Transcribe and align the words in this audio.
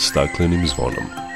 staklenim 0.00 0.66
zvonom. 0.66 1.29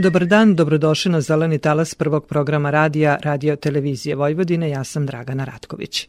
Dobar 0.00 0.26
dan, 0.26 0.54
dobrodošli 0.54 1.10
na 1.10 1.20
Zeleni 1.20 1.58
talas 1.58 1.94
prvog 1.94 2.26
programa 2.26 2.70
radija 2.70 3.18
Radio 3.22 3.56
Televizije 3.56 4.14
Vojvodine. 4.16 4.70
Ja 4.70 4.84
sam 4.84 5.06
Dragana 5.06 5.44
Ratković. 5.44 6.08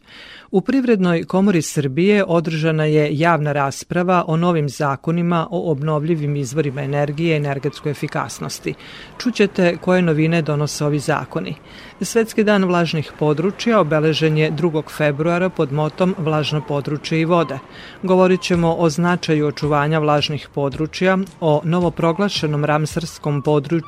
U 0.50 0.60
Privrednoj 0.60 1.24
komori 1.24 1.62
Srbije 1.62 2.24
održana 2.24 2.84
je 2.84 3.08
javna 3.18 3.52
rasprava 3.52 4.24
o 4.26 4.36
novim 4.36 4.68
zakonima 4.68 5.48
o 5.50 5.70
obnovljivim 5.70 6.36
izvorima 6.36 6.82
energije 6.82 7.32
i 7.32 7.36
energetskoj 7.36 7.92
efikasnosti. 7.92 8.74
Čućete 9.18 9.76
koje 9.76 10.02
novine 10.02 10.42
donose 10.42 10.84
ovi 10.84 10.98
zakoni. 10.98 11.54
Svetski 12.00 12.44
dan 12.44 12.64
vlažnih 12.64 13.12
područja 13.18 13.80
obeležen 13.80 14.38
je 14.38 14.52
2. 14.52 14.82
februara 14.96 15.48
pod 15.48 15.72
motom 15.72 16.14
Vlažno 16.18 16.62
područje 16.68 17.20
i 17.20 17.24
vode. 17.24 17.58
Govorit 18.02 18.40
ćemo 18.42 18.74
o 18.74 18.90
značaju 18.90 19.46
očuvanja 19.46 19.98
vlažnih 19.98 20.48
područja, 20.54 21.18
o 21.40 21.60
novoproglašenom 21.64 22.64
ramsarskom 22.64 23.42
području 23.42 23.79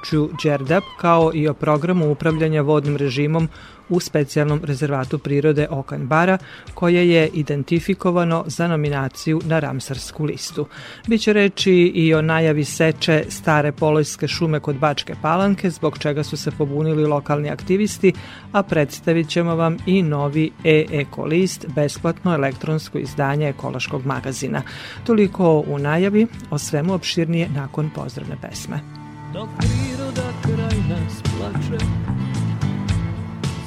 Đerdap, 0.43 0.85
kao 1.01 1.31
i 1.35 1.49
o 1.49 1.55
programu 1.55 2.11
upravljanja 2.11 2.63
vodnim 2.63 2.97
režimom 2.97 3.49
u 3.89 4.01
specijalnom 4.01 4.61
rezervatu 4.65 5.19
prirode 5.19 5.67
Okan 5.71 6.07
Bara, 6.07 6.39
koje 6.75 7.11
je 7.11 7.29
identifikovano 7.29 8.45
za 8.47 8.69
nominaciju 8.69 9.41
na 9.45 9.59
Ramsarsku 9.59 10.25
listu. 10.25 10.67
Biće 11.07 11.33
reči 11.33 11.73
i 11.73 12.15
o 12.15 12.23
najavi 12.23 12.65
seče 12.65 13.25
stare 13.29 13.73
polojske 13.73 14.29
šume 14.29 14.61
kod 14.61 14.77
Bačke 14.77 15.15
Palanke, 15.23 15.71
zbog 15.71 15.99
čega 15.99 16.25
su 16.25 16.37
se 16.37 16.51
pobunili 16.51 17.07
lokalni 17.07 17.51
aktivisti, 17.51 18.13
a 18.53 18.63
predstavit 18.63 19.29
ćemo 19.29 19.55
vam 19.55 19.77
i 19.87 20.03
novi 20.03 20.51
e-eko 20.65 21.25
list, 21.25 21.67
besplatno 21.75 22.35
elektronsko 22.35 22.99
izdanje 22.99 23.49
ekološkog 23.49 24.07
magazina. 24.07 24.63
Toliko 25.05 25.65
u 25.67 25.79
najavi, 25.79 26.27
o 26.51 26.59
svemu 26.59 26.95
opširnije 26.95 27.49
nakon 27.49 27.91
pozdravne 27.95 28.37
pesme. 28.43 29.02
Dok 29.33 29.49
priroda 29.59 30.29
kraj 30.43 30.79
nas 30.89 31.23
plače, 31.23 31.85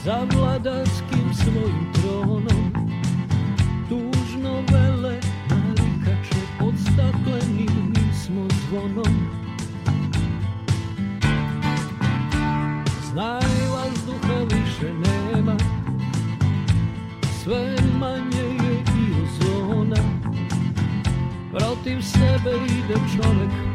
za 0.04 0.28
vladarskim 0.34 1.34
svojim 1.34 1.94
tronom. 1.94 2.74
Tužno 3.90 4.64
vele 4.72 5.20
narikače 5.50 6.42
pod 6.60 6.74
staklenim 6.80 7.96
smo 8.26 8.48
zvonom. 8.68 9.30
Znaj 13.12 13.68
vazduha 13.72 14.40
više 14.44 14.94
nema 14.94 15.58
sve 17.44 17.76
manje 18.00 18.66
je 18.66 18.74
i 18.74 19.24
ozona. 19.24 20.04
Protiv 21.52 22.02
sebe 22.02 22.52
ide 22.66 22.96
čovek 23.16 23.75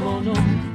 kad 0.00 0.67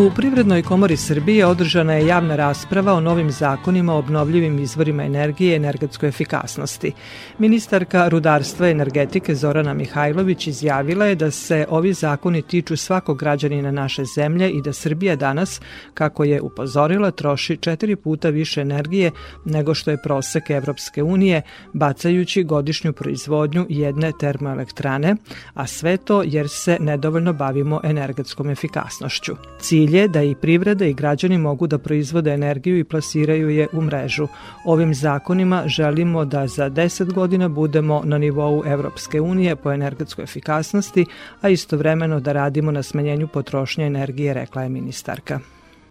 U 0.00 0.10
Privrednoj 0.10 0.62
komori 0.62 0.96
Srbije 0.96 1.46
održana 1.46 1.92
je 1.92 2.06
javna 2.06 2.36
rasprava 2.36 2.92
o 2.92 3.00
novim 3.00 3.30
zakonima 3.30 3.94
o 3.94 3.98
obnovljivim 3.98 4.58
izvorima 4.58 5.04
energije 5.04 5.52
i 5.52 5.56
energetskoj 5.56 6.08
efikasnosti. 6.08 6.92
Ministarka 7.38 8.08
rudarstva 8.08 8.68
i 8.68 8.70
energetike 8.70 9.34
Zorana 9.34 9.74
Mihajlović 9.74 10.46
izjavila 10.46 11.06
je 11.06 11.14
da 11.14 11.30
se 11.30 11.66
ovi 11.70 11.92
zakoni 11.92 12.42
tiču 12.42 12.76
svakog 12.76 13.18
građanina 13.18 13.70
naše 13.70 14.04
zemlje 14.04 14.50
i 14.50 14.62
da 14.62 14.72
Srbija 14.72 15.16
danas, 15.16 15.60
kako 15.94 16.24
je 16.24 16.40
upozorila, 16.40 17.10
troši 17.10 17.56
četiri 17.56 17.96
puta 17.96 18.28
više 18.28 18.60
energije 18.60 19.10
nego 19.44 19.74
što 19.74 19.90
je 19.90 20.02
prosek 20.02 20.50
Evropske 20.50 21.02
unije, 21.02 21.42
bacajući 21.72 22.44
godišnju 22.44 22.92
proizvodnju 22.92 23.66
jedne 23.68 24.12
termoelektrane, 24.20 25.16
a 25.54 25.66
sve 25.66 25.96
to 25.96 26.22
jer 26.26 26.48
se 26.48 26.76
nedovoljno 26.80 27.32
bavimo 27.32 27.80
energetskom 27.84 28.50
efikasnošću. 28.50 29.36
Cilj 29.60 29.89
je 29.92 30.08
da 30.08 30.22
i 30.22 30.34
privreda 30.34 30.84
i 30.84 30.94
građani 30.94 31.38
mogu 31.38 31.66
da 31.66 31.78
proizvode 31.78 32.32
energiju 32.32 32.78
i 32.78 32.84
plasiraju 32.84 33.50
je 33.50 33.68
u 33.72 33.80
mrežu. 33.80 34.28
Ovim 34.64 34.94
zakonima 34.94 35.62
želimo 35.66 36.24
da 36.24 36.46
za 36.46 36.70
10 36.70 37.12
godina 37.12 37.48
budemo 37.48 38.02
na 38.04 38.18
nivou 38.18 38.62
Evropske 38.66 39.20
unije 39.20 39.56
po 39.56 39.72
energetskoj 39.72 40.24
efikasnosti, 40.24 41.06
a 41.40 41.48
istovremeno 41.48 42.20
da 42.20 42.32
radimo 42.32 42.70
na 42.70 42.82
smanjenju 42.82 43.28
potrošnje 43.28 43.86
energije, 43.86 44.34
rekla 44.34 44.62
je 44.62 44.68
ministarka. 44.68 45.40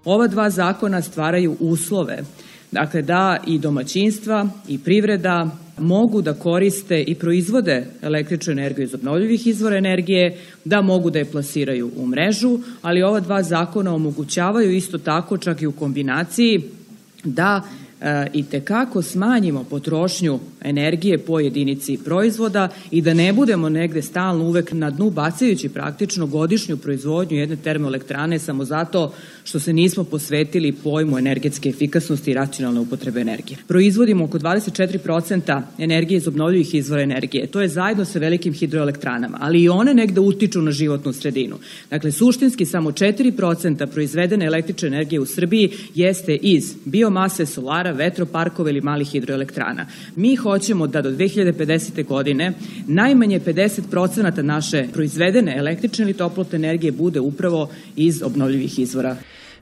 Ova 0.06 0.28
dva 0.28 0.50
zakona 0.50 1.02
stvaraju 1.02 1.57
uslove 1.60 2.19
Dakle, 2.71 3.01
da 3.01 3.38
i 3.48 3.60
domaćinstva 3.60 4.50
i 4.68 4.77
privreda 4.77 5.50
mogu 5.77 6.21
da 6.21 6.33
koriste 6.33 7.01
i 7.01 7.16
proizvode 7.16 7.86
električnu 8.01 8.51
energiju 8.51 8.83
iz 8.83 8.94
obnovljivih 8.94 9.48
izvora 9.48 9.77
energije, 9.77 10.38
da 10.66 10.81
mogu 10.81 11.10
da 11.10 11.19
je 11.19 11.31
plasiraju 11.31 11.92
u 11.95 12.07
mrežu, 12.07 12.60
ali 12.81 13.04
ova 13.04 13.19
dva 13.19 13.44
zakona 13.44 13.95
omogućavaju 13.95 14.71
isto 14.71 14.98
tako 14.98 15.38
čak 15.38 15.62
i 15.62 15.68
u 15.68 15.71
kombinaciji 15.71 16.62
da 17.24 17.62
i 18.34 18.44
tekako 18.44 19.01
smanjimo 19.01 19.63
potrošnju 19.63 20.40
energije 20.62 21.18
po 21.18 21.40
jedinici 21.40 22.00
proizvoda 22.06 22.69
i 22.92 23.01
da 23.01 23.13
ne 23.13 23.34
budemo 23.34 23.69
negde 23.69 24.01
stalno 24.01 24.46
uvek 24.46 24.72
na 24.72 24.90
dnu 24.90 25.10
bacajući 25.10 25.69
praktično 25.69 26.28
godišnju 26.28 26.78
proizvodnju 26.78 27.38
jedne 27.38 27.56
termoelektrane 27.56 28.40
samo 28.40 28.66
zato 28.66 29.13
što 29.44 29.60
se 29.60 29.74
nismo 29.74 30.04
posvetili 30.04 30.72
pojmu 30.72 31.18
energetske 31.18 31.69
efikasnosti 31.69 32.31
i 32.31 32.34
racionalne 32.34 32.80
upotrebe 32.80 33.22
energije. 33.22 33.57
Proizvodimo 33.68 34.25
oko 34.25 34.40
24% 34.40 35.62
energije 35.78 36.18
iz 36.18 36.28
obnovljivih 36.28 36.75
izvora 36.75 37.02
energije. 37.02 37.48
To 37.48 37.62
je 37.62 37.68
zajedno 37.68 38.06
sa 38.06 38.19
velikim 38.19 38.54
hidroelektranama, 38.54 39.38
ali 39.42 39.63
i 39.63 39.69
one 39.69 39.94
negde 39.94 40.19
utiču 40.19 40.62
na 40.62 40.72
životnu 40.72 41.13
sredinu. 41.13 41.56
Dakle, 41.90 42.12
suštinski 42.12 42.66
samo 42.66 42.92
4% 42.92 43.86
proizvedene 43.86 44.45
električne 44.45 44.88
energije 44.88 45.19
u 45.19 45.25
Srbiji 45.25 45.72
jeste 45.95 46.36
iz 46.36 46.75
biomase, 46.86 47.45
solara, 47.45 47.89
vetroparkova 47.92 48.70
ili 48.70 48.82
malih 48.82 49.08
hidroelektrana. 49.08 49.86
Mi 50.16 50.36
hoćemo 50.36 50.88
da 50.88 51.02
do 51.02 51.12
2050. 51.12 52.06
godine 52.06 52.54
najmanje 52.88 53.40
50% 53.40 54.42
naše 54.42 54.88
proizvedene 54.94 55.58
električne 55.58 56.04
ili 56.04 56.14
toplotne 56.14 56.56
energije 56.56 56.92
bude 56.92 57.20
upravo 57.20 57.70
iz 57.96 58.24
obnovljivih 58.24 58.80
izvora 58.80 59.16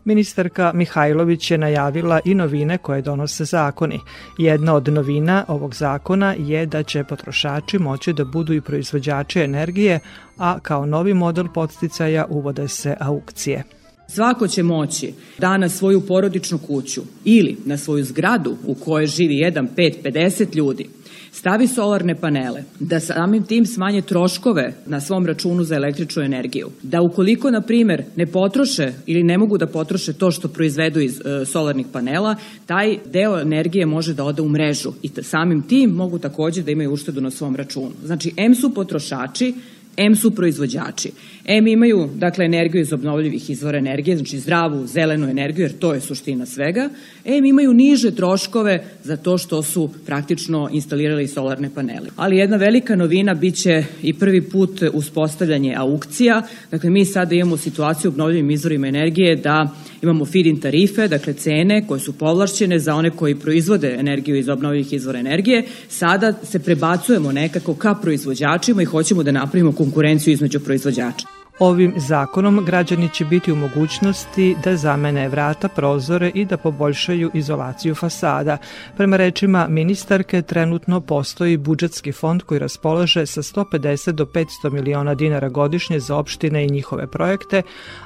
Ministarka 0.08 0.72
Mihajlović 0.74 1.52
je 1.52 1.58
najavila 1.58 2.20
i 2.26 2.36
novine 2.36 2.78
koje 2.78 3.02
donose 3.02 3.46
zakoni. 3.46 4.00
Jedna 4.38 4.76
od 4.76 4.88
novina 4.88 5.46
ovog 5.48 5.76
zakona 5.76 6.36
je 6.40 6.66
da 6.66 6.84
će 6.84 7.04
potrošači 7.04 7.80
moći 7.80 8.14
da 8.14 8.26
budu 8.26 8.54
i 8.54 8.62
proizvođači 8.62 9.40
energije, 9.40 10.00
a 10.38 10.60
kao 10.60 10.86
novi 10.86 11.14
model 11.14 11.48
podsticaja 11.54 12.26
uvode 12.30 12.68
se 12.68 12.96
aukcije. 13.00 13.77
Svako 14.08 14.48
će 14.48 14.64
moći 14.64 15.14
da 15.38 15.58
na 15.58 15.70
svoju 15.70 16.02
porodičnu 16.02 16.58
kuću 16.58 17.02
ili 17.26 17.58
na 17.66 17.78
svoju 17.78 18.04
zgradu 18.04 18.58
u 18.66 18.76
kojoj 18.76 19.08
živi 19.08 19.36
1, 19.36 19.68
5, 19.76 19.94
50 20.04 20.56
ljudi 20.56 20.90
stavi 21.38 21.68
solarne 21.68 22.16
panele, 22.16 22.64
da 22.80 23.00
samim 23.00 23.44
tim 23.44 23.66
smanje 23.66 24.02
troškove 24.02 24.74
na 24.86 25.02
svom 25.02 25.26
računu 25.26 25.64
za 25.64 25.76
električnu 25.76 26.24
energiju, 26.24 26.70
da 26.84 27.02
ukoliko, 27.02 27.52
na 27.52 27.62
primer, 27.62 28.04
ne 28.16 28.26
potroše 28.26 28.94
ili 29.06 29.24
ne 29.24 29.38
mogu 29.38 29.58
da 29.58 29.68
potroše 29.68 30.14
to 30.14 30.32
što 30.32 30.48
proizvedu 30.48 31.00
iz 31.00 31.20
e, 31.20 31.46
solarnih 31.46 31.86
panela, 31.94 32.36
taj 32.66 32.98
deo 33.06 33.40
energije 33.40 33.86
može 33.86 34.14
da 34.14 34.24
ode 34.24 34.42
u 34.42 34.50
mrežu 34.50 34.94
i 35.02 35.10
samim 35.22 35.62
tim 35.62 35.90
mogu 35.90 36.20
takođe 36.20 36.64
da 36.64 36.72
imaju 36.72 36.92
uštedu 36.92 37.22
na 37.22 37.32
svom 37.32 37.56
računu. 37.56 37.92
Znači, 38.04 38.34
M 38.38 38.56
su 38.56 38.74
potrošači, 38.74 39.54
M 39.98 40.16
su 40.16 40.32
proizvođači. 40.32 41.12
M 41.46 41.68
imaju, 41.68 42.10
dakle, 42.16 42.46
energiju 42.46 42.82
iz 42.82 42.94
obnovljivih 42.94 43.50
izvora 43.50 43.78
energije, 43.78 44.18
znači 44.18 44.40
zdravu, 44.40 44.88
zelenu 44.88 45.30
energiju, 45.30 45.64
jer 45.64 45.78
to 45.80 45.94
je 45.94 46.02
suština 46.02 46.46
svega. 46.46 46.90
M 47.26 47.46
imaju 47.46 47.74
niže 47.74 48.12
troškove 48.12 48.84
za 49.04 49.18
to 49.18 49.38
što 49.38 49.64
su 49.64 49.90
praktično 50.06 50.70
instalirali 50.72 51.28
solarne 51.28 51.70
panele. 51.76 52.10
Ali 52.16 52.38
jedna 52.38 52.58
velika 52.58 52.96
novina 52.96 53.34
biće 53.34 53.84
i 54.02 54.14
prvi 54.14 54.42
put 54.42 54.82
uspostavljanje 54.94 55.76
aukcija. 55.78 56.42
Dakle, 56.72 56.90
mi 56.90 57.06
sada 57.06 57.36
imamo 57.36 57.58
situaciju 57.58 58.10
u 58.10 58.14
obnovljivim 58.14 58.52
izvorima 58.52 58.88
energije 58.88 59.36
da 59.36 59.76
imamo 60.02 60.26
feed-in 60.26 60.60
tarife, 60.60 61.08
dakle 61.08 61.34
cene 61.34 61.88
koje 61.88 62.00
su 62.00 62.14
povlašćene 62.14 62.80
za 62.80 62.96
one 62.96 63.10
koji 63.10 63.36
proizvode 63.36 63.96
energiju 64.00 64.36
iz 64.36 64.50
obnovljivih 64.50 64.94
izvora 64.94 65.20
energije. 65.20 65.64
Sada 65.90 66.34
se 66.44 66.60
prebacujemo 66.60 67.32
nekako 67.32 67.74
ka 67.74 67.96
proizvođačima 68.02 68.82
i 68.82 68.86
hoćemo 68.86 69.24
da 69.24 69.32
napravimo 69.32 69.72
konkurenciju 69.72 70.34
između 70.34 70.60
proizvođača. 70.60 71.37
Ovim 71.60 71.94
zakonom 71.98 72.66
građani 72.66 73.10
će 73.10 73.26
biti 73.26 73.52
u 73.52 73.56
mogućnosti 73.56 74.56
da 74.64 74.76
zamene 74.76 75.30
vrata, 75.30 75.68
prozore 75.68 76.32
i 76.34 76.46
da 76.46 76.58
poboljšaju 76.58 77.32
izolaciju 77.34 77.96
fasada. 77.96 78.58
Prema 78.98 79.18
rečima 79.18 79.68
ministarke, 79.70 80.42
trenutno 80.42 81.02
postoji 81.02 81.58
budžetski 81.58 82.12
fond 82.12 82.44
koji 82.44 82.60
raspolaže 82.60 83.26
sa 83.26 83.42
150 83.42 84.12
do 84.12 84.26
500 84.26 84.72
miliona 84.72 85.16
dinara 85.16 85.50
godišnje 85.50 86.00
za 86.00 86.16
opštine 86.16 86.66
i 86.66 86.70
njihove 86.70 87.08
projekte, 87.08 87.62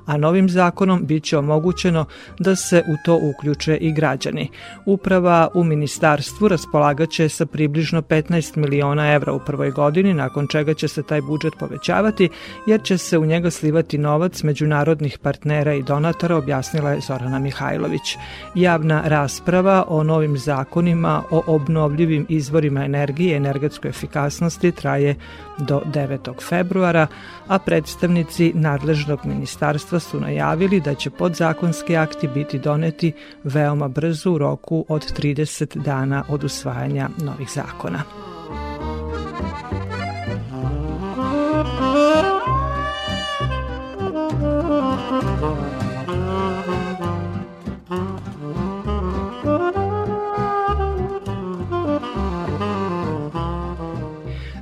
a 0.05 0.17
novim 0.17 0.49
zakonom 0.49 1.05
biće 1.05 1.37
omogućeno 1.37 2.05
da 2.39 2.55
se 2.55 2.83
u 2.87 2.95
to 3.05 3.19
uključe 3.23 3.77
i 3.77 3.93
građani. 3.93 4.49
Uprava 4.85 5.47
u 5.53 5.63
ministarstvu 5.63 6.47
raspolagaće 6.47 7.29
sa 7.29 7.45
približno 7.45 8.01
15 8.01 8.57
miliona 8.57 9.13
evra 9.13 9.33
u 9.33 9.39
prvoj 9.39 9.71
godini, 9.71 10.13
nakon 10.13 10.47
čega 10.47 10.73
će 10.73 10.87
se 10.87 11.03
taj 11.03 11.21
budžet 11.21 11.53
povećavati, 11.59 12.29
jer 12.67 12.83
će 12.83 12.97
se 12.97 13.17
u 13.17 13.25
njega 13.25 13.40
njega 13.41 13.51
slivati 13.51 13.97
novac 13.97 14.43
međunarodnih 14.43 15.17
partnera 15.17 15.73
i 15.73 15.83
donatora, 15.83 16.35
objasnila 16.35 16.91
je 16.91 17.01
Zorana 17.01 17.39
Mihajlović. 17.39 18.17
Javna 18.55 19.01
rasprava 19.05 19.85
o 19.87 20.03
novim 20.03 20.37
zakonima 20.37 21.23
o 21.31 21.43
obnovljivim 21.47 22.25
izvorima 22.29 22.85
energije 22.85 23.33
i 23.33 23.35
energetskoj 23.35 23.89
efikasnosti 23.89 24.71
traje 24.71 25.15
do 25.57 25.81
9. 25.85 26.41
februara, 26.49 27.07
a 27.47 27.59
predstavnici 27.59 28.51
nadležnog 28.55 29.25
ministarstva 29.25 29.99
su 29.99 30.19
najavili 30.19 30.79
da 30.79 30.95
će 30.95 31.09
podzakonski 31.09 31.97
akti 31.97 32.27
biti 32.27 32.59
doneti 32.59 33.13
veoma 33.43 33.87
brzo 33.87 34.31
u 34.31 34.37
roku 34.37 34.85
od 34.89 35.13
30 35.19 35.77
dana 35.77 36.23
od 36.29 36.43
usvajanja 36.43 37.09
novih 37.17 37.49
zakona. 37.49 38.03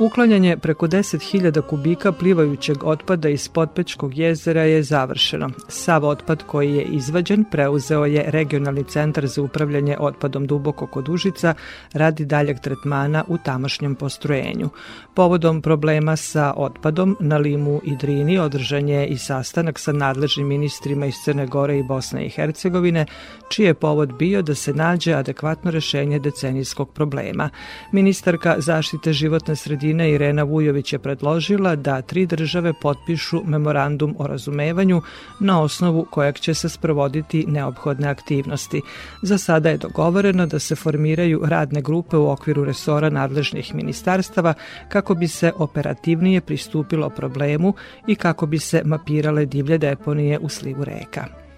Uklanjanje 0.00 0.56
preko 0.56 0.86
10.000 0.86 1.62
kubika 1.62 2.12
plivajućeg 2.12 2.84
otpada 2.84 3.28
iz 3.28 3.48
Potpečkog 3.48 4.18
jezera 4.18 4.62
je 4.62 4.82
završeno. 4.82 5.50
Sav 5.68 6.04
otpad 6.04 6.42
koji 6.46 6.74
je 6.74 6.82
izvađen 6.82 7.44
preuzeo 7.50 8.04
je 8.04 8.24
Regionalni 8.30 8.84
centar 8.84 9.26
za 9.26 9.42
upravljanje 9.42 9.96
otpadom 9.98 10.46
Duboko 10.46 10.86
kod 10.86 11.08
Užica 11.08 11.54
radi 11.92 12.24
daljeg 12.24 12.60
tretmana 12.60 13.24
u 13.28 13.38
tamošnjem 13.38 13.94
postrojenju. 13.94 14.68
Povodom 15.14 15.62
problema 15.62 16.16
sa 16.16 16.54
otpadom 16.56 17.16
na 17.20 17.38
Limu 17.38 17.80
i 17.84 17.96
Drini 17.96 18.38
održan 18.38 18.88
je 18.88 19.06
i 19.06 19.18
sastanak 19.18 19.78
sa 19.78 19.92
nadležnim 19.92 20.46
ministrima 20.46 21.06
iz 21.06 21.14
Crne 21.24 21.46
Gore 21.46 21.78
i 21.78 21.82
Bosne 21.82 22.26
i 22.26 22.30
Hercegovine, 22.30 23.06
čiji 23.48 23.66
je 23.66 23.74
povod 23.74 24.12
bio 24.18 24.42
da 24.42 24.54
se 24.54 24.74
nađe 24.74 25.12
adekvatno 25.12 25.70
rešenje 25.70 26.18
decenijskog 26.18 26.92
problema. 26.92 27.50
Ministarka 27.92 28.54
zaštite 28.58 29.12
životne 29.12 29.56
sredine 29.56 29.89
Kina 29.90 30.06
Irena 30.06 30.42
Vujović 30.42 30.92
je 30.92 30.98
predložila 30.98 31.76
da 31.76 32.02
tri 32.02 32.26
države 32.26 32.72
potpišu 32.82 33.42
memorandum 33.44 34.14
o 34.18 34.26
razumevanju 34.26 35.02
na 35.40 35.62
osnovu 35.62 36.06
kojeg 36.10 36.38
će 36.38 36.54
se 36.54 36.68
sprovoditi 36.68 37.44
neophodne 37.48 38.08
aktivnosti. 38.08 38.82
Za 39.22 39.38
sada 39.38 39.70
je 39.70 39.78
dogovoreno 39.78 40.46
da 40.46 40.58
se 40.58 40.76
formiraju 40.76 41.42
radne 41.44 41.82
grupe 41.82 42.16
u 42.16 42.30
okviru 42.30 42.64
resora 42.64 43.10
nadležnih 43.10 43.74
ministarstava 43.74 44.54
kako 44.88 45.14
bi 45.14 45.28
se 45.28 45.52
operativnije 45.56 46.40
pristupilo 46.40 47.10
problemu 47.10 47.74
i 48.06 48.14
kako 48.14 48.46
bi 48.46 48.58
se 48.58 48.82
mapirale 48.84 49.46
divlje 49.46 49.78
deponije 49.78 50.38
u 50.38 50.48
slivu 50.48 50.84
reka. 50.84 51.49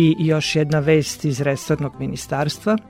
I 0.00 0.16
još 0.18 0.56
jedna 0.56 0.78
vest 0.78 1.24
iz 1.24 1.40
resornog 1.40 1.92
ministarstva– 1.98 2.76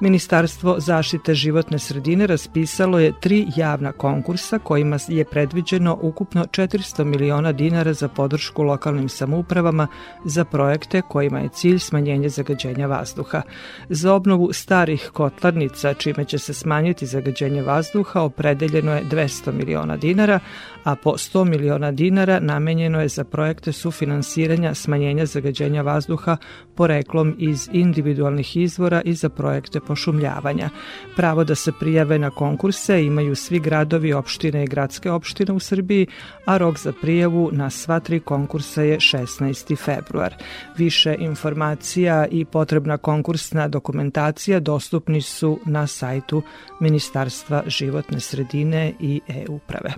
Ministarstvo 0.00 0.76
zaštite 0.78 1.34
životne 1.34 1.78
sredine 1.78 2.26
raspisalo 2.26 2.98
je 2.98 3.12
tri 3.20 3.46
javna 3.56 3.92
konkursa 3.92 4.58
kojima 4.58 4.98
je 5.08 5.24
predviđeno 5.24 5.98
ukupno 6.02 6.44
400 6.44 7.04
miliona 7.04 7.52
dinara 7.52 7.92
za 7.92 8.08
podršku 8.08 8.62
lokalnim 8.62 9.08
samoupravama 9.08 9.86
za 10.24 10.44
projekte 10.44 11.02
kojima 11.08 11.38
je 11.38 11.48
cilj 11.48 11.78
smanjenje 11.78 12.28
zagađenja 12.28 12.86
vazduha. 12.86 13.42
Za 13.88 14.14
obnovu 14.14 14.52
starih 14.52 15.10
kotlarnica, 15.12 15.94
čime 15.94 16.24
će 16.24 16.38
se 16.38 16.54
smanjiti 16.54 17.06
zagađenje 17.06 17.62
vazduha, 17.62 18.20
opredeljeno 18.20 18.94
je 18.94 19.04
200 19.04 19.52
miliona 19.52 19.96
dinara, 19.96 20.40
a 20.84 20.96
po 20.96 21.10
100 21.10 21.44
miliona 21.44 21.92
dinara 21.92 22.40
namenjeno 22.40 23.00
je 23.00 23.08
za 23.08 23.24
projekte 23.24 23.72
sufinansiranja 23.72 24.74
smanjenja 24.74 25.26
zagađenja 25.26 25.82
vazduha 25.82 26.36
poreklom 26.74 27.36
iz 27.38 27.68
individualnih 27.72 28.56
izvora 28.56 29.02
i 29.04 29.14
za 29.14 29.28
projekte 29.28 29.80
pošumljavanja. 29.80 30.70
Pravo 31.16 31.44
da 31.44 31.54
se 31.54 31.72
prijave 31.80 32.18
na 32.18 32.30
konkurse 32.30 33.04
imaju 33.04 33.34
svi 33.34 33.58
gradovi, 33.58 34.12
opštine 34.12 34.64
i 34.64 34.66
gradske 34.66 35.10
opštine 35.10 35.52
u 35.52 35.58
Srbiji, 35.58 36.06
a 36.44 36.56
rok 36.56 36.78
za 36.78 36.92
prijavu 37.00 37.50
na 37.52 37.70
sva 37.70 38.00
tri 38.00 38.20
konkursa 38.20 38.82
je 38.82 38.96
16. 38.96 39.76
februar. 39.84 40.34
Više 40.76 41.16
informacija 41.18 42.26
i 42.30 42.44
potrebna 42.44 42.98
konkursna 42.98 43.68
dokumentacija 43.68 44.60
dostupni 44.60 45.20
su 45.22 45.58
na 45.66 45.86
sajtu 45.86 46.42
Ministarstva 46.80 47.62
životne 47.66 48.20
sredine 48.20 48.92
i 49.00 49.20
e-uprave. 49.28 49.94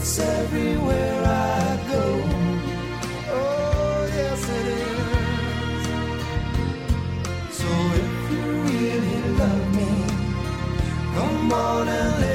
It's 0.00 0.18
everywhere 0.20 1.24
I 1.24 1.76
go. 1.90 2.04
Oh, 3.30 4.08
yes, 4.16 4.42
it 4.58 4.66
is. 4.84 5.84
So 7.58 7.68
if 8.02 8.12
you 8.32 8.44
really 8.68 9.18
love 9.40 9.66
me, 9.76 9.90
come 11.14 11.52
on 11.52 11.88
and 11.88 12.10
let 12.20 12.22
me. 12.22 12.27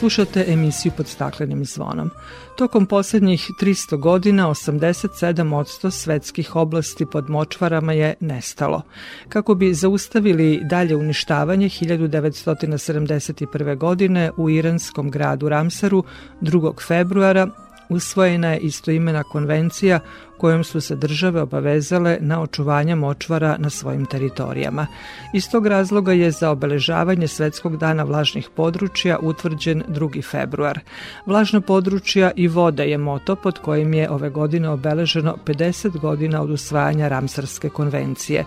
Slušate 0.00 0.44
emisiju 0.48 0.92
pod 0.96 1.06
staklenim 1.06 1.64
zvonom. 1.64 2.10
Tokom 2.56 2.86
posljednjih 2.86 3.50
300 3.60 3.98
godina 3.98 4.48
87% 4.48 5.90
svetskih 5.90 6.56
oblasti 6.56 7.06
pod 7.06 7.30
močvarama 7.30 7.92
je 7.92 8.14
nestalo. 8.20 8.82
Kako 9.28 9.54
bi 9.54 9.74
zaustavili 9.74 10.60
dalje 10.62 10.96
uništavanje 10.96 11.68
1971. 11.68 13.76
godine 13.76 14.30
u 14.36 14.50
iranskom 14.50 15.10
gradu 15.10 15.48
Ramsaru 15.48 16.04
2. 16.40 16.86
februara 16.86 17.50
usvojena 17.90 18.52
je 18.52 18.58
istoimena 18.58 19.22
konvencija 19.22 20.00
kojom 20.40 20.64
su 20.64 20.80
se 20.80 20.96
države 20.96 21.42
obavezale 21.42 22.18
na 22.20 22.40
očuvanje 22.42 22.94
močvara 22.94 23.56
na 23.58 23.70
svojim 23.70 24.06
teritorijama. 24.06 24.86
Iz 25.34 25.50
tog 25.50 25.66
razloga 25.66 26.12
je 26.12 26.30
za 26.30 26.50
obeležavanje 26.50 27.28
Svetskog 27.28 27.76
dana 27.76 28.02
vlažnih 28.02 28.48
područja 28.56 29.18
utvrđen 29.22 29.82
2. 29.88 30.30
februar. 30.30 30.80
Vlažna 31.26 31.60
područja 31.60 32.30
i 32.36 32.48
voda 32.48 32.82
je 32.82 32.98
moto 32.98 33.36
pod 33.36 33.58
kojim 33.58 33.94
je 33.94 34.10
ove 34.10 34.30
godine 34.30 34.68
obeleženo 34.68 35.36
50 35.46 35.98
godina 35.98 36.42
od 36.42 36.50
usvajanja 36.50 37.08
Ramsarske 37.08 37.68
konvencije. 37.68 38.44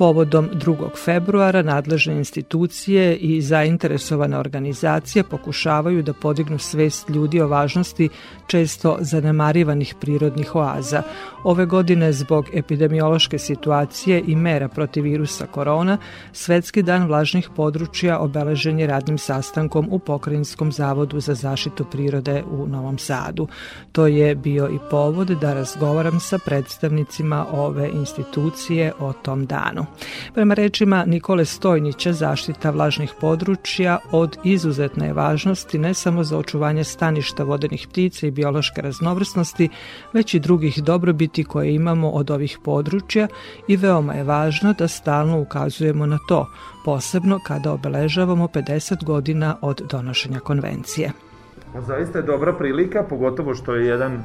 Povodom 0.00 0.48
2. 0.54 0.96
februara 1.04 1.62
nadležne 1.62 2.14
institucije 2.14 3.16
i 3.16 3.42
zainteresovane 3.42 4.38
organizacije 4.38 5.24
pokušavaju 5.24 6.02
da 6.02 6.12
podignu 6.12 6.58
svest 6.58 7.08
ljudi 7.08 7.40
o 7.40 7.48
važnosti 7.48 8.08
često 8.46 8.96
zanemarivanih 9.00 9.94
prirodnih 10.00 10.54
oaza. 10.56 11.02
Ove 11.44 11.66
godine 11.66 12.12
zbog 12.12 12.46
epidemiološke 12.54 13.38
situacije 13.38 14.22
i 14.26 14.36
mera 14.36 14.68
protiv 14.68 15.04
virusa 15.04 15.46
korona, 15.46 15.98
Svetski 16.32 16.82
dan 16.82 17.06
vlažnih 17.06 17.48
područja 17.56 18.18
obeležen 18.18 18.80
je 18.80 18.86
radnim 18.86 19.18
sastankom 19.18 19.88
u 19.90 19.98
Pokrajinskom 19.98 20.72
zavodu 20.72 21.20
za 21.20 21.34
zaštitu 21.34 21.84
prirode 21.84 22.42
u 22.50 22.66
Novom 22.66 22.98
Sadu. 22.98 23.48
To 23.92 24.06
je 24.06 24.34
bio 24.34 24.68
i 24.68 24.78
povod 24.90 25.28
da 25.28 25.54
razgovaram 25.54 26.20
sa 26.20 26.38
predstavnicima 26.38 27.46
ove 27.52 27.90
institucije 27.92 28.92
o 28.98 29.12
tom 29.12 29.46
danu. 29.46 29.89
Prema 30.34 30.54
rečima 30.54 31.04
Nikole 31.06 31.44
Stojnića, 31.44 32.12
zaštita 32.12 32.70
vlažnih 32.70 33.12
područja 33.20 33.98
od 34.12 34.38
izuzetne 34.44 35.12
važnosti 35.12 35.78
ne 35.78 35.94
samo 35.94 36.24
za 36.24 36.38
očuvanje 36.38 36.84
staništa 36.84 37.44
vodenih 37.44 37.86
ptica 37.90 38.26
i 38.26 38.30
biološke 38.30 38.82
raznovrsnosti, 38.82 39.68
već 40.12 40.34
i 40.34 40.40
drugih 40.40 40.82
dobrobiti 40.82 41.44
koje 41.44 41.74
imamo 41.74 42.10
od 42.10 42.30
ovih 42.30 42.58
područja 42.64 43.28
i 43.68 43.76
veoma 43.76 44.14
je 44.14 44.24
važno 44.24 44.72
da 44.72 44.88
stalno 44.88 45.40
ukazujemo 45.40 46.06
na 46.06 46.18
to, 46.28 46.46
posebno 46.84 47.38
kada 47.46 47.72
obeležavamo 47.72 48.46
50 48.46 49.04
godina 49.04 49.56
od 49.60 49.82
donošenja 49.90 50.40
konvencije. 50.40 51.12
Zaista 51.86 52.18
je 52.18 52.24
dobra 52.24 52.52
prilika, 52.52 53.02
pogotovo 53.08 53.54
što 53.54 53.74
je 53.74 53.86
jedan 53.86 54.22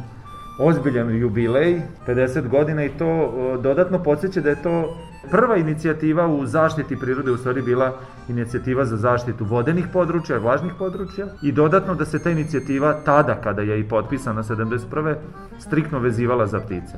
ozbiljan 0.60 1.18
jubilej, 1.18 1.82
50 2.08 2.48
godina 2.48 2.86
i 2.86 2.90
to 2.90 3.08
o, 3.08 3.58
dodatno 3.58 4.04
podsjeća 4.04 4.42
da 4.42 4.50
je 4.50 4.64
to 4.64 4.98
prva 5.32 5.58
inicijativa 5.58 6.28
u 6.28 6.46
zaštiti 6.46 7.00
prirode 7.00 7.32
u 7.32 7.38
stvari 7.38 7.62
bila 7.62 7.94
inicijativa 8.30 8.86
za 8.86 8.98
zaštitu 8.98 9.46
vodenih 9.46 9.88
područja, 9.94 10.38
vlažnih 10.38 10.74
područja 10.80 11.26
i 11.42 11.52
dodatno 11.52 11.96
da 11.96 12.06
se 12.06 12.20
ta 12.20 12.32
inicijativa 12.32 12.94
tada 13.06 13.36
kada 13.36 13.62
je 13.62 13.80
i 13.80 13.84
potpisana 13.84 14.44
71. 14.44 15.16
striktno 15.60 16.00
vezivala 16.00 16.48
za 16.48 16.60
ptice. 16.60 16.98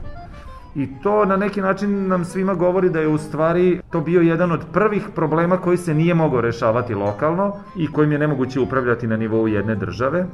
I 0.76 0.88
to 1.04 1.26
na 1.26 1.38
neki 1.38 1.62
način 1.62 2.08
nam 2.08 2.26
svima 2.26 2.54
govori 2.54 2.90
da 2.90 3.00
je 3.00 3.08
u 3.08 3.18
stvari 3.18 3.82
to 3.90 4.02
bio 4.02 4.22
jedan 4.22 4.52
od 4.52 4.66
prvih 4.74 5.04
problema 5.16 5.58
koji 5.58 5.78
se 5.78 5.94
nije 5.94 6.14
mogao 6.14 6.42
rešavati 6.42 6.94
lokalno 6.94 7.56
i 7.76 7.92
kojim 7.92 8.12
je 8.12 8.20
nemoguće 8.20 8.60
upravljati 8.60 9.08
na 9.08 9.18
nivou 9.18 9.48
jedne 9.48 9.76
države. 9.76 10.26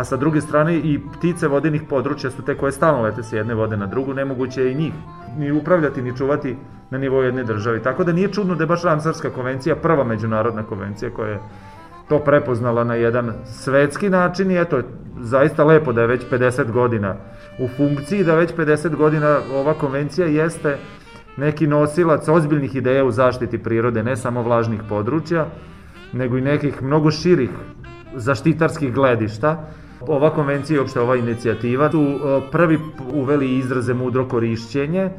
A 0.00 0.04
sa 0.04 0.16
druge 0.16 0.40
strane 0.40 0.76
i 0.76 1.00
ptice 1.12 1.48
vodenih 1.48 1.82
područja 1.88 2.30
su 2.30 2.42
te 2.42 2.56
koje 2.56 2.72
stalno 2.72 3.02
lete 3.02 3.22
sa 3.22 3.36
jedne 3.36 3.54
vode 3.54 3.76
na 3.76 3.86
drugu, 3.86 4.14
nemoguće 4.14 4.62
je 4.62 4.72
i 4.72 4.74
njih 4.74 4.92
ni 5.36 5.52
upravljati 5.52 6.02
ni 6.02 6.16
čuvati 6.16 6.56
na 6.90 6.98
nivou 6.98 7.22
jedne 7.22 7.44
države. 7.44 7.82
Tako 7.82 8.04
da 8.04 8.12
nije 8.12 8.32
čudno 8.32 8.54
da 8.54 8.62
je 8.62 8.66
baš 8.66 8.82
Ramsarska 8.82 9.30
konvencija 9.30 9.76
prva 9.76 10.04
međunarodna 10.04 10.62
konvencija 10.62 11.10
koja 11.10 11.28
je 11.30 11.40
to 12.08 12.18
prepoznala 12.18 12.84
na 12.84 12.94
jedan 12.94 13.32
svetski 13.44 14.08
način 14.10 14.50
i 14.50 14.60
eto, 14.60 14.80
zaista 15.18 15.64
lepo 15.64 15.92
da 15.92 16.00
je 16.00 16.06
već 16.06 16.24
50 16.30 16.70
godina 16.72 17.14
u 17.58 17.68
funkciji, 17.68 18.24
da 18.24 18.34
već 18.34 18.54
50 18.54 18.96
godina 18.96 19.38
ova 19.52 19.74
konvencija 19.74 20.26
jeste 20.26 20.78
neki 21.36 21.66
nosilac 21.66 22.28
ozbiljnih 22.28 22.76
ideja 22.76 23.04
u 23.04 23.10
zaštiti 23.10 23.58
prirode, 23.58 24.02
ne 24.02 24.16
samo 24.16 24.42
vlažnih 24.42 24.80
područja, 24.88 25.46
nego 26.12 26.38
i 26.38 26.40
nekih 26.40 26.82
mnogo 26.82 27.10
širih 27.10 27.50
zaštitarskih 28.14 28.94
gledišta. 28.94 29.66
Ova 30.08 30.30
konvencija 30.30 30.76
i 30.76 30.78
uopšte 30.78 31.00
ova 31.00 31.16
inicijativa 31.16 31.90
su 31.90 32.02
e, 32.02 32.40
prvi 32.52 32.78
uveli 33.14 33.58
izraze 33.58 33.94
mudro 33.94 34.28
korišćenje 34.28 35.10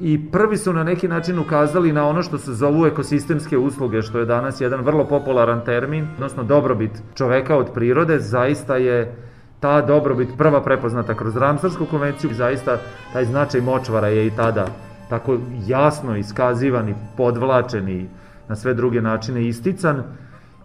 i 0.00 0.30
prvi 0.30 0.56
su 0.56 0.72
na 0.72 0.84
neki 0.84 1.08
način 1.08 1.38
ukazali 1.38 1.92
na 1.92 2.08
ono 2.08 2.22
što 2.22 2.38
se 2.38 2.52
zovu 2.54 2.86
ekosistemske 2.86 3.58
usluge, 3.58 4.02
što 4.02 4.18
je 4.18 4.24
danas 4.24 4.60
jedan 4.60 4.80
vrlo 4.80 5.04
popularan 5.04 5.64
termin, 5.64 6.06
odnosno 6.14 6.42
dobrobit 6.44 6.90
čoveka 7.14 7.56
od 7.56 7.72
prirode, 7.74 8.18
zaista 8.18 8.76
je 8.76 9.16
ta 9.60 9.80
dobrobit 9.80 10.28
prva 10.38 10.62
prepoznata 10.62 11.14
kroz 11.14 11.36
Ramsarsku 11.36 11.86
konvenciju, 11.86 12.30
zaista 12.34 12.78
taj 13.12 13.24
značaj 13.24 13.60
močvara 13.60 14.08
je 14.08 14.26
i 14.26 14.30
tada 14.30 14.66
tako 15.08 15.38
jasno 15.66 16.16
iskazivan 16.16 16.88
i 16.88 16.94
podvlačen 17.16 17.88
i 17.88 18.06
na 18.48 18.56
sve 18.56 18.74
druge 18.74 19.02
načine 19.02 19.48
istican. 19.48 20.02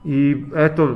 I 0.05 0.45
eto, 0.55 0.95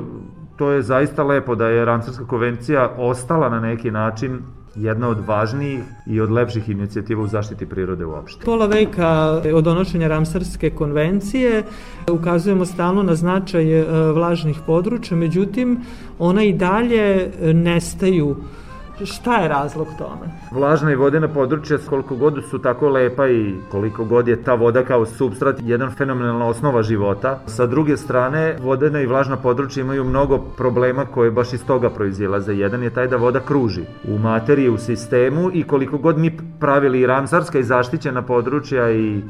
to 0.58 0.70
je 0.70 0.82
zaista 0.82 1.22
lepo 1.22 1.54
da 1.54 1.68
je 1.68 1.84
Ramsarska 1.84 2.26
konvencija 2.26 2.90
ostala 2.98 3.48
na 3.48 3.60
neki 3.60 3.90
način 3.90 4.38
jedna 4.74 5.08
od 5.08 5.18
važnijih 5.26 5.80
i 6.06 6.20
od 6.20 6.30
lepših 6.30 6.68
inicijativa 6.68 7.22
u 7.22 7.26
zaštiti 7.26 7.66
prirode 7.66 8.04
uopšte. 8.06 8.44
Pola 8.44 8.66
veka 8.66 9.42
od 9.54 9.64
donošenja 9.64 10.08
Ramsarske 10.08 10.70
konvencije 10.70 11.62
ukazujemo 12.10 12.66
stalno 12.66 13.02
na 13.02 13.14
značaj 13.14 13.80
e, 13.80 13.84
vlažnih 14.12 14.60
područja, 14.66 15.16
međutim 15.16 15.80
ona 16.18 16.44
i 16.44 16.52
dalje 16.52 17.30
nestaju 17.54 18.36
Šta 19.04 19.36
je 19.36 19.48
razlog 19.48 19.88
tome? 19.98 20.26
Vlažna 20.50 20.92
i 20.92 20.94
vodena 20.94 21.28
područja, 21.28 21.78
koliko 21.88 22.16
god 22.16 22.44
su 22.50 22.58
tako 22.58 22.88
lepa 22.88 23.28
i 23.28 23.54
koliko 23.70 24.04
god 24.04 24.28
je 24.28 24.42
ta 24.42 24.54
voda 24.54 24.84
kao 24.84 25.06
substrat 25.06 25.56
jedan 25.62 25.90
fenomenalna 25.90 26.46
osnova 26.46 26.82
života. 26.82 27.38
Sa 27.46 27.66
druge 27.66 27.96
strane, 27.96 28.56
vodena 28.62 29.00
i 29.00 29.06
vlažna 29.06 29.36
područja 29.36 29.80
imaju 29.80 30.04
mnogo 30.04 30.38
problema 30.38 31.04
koje 31.04 31.30
baš 31.30 31.52
iz 31.52 31.64
toga 31.66 31.90
proizilaze. 31.90 32.54
Jedan 32.54 32.82
je 32.82 32.90
taj 32.90 33.06
da 33.06 33.16
voda 33.16 33.40
kruži 33.40 33.82
u 34.08 34.18
materiji, 34.18 34.68
u 34.68 34.78
sistemu 34.78 35.50
i 35.52 35.62
koliko 35.62 35.98
god 35.98 36.18
mi 36.18 36.38
pravili 36.60 37.00
i 37.00 37.06
ramsarska 37.06 37.58
i 37.58 37.62
zaštićena 37.62 38.22
područja 38.22 38.90
i 38.90 39.22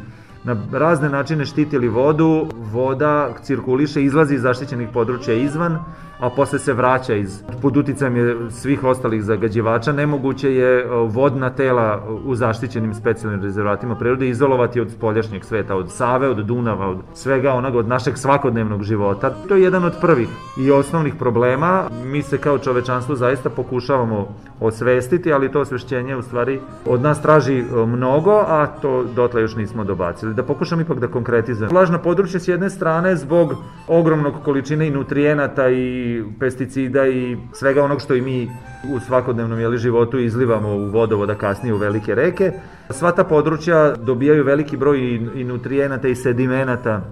na 0.45 0.57
razne 0.73 1.09
načine 1.09 1.45
štitili 1.45 1.89
vodu, 1.89 2.47
voda 2.73 3.35
cirkuliše, 3.43 4.03
izlazi 4.03 4.35
iz 4.35 4.43
zaštićenih 4.43 4.89
područja 4.93 5.35
izvan, 5.35 5.79
a 6.21 6.31
posle 6.31 6.59
se 6.59 6.73
vraća 6.73 7.15
iz, 7.15 7.43
pod 7.63 7.77
uticajem 7.77 8.17
je 8.17 8.37
svih 8.51 8.85
ostalih 8.85 9.23
zagađivača, 9.23 9.93
nemoguće 9.93 10.55
je 10.55 10.87
vodna 11.09 11.51
tela 11.51 12.03
u 12.25 12.35
zaštićenim 12.35 12.95
specijalnim 12.95 13.43
rezervatima 13.43 13.95
prirode 13.95 14.29
izolovati 14.29 14.81
od 14.81 14.91
spoljašnjeg 14.91 15.45
sveta, 15.45 15.77
od 15.77 15.91
Save, 15.91 16.29
od 16.29 16.37
Dunava, 16.37 16.89
od 16.89 16.99
svega 17.15 17.53
onoga, 17.53 17.79
od 17.79 17.89
našeg 17.89 18.17
svakodnevnog 18.19 18.83
života. 18.83 19.31
To 19.49 19.55
je 19.55 19.63
jedan 19.63 19.85
od 19.85 19.95
prvih 20.01 20.29
i 20.59 20.71
osnovnih 20.71 21.15
problema. 21.15 21.85
Mi 22.05 22.23
se 22.23 22.39
kao 22.39 22.59
čovečanstvo 22.59 23.17
zaista 23.17 23.51
pokušavamo 23.51 24.29
osvestiti, 24.61 25.33
ali 25.33 25.53
to 25.53 25.61
osvešćenje 25.61 26.17
u 26.17 26.23
stvari 26.23 26.61
od 26.87 27.03
nas 27.03 27.23
traži 27.23 27.65
mnogo, 27.87 28.45
a 28.47 28.67
to 28.67 29.05
dotle 29.05 29.43
još 29.43 29.57
nismo 29.57 29.85
dobacili. 29.85 30.35
Da 30.35 30.43
pokušam 30.43 30.81
ipak 30.81 30.99
da 30.99 31.07
konkretizujem. 31.07 31.71
Vlažna 31.71 31.99
područja 31.99 32.41
s 32.41 32.49
jedne 32.49 32.71
strane 32.71 33.17
zbog 33.17 33.55
ogromnog 33.89 34.35
količine 34.45 34.87
i 34.87 34.91
nutrijenata 34.91 35.69
i 35.69 36.08
pesticida 36.41 37.07
i 37.07 37.37
svega 37.53 37.85
onog 37.85 38.01
što 38.01 38.15
i 38.15 38.21
mi 38.21 38.49
u 38.95 39.01
svakodnevnom 39.01 39.61
jeli, 39.61 39.79
životu 39.79 40.19
izlivamo 40.19 40.69
u 40.69 40.91
vodovoda 40.91 41.35
kasnije 41.35 41.75
u 41.75 41.79
velike 41.79 42.15
reke. 42.15 42.53
Sva 42.91 43.13
ta 43.13 43.25
područja 43.25 43.95
dobijaju 43.97 44.45
veliki 44.45 44.77
broj 44.77 44.99
i, 44.99 45.15
i 45.35 45.45
nutrijenata 45.45 46.09
i 46.09 46.15
sedimenata 46.15 47.03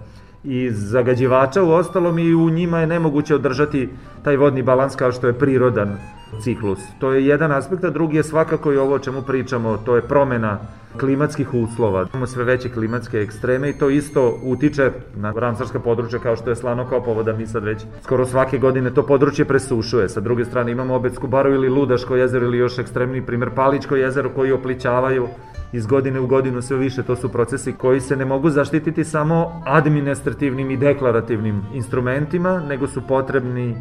i 0.47 0.71
zagađivača 0.71 1.63
u 1.63 1.71
ostalom 1.71 2.19
i 2.19 2.35
u 2.35 2.51
njima 2.51 2.81
je 2.81 2.87
nemoguće 2.87 3.35
održati 3.35 3.89
taj 4.23 4.37
vodni 4.37 4.63
balans 4.63 4.97
kao 4.97 5.13
što 5.13 5.27
je 5.27 5.33
prirodan 5.33 5.97
ciklus. 6.41 6.79
To 6.99 7.13
je 7.13 7.27
jedan 7.27 7.53
aspekt, 7.53 7.85
a 7.85 7.91
drugi 7.91 8.17
je 8.17 8.23
svakako 8.23 8.73
i 8.73 8.77
ovo 8.77 8.95
o 8.95 8.99
čemu 8.99 9.23
pričamo, 9.23 9.77
to 9.77 9.97
je 9.97 10.03
promena 10.03 10.59
klimatskih 11.01 11.55
uslova. 11.55 12.07
Imamo 12.13 12.27
sve 12.27 12.45
veće 12.45 12.69
klimatske 12.69 13.19
ekstreme 13.19 13.71
i 13.71 13.79
to 13.79 13.91
isto 13.91 14.39
utiče 14.43 14.93
na 15.17 15.33
ramsarska 15.37 15.81
područja 15.81 16.19
kao 16.19 16.37
što 16.37 16.51
je 16.51 16.57
Slano 16.57 16.89
Kopovoda, 16.89 17.33
mi 17.33 17.47
sad 17.47 17.65
već 17.65 17.85
skoro 18.03 18.27
svake 18.27 18.59
godine 18.59 18.95
to 18.95 19.07
područje 19.07 19.45
presušuje. 19.45 20.09
Sa 20.09 20.21
druge 20.21 20.45
strane 20.45 20.73
imamo 20.73 20.95
Obetsku 20.95 21.27
baru 21.27 21.55
ili 21.55 21.69
Ludaško 21.69 22.17
jezero 22.17 22.47
ili 22.47 22.59
još 22.59 22.79
ekstremni 22.79 23.27
primer 23.27 23.51
Paličko 23.55 23.97
jezero 23.97 24.31
koji 24.35 24.53
oplićavaju 24.53 25.29
iz 25.77 25.87
godine 25.87 26.21
u 26.21 26.27
godinu 26.27 26.63
sve 26.63 26.77
više. 26.77 27.03
To 27.03 27.17
su 27.17 27.29
procesi 27.29 27.73
koji 27.73 28.01
se 28.01 28.17
ne 28.17 28.25
mogu 28.25 28.51
zaštititi 28.51 29.05
samo 29.05 29.63
administrativnim 29.67 30.71
i 30.71 30.77
deklarativnim 30.77 31.63
instrumentima, 31.75 32.61
nego 32.69 32.87
su 32.87 33.03
potrebni 33.09 33.77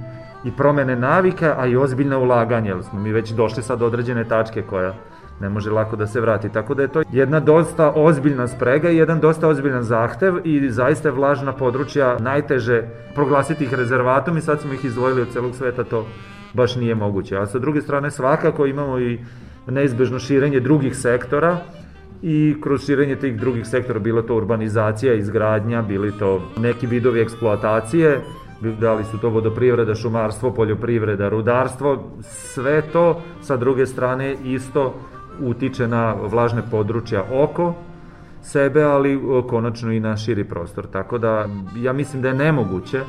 i 0.46 0.52
promene 0.52 0.96
navika, 0.96 1.56
a 1.58 1.68
i 1.68 1.76
ozbiljna 1.76 2.18
ulaganja, 2.18 2.74
jer 2.74 2.84
smo 2.84 3.00
mi 3.00 3.12
već 3.12 3.32
došli 3.32 3.64
sad 3.64 3.80
do 3.80 3.86
određene 3.86 4.24
tačke 4.24 4.62
koja 4.62 4.94
ne 5.40 5.50
može 5.50 5.72
lako 5.72 5.96
da 5.96 6.08
se 6.08 6.22
vrati. 6.22 6.50
Tako 6.50 6.74
da 6.74 6.82
je 6.82 6.88
to 6.88 7.04
jedna 7.12 7.40
dosta 7.40 7.92
ozbiljna 7.96 8.48
sprega 8.48 8.90
i 8.90 8.98
jedan 8.98 9.20
dosta 9.20 9.48
ozbiljan 9.48 9.84
zahtev 9.84 10.40
i 10.44 10.70
zaista 10.70 11.08
je 11.08 11.16
vlažna 11.16 11.54
područja 11.54 12.18
najteže 12.20 12.84
proglasiti 13.16 13.64
ih 13.64 13.74
rezervatom 13.74 14.38
i 14.38 14.42
sad 14.42 14.62
smo 14.62 14.74
ih 14.74 14.86
izdvojili 14.86 15.22
od 15.22 15.32
celog 15.34 15.56
sveta, 15.56 15.84
to 15.84 16.06
baš 16.54 16.76
nije 16.76 16.96
moguće. 16.96 17.38
A 17.38 17.46
sa 17.46 17.60
druge 17.60 17.82
strane 17.82 18.12
svakako 18.12 18.66
imamo 18.66 19.00
i 19.00 19.20
neizbežno 19.68 20.20
širenje 20.20 20.60
drugih 20.60 20.96
sektora 20.96 21.58
i 22.28 22.56
kroz 22.62 22.86
širenje 22.86 23.16
tih 23.16 23.38
drugih 23.38 23.68
sektora, 23.68 24.00
bilo 24.00 24.22
to 24.22 24.36
urbanizacija, 24.36 25.14
izgradnja, 25.14 25.82
bili 25.82 26.12
to 26.20 26.42
neki 26.58 26.88
vidovi 26.88 27.22
eksploatacije, 27.22 28.22
da 28.80 28.94
li 28.94 29.04
su 29.04 29.18
to 29.18 29.30
vodoprivreda, 29.30 29.96
šumarstvo, 29.96 30.52
poljoprivreda, 30.54 31.30
rudarstvo, 31.30 32.12
sve 32.22 32.82
to 32.82 33.22
sa 33.42 33.58
druge 33.58 33.86
strane 33.86 34.36
isto 34.44 34.94
utiče 35.40 35.88
na 35.88 36.14
vlažne 36.14 36.64
područja 36.72 37.24
oko 37.34 37.74
sebe, 38.42 38.84
ali 38.84 39.20
konačno 39.50 39.92
i 39.92 40.00
na 40.00 40.18
širi 40.18 40.44
prostor. 40.44 40.88
Tako 40.88 41.18
da 41.18 41.48
ja 41.78 41.94
mislim 41.94 42.22
da 42.22 42.28
je 42.28 42.34
nemoguće 42.34 43.02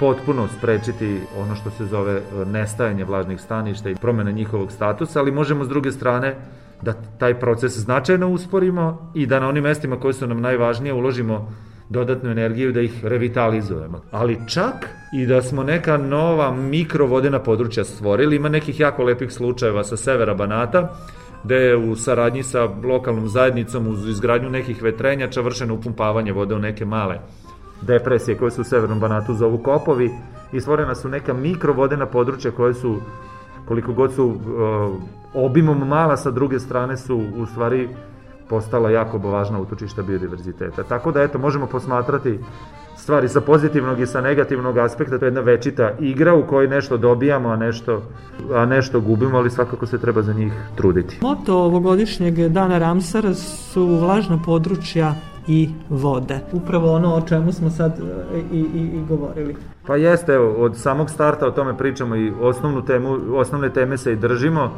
potpuno 0.00 0.48
sprečiti 0.58 1.20
ono 1.38 1.54
što 1.54 1.70
se 1.70 1.84
zove 1.84 2.20
nestajanje 2.46 3.04
vlažnih 3.04 3.40
staništa 3.40 3.90
i 3.90 3.94
promena 3.94 4.30
njihovog 4.30 4.72
statusa, 4.72 5.20
ali 5.20 5.32
možemo 5.32 5.64
s 5.64 5.68
druge 5.68 5.92
strane 5.92 6.36
da 6.82 6.92
taj 7.18 7.40
proces 7.40 7.78
značajno 7.78 8.28
usporimo 8.28 9.12
i 9.14 9.26
da 9.26 9.40
na 9.40 9.48
onim 9.48 9.64
mestima 9.64 10.00
koje 10.00 10.14
su 10.14 10.26
nam 10.26 10.40
najvažnije 10.40 10.92
uložimo 10.92 11.52
dodatnu 11.88 12.30
energiju 12.30 12.72
da 12.72 12.80
ih 12.80 13.04
revitalizujemo. 13.04 14.02
Ali 14.10 14.38
čak 14.48 14.88
i 15.14 15.26
da 15.26 15.42
smo 15.42 15.62
neka 15.62 15.96
nova 15.96 16.50
mikrovodena 16.56 17.38
područja 17.38 17.84
stvorili, 17.84 18.36
ima 18.36 18.48
nekih 18.48 18.80
jako 18.80 19.02
lepih 19.02 19.32
slučajeva 19.32 19.84
sa 19.84 19.96
severa 19.96 20.34
Banata, 20.34 20.94
gde 21.44 21.56
je 21.56 21.76
u 21.76 21.96
saradnji 21.96 22.42
sa 22.42 22.68
lokalnom 22.84 23.28
zajednicom 23.28 23.86
uz 23.86 24.08
izgradnju 24.08 24.50
nekih 24.50 24.82
vetrenjača 24.82 25.40
vršeno 25.40 25.74
upumpavanje 25.74 26.32
vode 26.32 26.54
u 26.54 26.58
neke 26.58 26.84
male 26.84 27.18
depresije 27.82 28.38
koje 28.38 28.50
su 28.50 28.60
u 28.60 28.64
Severnom 28.64 29.00
Banatu 29.00 29.34
zovu 29.34 29.58
kopovi 29.58 30.10
i 30.52 30.60
stvorena 30.60 30.94
su 30.94 31.08
neka 31.08 31.34
mikrovodena 31.34 32.06
područja 32.06 32.50
koje 32.50 32.74
su 32.74 32.96
koliko 33.68 33.92
god 33.92 34.12
su 34.12 34.26
uh, 34.26 34.36
obimom 35.34 35.88
mala 35.88 36.16
sa 36.16 36.30
druge 36.30 36.58
strane 36.58 36.96
su 36.96 37.22
u 37.36 37.46
stvari 37.46 37.88
postala 38.48 38.90
jako 38.90 39.18
važna 39.18 39.60
utočišta 39.60 40.02
biodiverziteta. 40.02 40.82
Tako 40.82 41.12
da 41.12 41.22
eto 41.22 41.38
možemo 41.38 41.66
posmatrati 41.66 42.38
stvari 42.96 43.28
sa 43.28 43.40
pozitivnog 43.40 44.00
i 44.00 44.06
sa 44.06 44.20
negativnog 44.20 44.78
aspekta, 44.78 45.18
to 45.18 45.24
je 45.24 45.28
jedna 45.28 45.40
večita 45.40 45.90
igra 46.00 46.34
u 46.34 46.46
kojoj 46.46 46.68
nešto 46.68 46.96
dobijamo, 46.96 47.48
a 47.48 47.56
nešto, 47.56 48.02
a 48.54 48.66
nešto 48.66 49.00
gubimo, 49.00 49.38
ali 49.38 49.50
svakako 49.50 49.86
se 49.86 49.98
treba 49.98 50.22
za 50.22 50.32
njih 50.32 50.52
truditi. 50.76 51.18
Moto 51.22 51.56
ovogodišnjeg 51.56 52.48
dana 52.48 52.78
Ramsara 52.78 53.34
su 53.34 53.86
vlažna 53.86 54.38
područja 54.44 55.14
i 55.46 55.70
vode. 55.88 56.38
Upravo 56.52 56.92
ono 56.92 57.14
o 57.14 57.20
čemu 57.20 57.52
smo 57.52 57.70
sad 57.70 57.92
e, 58.34 58.38
i, 58.52 58.58
i, 58.58 58.90
i 58.96 59.04
govorili. 59.08 59.56
Pa 59.86 59.96
jeste, 59.96 60.32
evo, 60.32 60.52
od 60.52 60.76
samog 60.76 61.10
starta 61.10 61.46
o 61.46 61.50
tome 61.50 61.78
pričamo 61.78 62.16
i 62.16 62.32
osnovnu 62.40 62.82
temu, 62.84 63.18
osnovne 63.34 63.70
teme 63.70 63.98
se 63.98 64.12
i 64.12 64.16
držimo. 64.16 64.70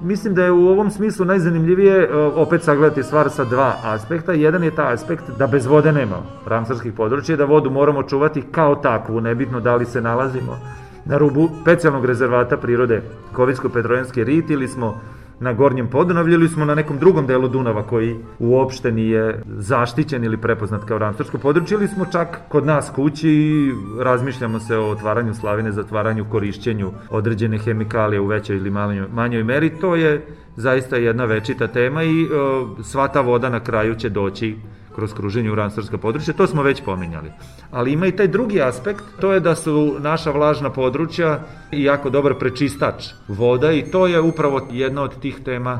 Mislim 0.00 0.34
da 0.34 0.44
je 0.44 0.52
u 0.52 0.68
ovom 0.68 0.90
smislu 0.90 1.26
najzanimljivije 1.26 2.02
e, 2.02 2.16
opet 2.16 2.62
sagledati 2.62 3.02
stvar 3.02 3.30
sa 3.30 3.44
dva 3.44 3.74
aspekta. 3.82 4.32
Jedan 4.32 4.64
je 4.64 4.74
taj 4.74 4.92
aspekt 4.92 5.24
da 5.38 5.46
bez 5.46 5.66
vode 5.66 5.92
nema 5.92 6.16
ramsarskih 6.46 6.92
područja, 6.92 7.36
da 7.36 7.44
vodu 7.44 7.70
moramo 7.70 8.02
čuvati 8.02 8.42
kao 8.42 8.74
takvu, 8.74 9.20
nebitno 9.20 9.60
da 9.60 9.76
li 9.76 9.84
se 9.84 10.00
nalazimo 10.00 10.58
na 11.04 11.18
rubu 11.18 11.48
specijalnog 11.62 12.04
rezervata 12.04 12.56
prirode 12.56 13.02
Kovinsko-Petrojanski 13.32 14.24
rit 14.24 14.50
ili 14.50 14.68
smo 14.68 15.00
na 15.40 15.52
Gornjem 15.52 15.86
Podunavlju 15.86 16.34
ili 16.34 16.48
smo 16.48 16.64
na 16.64 16.74
nekom 16.74 16.98
drugom 16.98 17.26
delu 17.26 17.48
Dunava 17.48 17.82
koji 17.82 18.16
uopšte 18.38 18.92
nije 18.92 19.42
zaštićen 19.46 20.24
ili 20.24 20.36
prepoznat 20.36 20.84
kao 20.84 20.98
ramsarsko 20.98 21.38
područje 21.38 21.74
ili 21.74 21.88
smo 21.88 22.06
čak 22.12 22.40
kod 22.48 22.66
nas 22.66 22.90
kući 22.94 23.30
i 23.30 23.72
razmišljamo 24.02 24.60
se 24.60 24.76
o 24.76 24.90
otvaranju 24.90 25.34
slavine, 25.34 25.72
zatvaranju, 25.72 26.24
korišćenju 26.30 26.92
određene 27.10 27.58
hemikalije 27.58 28.20
u 28.20 28.26
većoj 28.26 28.56
ili 28.56 28.70
manjoj, 28.70 29.08
manjoj 29.12 29.44
meri. 29.44 29.70
To 29.80 29.96
je 29.96 30.26
zaista 30.56 30.96
jedna 30.96 31.24
večita 31.24 31.66
tema 31.66 32.02
i 32.02 32.26
o, 32.32 32.68
sva 32.82 33.08
ta 33.08 33.20
voda 33.20 33.48
na 33.48 33.60
kraju 33.60 33.94
će 33.94 34.08
doći 34.08 34.56
kroz 34.94 35.14
kruženje 35.14 35.52
u 35.52 35.54
ranstorska 35.54 35.98
područja, 35.98 36.34
to 36.34 36.46
smo 36.46 36.62
već 36.62 36.84
pominjali. 36.84 37.30
Ali 37.70 37.92
ima 37.92 38.06
i 38.06 38.16
taj 38.16 38.28
drugi 38.28 38.62
aspekt, 38.62 39.04
to 39.20 39.32
je 39.32 39.40
da 39.40 39.54
su 39.54 39.96
naša 39.98 40.30
vlažna 40.30 40.70
područja 40.70 41.40
jako 41.70 42.10
dobar 42.10 42.34
prečistač 42.38 43.04
voda 43.28 43.72
i 43.72 43.84
to 43.90 44.06
je 44.06 44.20
upravo 44.20 44.68
jedna 44.70 45.02
od 45.02 45.20
tih 45.20 45.40
tema 45.44 45.78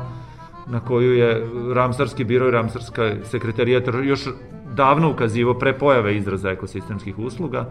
na 0.67 0.79
koju 0.79 1.13
je 1.13 1.47
Ramsarski 1.73 2.23
biro 2.23 2.47
i 2.47 2.51
Ramsarska 2.51 3.11
sekretarijat 3.23 3.83
još 4.03 4.27
davno 4.73 5.11
ukazivo 5.11 5.53
pre 5.53 5.73
pojave 5.73 6.17
izraza 6.17 6.49
ekosistemskih 6.49 7.19
usluga, 7.19 7.69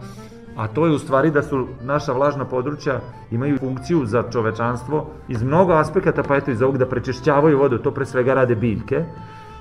a 0.55 0.67
to 0.67 0.85
je 0.85 0.91
u 0.91 0.99
stvari 0.99 1.31
da 1.31 1.41
su 1.43 1.67
naša 1.81 2.13
vlažna 2.13 2.45
područja 2.45 3.01
imaju 3.31 3.57
funkciju 3.57 4.05
za 4.05 4.23
čovečanstvo 4.31 5.09
iz 5.27 5.43
mnogo 5.43 5.73
aspekata, 5.73 6.23
pa 6.23 6.35
eto 6.35 6.51
iz 6.51 6.61
ovog 6.61 6.77
da 6.77 6.85
prečišćavaju 6.85 7.57
vodu, 7.57 7.77
to 7.77 7.91
pre 7.91 8.05
svega 8.05 8.33
rade 8.33 8.55
biljke, 8.55 9.03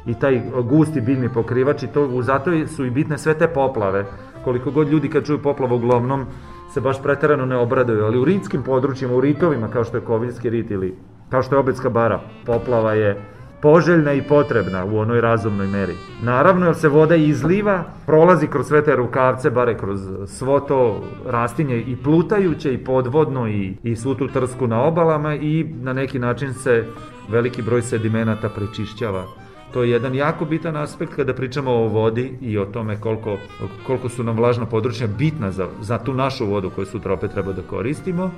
i 0.07 0.15
taj 0.15 0.43
gusti 0.65 1.01
biljni 1.01 1.29
pokrivač 1.29 1.83
i 1.83 1.87
to, 1.87 2.23
zato 2.23 2.67
su 2.67 2.85
i 2.85 2.91
bitne 2.91 3.19
sve 3.19 3.35
te 3.35 3.49
poplave. 3.49 4.05
Koliko 4.45 4.71
god 4.71 4.89
ljudi 4.89 5.09
kad 5.09 5.25
čuju 5.27 5.43
poplavu 5.43 5.77
uglavnom 5.77 6.27
se 6.75 6.81
baš 6.81 7.03
preterano 7.03 7.47
ne 7.47 7.57
obraduju, 7.57 8.05
ali 8.05 8.19
u 8.19 8.25
ritskim 8.25 8.63
područjima, 8.63 9.15
u 9.15 9.21
ritovima 9.21 9.69
kao 9.69 9.85
što 9.85 9.97
je 9.97 10.05
Koviljski 10.05 10.51
rit 10.51 10.71
ili 10.71 10.95
kao 11.31 11.43
što 11.43 11.55
je 11.55 11.59
Obetska 11.59 11.91
bara, 11.91 12.21
poplava 12.47 12.93
je 12.93 13.21
poželjna 13.63 14.13
i 14.13 14.23
potrebna 14.23 14.85
u 14.85 14.99
onoj 14.99 15.21
razumnoj 15.21 15.67
meri. 15.67 15.95
Naravno, 16.23 16.67
jer 16.67 16.75
se 16.75 16.89
voda 16.89 17.17
izliva, 17.17 17.85
prolazi 18.07 18.47
kroz 18.47 18.67
sve 18.67 18.85
te 18.85 18.97
rukavce, 18.97 19.51
bare 19.51 19.79
kroz 19.79 20.01
svo 20.27 20.61
to 20.61 21.03
rastinje 21.27 21.81
i 21.81 21.97
plutajuće 21.97 22.75
i 22.75 22.85
podvodno 22.85 23.49
i, 23.49 23.77
i 23.83 23.97
svu 23.97 24.15
tu 24.15 24.29
trsku 24.29 24.67
na 24.67 24.83
obalama 24.83 25.35
i 25.35 25.65
na 25.83 25.93
neki 25.93 26.19
način 26.19 26.55
se 26.55 26.85
veliki 27.29 27.63
broj 27.63 27.83
sedimenata 27.83 28.49
prečišćava 28.49 29.44
To 29.75 29.83
je 29.83 29.91
jedan 29.91 30.15
jako 30.15 30.45
bitan 30.45 30.77
aspekt 30.77 31.15
kada 31.15 31.35
pričamo 31.35 31.71
o 31.71 31.89
vodi 31.89 32.39
i 32.41 32.59
o 32.59 32.65
tome 32.65 33.01
koliko, 33.01 33.39
koliko 33.87 34.09
su 34.09 34.23
nam 34.23 34.37
vlažna 34.37 34.67
područja 34.67 35.07
bitna 35.07 35.51
za, 35.51 35.69
za 35.81 35.99
tu 35.99 36.15
našu 36.15 36.47
vodu 36.47 36.71
koju 36.71 36.87
sutra 36.87 37.13
opet 37.13 37.33
treba 37.33 37.53
da 37.53 37.63
koristimo, 37.63 38.31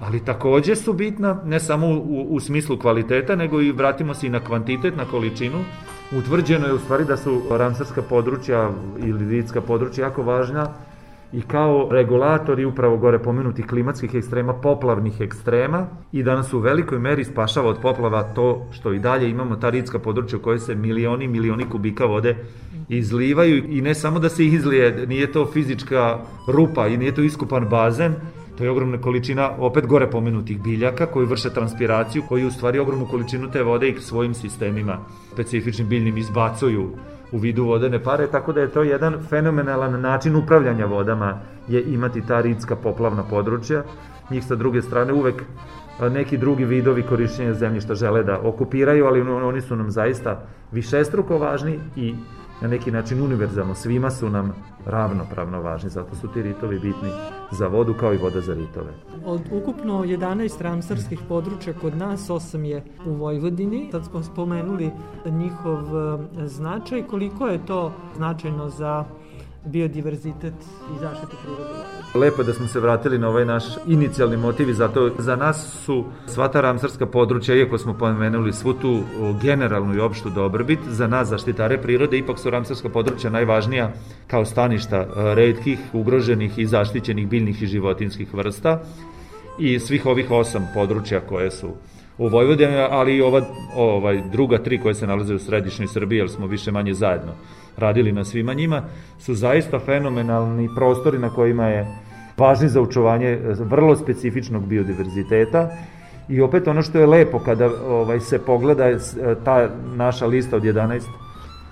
ali 0.00 0.24
takođe 0.24 0.76
su 0.76 0.92
bitna 0.92 1.40
ne 1.44 1.60
samo 1.60 1.86
u, 1.86 2.26
u 2.30 2.40
smislu 2.40 2.78
kvaliteta, 2.78 3.36
nego 3.36 3.60
i 3.60 3.72
vratimo 3.72 4.14
se 4.14 4.26
i 4.26 4.30
na 4.30 4.40
kvantitet, 4.40 4.96
na 4.96 5.04
količinu. 5.04 5.64
Utvrđeno 6.18 6.66
je 6.66 6.74
u 6.74 6.78
stvari 6.78 7.04
da 7.04 7.16
su 7.16 7.42
ramsarska 7.50 8.02
područja 8.02 8.70
ili 8.98 9.24
lidska 9.24 9.60
područja 9.60 10.04
jako 10.04 10.22
važna 10.22 10.68
i 11.32 11.42
kao 11.42 11.88
regulatori 11.90 12.64
upravo 12.64 12.96
gore 12.96 13.18
pomenuti 13.18 13.62
klimatskih 13.62 14.14
ekstrema, 14.14 14.54
poplavnih 14.54 15.20
ekstrema 15.20 15.86
i 16.12 16.22
da 16.22 16.34
nas 16.34 16.52
u 16.52 16.58
velikoj 16.58 16.98
meri 16.98 17.24
spašava 17.24 17.68
od 17.68 17.80
poplava 17.82 18.22
to 18.22 18.66
što 18.72 18.92
i 18.92 18.98
dalje 18.98 19.30
imamo 19.30 19.56
ta 19.56 19.70
ridska 19.70 19.98
područja 19.98 20.38
u 20.38 20.42
kojoj 20.42 20.58
se 20.58 20.74
milioni, 20.74 21.28
milioni 21.28 21.64
kubika 21.70 22.04
vode 22.04 22.36
izlivaju. 22.88 23.64
I 23.68 23.80
ne 23.80 23.94
samo 23.94 24.18
da 24.18 24.28
se 24.28 24.46
izlije, 24.46 25.06
nije 25.06 25.32
to 25.32 25.46
fizička 25.46 26.18
rupa 26.48 26.86
i 26.86 26.96
nije 26.96 27.14
to 27.14 27.22
iskupan 27.22 27.68
bazen, 27.68 28.14
To 28.58 28.64
je 28.64 28.70
ogromna 28.70 29.00
količina 29.00 29.50
opet 29.58 29.86
gore 29.86 30.10
pomenutih 30.10 30.62
biljaka 30.62 31.06
koji 31.06 31.26
vrše 31.26 31.50
transpiraciju, 31.50 32.22
koji 32.28 32.46
u 32.46 32.50
stvari 32.50 32.78
ogromnu 32.78 33.06
količinu 33.10 33.50
te 33.50 33.62
vode 33.62 33.88
i 33.88 34.00
svojim 34.00 34.34
sistemima 34.34 34.98
specifičnim 35.32 35.88
biljnim 35.88 36.16
izbacuju 36.16 36.90
u 37.34 37.38
vidu 37.38 37.64
vodene 37.64 37.98
pare, 38.02 38.26
tako 38.26 38.52
da 38.52 38.60
je 38.60 38.70
to 38.70 38.82
jedan 38.82 39.14
fenomenalan 39.28 40.00
način 40.00 40.36
upravljanja 40.36 40.86
vodama 40.86 41.40
je 41.68 41.82
imati 41.82 42.26
ta 42.26 42.40
ridska 42.40 42.76
poplavna 42.76 43.22
područja. 43.22 43.82
Njih 44.30 44.44
sa 44.44 44.54
druge 44.54 44.82
strane 44.82 45.12
uvek 45.12 45.42
neki 46.10 46.38
drugi 46.38 46.64
vidovi 46.64 47.02
korišćenja 47.02 47.54
zemljišta 47.54 47.94
žele 47.94 48.22
da 48.22 48.38
okupiraju, 48.38 49.06
ali 49.06 49.20
oni 49.20 49.60
su 49.60 49.76
nam 49.76 49.90
zaista 49.90 50.42
višestruko 50.72 51.38
važni 51.38 51.78
i 51.96 52.14
na 52.64 52.70
neki 52.70 52.90
način 52.90 53.22
univerzalno, 53.22 53.74
svima 53.74 54.10
su 54.10 54.30
nam 54.30 54.52
ravnopravno 54.86 55.62
važni, 55.62 55.90
zato 55.90 56.16
su 56.16 56.28
ti 56.28 56.42
ritovi 56.42 56.78
bitni 56.78 57.10
za 57.52 57.66
vodu 57.66 57.94
kao 58.00 58.14
i 58.14 58.16
voda 58.16 58.40
za 58.40 58.54
ritove. 58.54 58.92
Od 59.24 59.40
ukupno 59.52 60.04
11 60.04 60.62
ramsarskih 60.62 61.20
područja 61.28 61.74
kod 61.80 61.96
nas, 61.96 62.28
8 62.28 62.62
je 62.62 62.84
u 63.06 63.14
Vojvodini. 63.14 63.88
Sad 63.90 64.04
smo 64.04 64.22
spomenuli 64.22 64.90
njihov 65.26 65.78
e, 65.78 66.48
značaj, 66.48 67.02
koliko 67.02 67.46
je 67.46 67.66
to 67.66 67.92
značajno 68.16 68.68
za 68.68 69.04
biodiverzitet 69.64 70.54
i 70.96 70.98
zaštitu 70.98 71.36
prirode. 71.42 71.94
Lepo 72.14 72.42
da 72.42 72.52
smo 72.52 72.66
se 72.66 72.80
vratili 72.80 73.18
na 73.18 73.28
ovaj 73.28 73.44
naš 73.44 73.64
inicijalni 73.86 74.36
motiv 74.36 74.68
i 74.68 74.74
zato 74.74 75.10
za 75.18 75.36
nas 75.36 75.82
su 75.84 76.04
sva 76.26 76.48
ta 76.48 76.60
ramsarska 76.60 77.06
područja, 77.06 77.56
iako 77.56 77.78
smo 77.78 77.94
pomenuli 77.94 78.52
svu 78.52 78.72
tu 78.72 79.00
generalnu 79.42 79.94
i 79.94 80.00
opštu 80.00 80.30
dobrobit, 80.30 80.78
za 80.88 81.06
nas 81.06 81.28
zaštitare 81.28 81.82
prirode 81.82 82.18
ipak 82.18 82.38
su 82.38 82.50
ramsarska 82.50 82.88
područja 82.88 83.30
najvažnija 83.30 83.92
kao 84.26 84.44
staništa 84.44 85.06
redkih, 85.34 85.78
ugroženih 85.92 86.58
i 86.58 86.66
zaštićenih 86.66 87.28
biljnih 87.28 87.62
i 87.62 87.66
životinskih 87.66 88.34
vrsta 88.34 88.80
i 89.58 89.78
svih 89.78 90.06
ovih 90.06 90.30
osam 90.30 90.68
područja 90.74 91.20
koje 91.20 91.50
su 91.50 91.68
u 92.18 92.28
Vojvodini, 92.28 92.76
ali 92.76 93.16
i 93.16 93.22
ova 93.22 93.42
ovaj, 93.76 94.22
druga 94.32 94.58
tri 94.58 94.78
koje 94.78 94.94
se 94.94 95.06
nalaze 95.06 95.34
u 95.34 95.38
središnjoj 95.38 95.88
Srbiji, 95.88 96.18
jer 96.18 96.30
smo 96.30 96.46
više 96.46 96.72
manje 96.72 96.94
zajedno 96.94 97.32
radili 97.76 98.12
na 98.12 98.24
svima 98.24 98.54
njima, 98.54 98.82
su 99.18 99.34
zaista 99.34 99.78
fenomenalni 99.78 100.68
prostori 100.76 101.18
na 101.18 101.30
kojima 101.30 101.66
je 101.66 101.86
važni 102.36 102.68
za 102.68 102.80
učuvanje 102.80 103.38
vrlo 103.58 103.96
specifičnog 103.96 104.66
biodiverziteta 104.66 105.70
i 106.28 106.40
opet 106.40 106.68
ono 106.68 106.82
što 106.82 106.98
je 106.98 107.06
lepo 107.06 107.38
kada 107.38 107.70
ovaj 107.86 108.20
se 108.20 108.38
pogleda 108.38 108.84
ta 109.44 109.68
naša 109.96 110.26
lista 110.26 110.56
od 110.56 110.62
11 110.62 111.02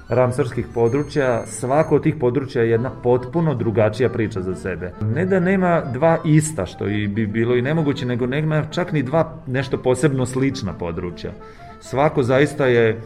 ramsarskih 0.08 0.66
područja, 0.74 1.46
svako 1.46 1.96
od 1.96 2.02
tih 2.02 2.14
područja 2.20 2.62
je 2.62 2.70
jedna 2.70 2.90
potpuno 3.02 3.54
drugačija 3.54 4.08
priča 4.08 4.40
za 4.40 4.54
sebe. 4.54 4.92
Ne 5.14 5.26
da 5.26 5.40
nema 5.40 5.82
dva 5.92 6.18
ista, 6.24 6.66
što 6.66 6.88
i 6.88 7.08
bi 7.08 7.26
bilo 7.26 7.56
i 7.56 7.62
nemoguće, 7.62 8.06
nego 8.06 8.26
nema 8.26 8.64
čak 8.70 8.92
ni 8.92 9.02
dva 9.02 9.34
nešto 9.46 9.78
posebno 9.78 10.26
slična 10.26 10.72
područja. 10.72 11.30
Svako 11.80 12.22
zaista 12.22 12.66
je 12.66 13.00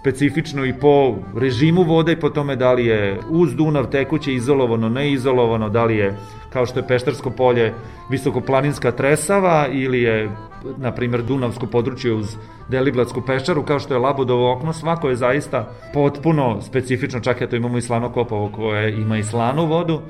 specifično 0.00 0.64
i 0.64 0.72
po 0.72 1.14
režimu 1.36 1.82
vode 1.82 2.12
i 2.12 2.20
po 2.20 2.30
tome 2.30 2.56
da 2.56 2.72
li 2.72 2.86
je 2.86 3.20
uz 3.30 3.54
Dunav 3.54 3.90
tekuće 3.90 4.34
izolovano, 4.34 4.88
neizolovano, 4.88 5.68
da 5.68 5.84
li 5.84 5.96
je 5.96 6.16
kao 6.52 6.66
što 6.66 6.78
je 6.78 6.86
Peštarsko 6.86 7.30
polje 7.30 7.74
visokoplaninska 8.10 8.92
tresava 8.92 9.66
ili 9.72 10.02
je 10.02 10.30
na 10.76 10.92
primjer 10.92 11.22
Dunavsko 11.22 11.66
područje 11.66 12.12
uz 12.12 12.36
Deliblatsku 12.68 13.22
peščaru 13.26 13.62
kao 13.62 13.78
što 13.78 13.94
je 13.94 13.98
Labudovo 13.98 14.52
okno, 14.52 14.72
svako 14.72 15.08
je 15.08 15.16
zaista 15.16 15.72
potpuno 15.94 16.62
specifično, 16.62 17.20
čak 17.20 17.40
eto 17.40 17.56
imamo 17.56 17.78
i 17.78 17.82
Slanokopovo 17.82 18.48
koje 18.48 18.92
ima 19.00 19.18
i 19.18 19.24
slanu 19.24 19.66
vodu, 19.66 20.00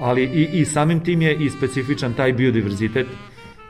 ali 0.00 0.22
i, 0.22 0.60
i 0.60 0.64
samim 0.64 1.00
tim 1.00 1.22
je 1.22 1.34
i 1.34 1.50
specifičan 1.50 2.14
taj 2.14 2.32
biodiverzitet 2.32 3.06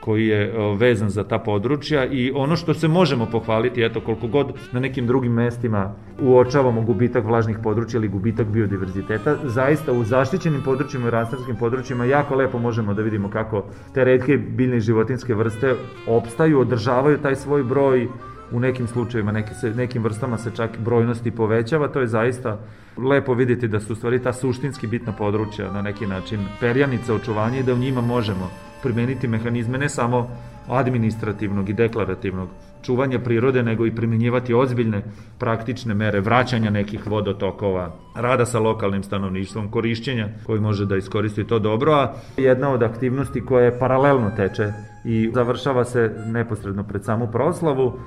koji 0.01 0.27
je 0.27 0.53
vezan 0.77 1.11
za 1.11 1.25
ta 1.25 1.39
područja 1.39 2.07
i 2.07 2.33
ono 2.35 2.57
što 2.57 2.75
se 2.75 2.89
možemo 2.89 3.27
pohvaliti, 3.27 3.83
eto 3.83 4.01
koliko 4.01 4.27
god 4.27 4.53
na 4.73 4.81
nekim 4.81 5.07
drugim 5.07 5.33
mestima 5.33 5.95
uočavamo 6.23 6.83
gubitak 6.83 7.25
vlažnih 7.25 7.59
područja 7.63 7.99
ili 7.99 8.09
gubitak 8.09 8.47
biodiverziteta, 8.47 9.37
zaista 9.45 9.93
u 9.93 10.05
zaštićenim 10.05 10.63
područjima 10.65 11.09
i 11.09 11.11
rastarskim 11.11 11.57
područjima 11.57 12.05
jako 12.05 12.35
lepo 12.35 12.59
možemo 12.59 12.95
da 12.95 13.03
vidimo 13.03 13.31
kako 13.31 13.65
te 13.95 14.05
redke 14.05 14.37
biljne 14.37 14.77
i 14.77 14.81
životinske 14.81 15.35
vrste 15.35 15.75
opstaju, 16.07 16.61
održavaju 16.61 17.19
taj 17.19 17.37
svoj 17.37 17.63
broj, 17.63 18.09
u 18.53 18.61
nekim 18.61 18.87
slučajevima, 18.87 19.33
neki 19.33 19.55
se, 19.55 19.71
nekim 19.71 20.03
vrstama 20.03 20.39
se 20.39 20.51
čak 20.57 20.79
brojnosti 20.79 21.31
povećava, 21.31 21.89
to 21.89 22.01
je 22.01 22.07
zaista 22.07 22.59
lepo 22.97 23.35
vidjeti 23.35 23.69
da 23.69 23.81
su 23.81 23.95
stvari 23.95 24.23
ta 24.23 24.33
suštinski 24.33 24.87
bitna 24.87 25.13
područja 25.13 25.73
na 25.73 25.83
neki 25.83 26.07
način 26.07 26.41
perjanica 26.61 27.15
očuvanja 27.15 27.59
i 27.59 27.63
da 27.63 27.75
u 27.75 27.79
njima 27.79 28.01
možemo 28.01 28.51
primeniti 28.83 29.29
mehanizme 29.29 29.79
ne 29.79 29.89
samo 29.89 30.29
administrativnog 30.69 31.69
i 31.69 31.73
deklarativnog 31.73 32.49
čuvanja 32.83 33.19
prirode, 33.19 33.63
nego 33.63 33.87
i 33.87 33.95
primjenjivati 33.95 34.55
ozbiljne 34.55 35.03
praktične 35.39 35.95
mere 35.95 36.21
vraćanja 36.21 36.71
nekih 36.71 37.07
vodotokova, 37.07 37.93
rada 38.15 38.47
sa 38.47 38.59
lokalnim 38.59 39.03
stanovništvom, 39.03 39.71
korišćenja 39.71 40.29
koji 40.47 40.61
može 40.61 40.87
da 40.87 40.97
iskoristi 40.97 41.45
to 41.45 41.59
dobro, 41.59 41.93
a 41.93 42.15
jedna 42.37 42.71
od 42.71 42.83
aktivnosti 42.83 43.45
koja 43.45 43.65
je 43.65 43.79
paralelno 43.79 44.31
teče 44.37 44.73
i 45.05 45.31
završava 45.35 45.85
se 45.85 46.15
neposredno 46.27 46.85
pred 46.85 47.05
samu 47.05 47.29
proslavu, 47.33 47.99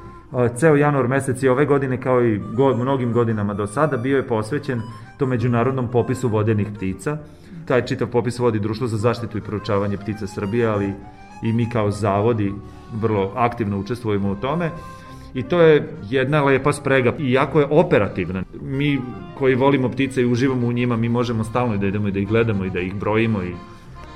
ceo 0.55 0.75
januar 0.75 1.07
mesec 1.07 1.43
i 1.43 1.49
ove 1.49 1.65
godine 1.65 2.01
kao 2.01 2.25
i 2.25 2.39
go, 2.53 2.77
mnogim 2.77 3.13
godinama 3.13 3.53
do 3.53 3.67
sada 3.67 3.97
bio 3.97 4.17
je 4.17 4.27
posvećen 4.27 4.81
to 5.17 5.25
međunarodnom 5.25 5.87
popisu 5.87 6.29
vodenih 6.29 6.67
ptica, 6.75 7.17
taj 7.71 7.85
čitav 7.85 8.07
popis 8.07 8.39
vodi 8.39 8.59
Društvo 8.59 8.87
za 8.87 8.97
zaštitu 8.97 9.37
i 9.37 9.41
proučavanje 9.41 9.97
ptica 9.97 10.27
Srbije, 10.27 10.67
ali 10.67 10.93
i 11.43 11.53
mi 11.53 11.69
kao 11.69 11.91
zavodi 11.91 12.53
vrlo 12.93 13.31
aktivno 13.35 13.79
učestvujemo 13.79 14.31
u 14.31 14.35
tome. 14.35 14.71
I 15.33 15.43
to 15.43 15.61
je 15.61 15.89
jedna 16.09 16.43
lepa 16.43 16.73
sprega, 16.73 17.13
iako 17.19 17.59
je 17.59 17.67
operativna. 17.69 18.43
Mi 18.61 18.99
koji 19.37 19.55
volimo 19.55 19.89
ptice 19.89 20.21
i 20.21 20.25
uživamo 20.25 20.67
u 20.67 20.71
njima, 20.71 20.97
mi 20.97 21.09
možemo 21.09 21.43
stalno 21.43 21.77
da 21.77 21.87
idemo 21.87 22.07
i 22.07 22.11
da 22.11 22.19
ih 22.19 22.27
gledamo 22.27 22.65
i 22.65 22.69
da 22.69 22.79
ih 22.79 22.95
brojimo 22.95 23.43
i 23.43 23.53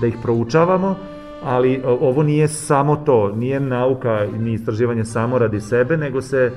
da 0.02 0.08
ih 0.08 0.16
proučavamo, 0.22 0.96
ali 1.44 1.82
ovo 1.86 2.24
nije 2.24 2.48
samo 2.48 2.96
to, 2.96 3.32
nije 3.36 3.60
nauka 3.60 4.28
ni 4.40 4.54
istraživanje 4.54 5.06
samo 5.06 5.40
radi 5.40 5.62
sebe, 5.62 5.98
nego 5.98 6.22
se 6.22 6.52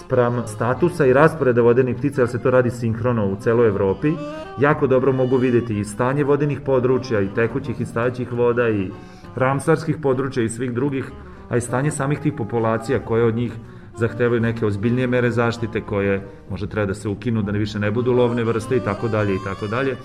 spram 0.00 0.42
statusa 0.46 1.06
i 1.06 1.12
rasporeda 1.12 1.62
vodenih 1.62 1.96
ptica, 1.96 2.20
jer 2.20 2.28
se 2.28 2.42
to 2.42 2.50
radi 2.50 2.70
sinhrono 2.70 3.26
u 3.26 3.36
celoj 3.36 3.68
Evropi, 3.68 4.12
jako 4.60 4.86
dobro 4.86 5.12
mogu 5.12 5.36
videti 5.36 5.78
i 5.78 5.84
stanje 5.84 6.24
vodenih 6.24 6.60
područja, 6.60 7.20
i 7.20 7.34
tekućih 7.34 7.80
i 7.80 7.86
stajećih 7.86 8.32
voda, 8.32 8.68
i 8.68 8.90
ramsarskih 9.36 9.96
područja 10.02 10.42
i 10.42 10.48
svih 10.48 10.72
drugih, 10.72 11.10
a 11.48 11.56
i 11.56 11.60
stanje 11.60 11.90
samih 11.90 12.18
tih 12.18 12.32
populacija 12.36 13.04
koje 13.04 13.24
od 13.24 13.34
njih 13.34 13.52
zahtevaju 13.96 14.40
neke 14.40 14.66
ozbiljnije 14.66 15.06
mere 15.06 15.30
zaštite 15.30 15.80
koje 15.80 16.22
možda 16.50 16.66
treba 16.66 16.86
da 16.86 16.94
se 16.94 17.08
ukinu, 17.08 17.42
da 17.42 17.52
ne 17.52 17.58
više 17.58 17.78
ne 17.78 17.90
budu 17.90 18.12
lovne 18.12 18.44
vrste 18.44 18.76
i 18.76 18.80
tako 18.80 19.08
dalje 19.08 19.34
i 19.34 19.44
tako 19.44 19.66
dalje. 19.66 19.96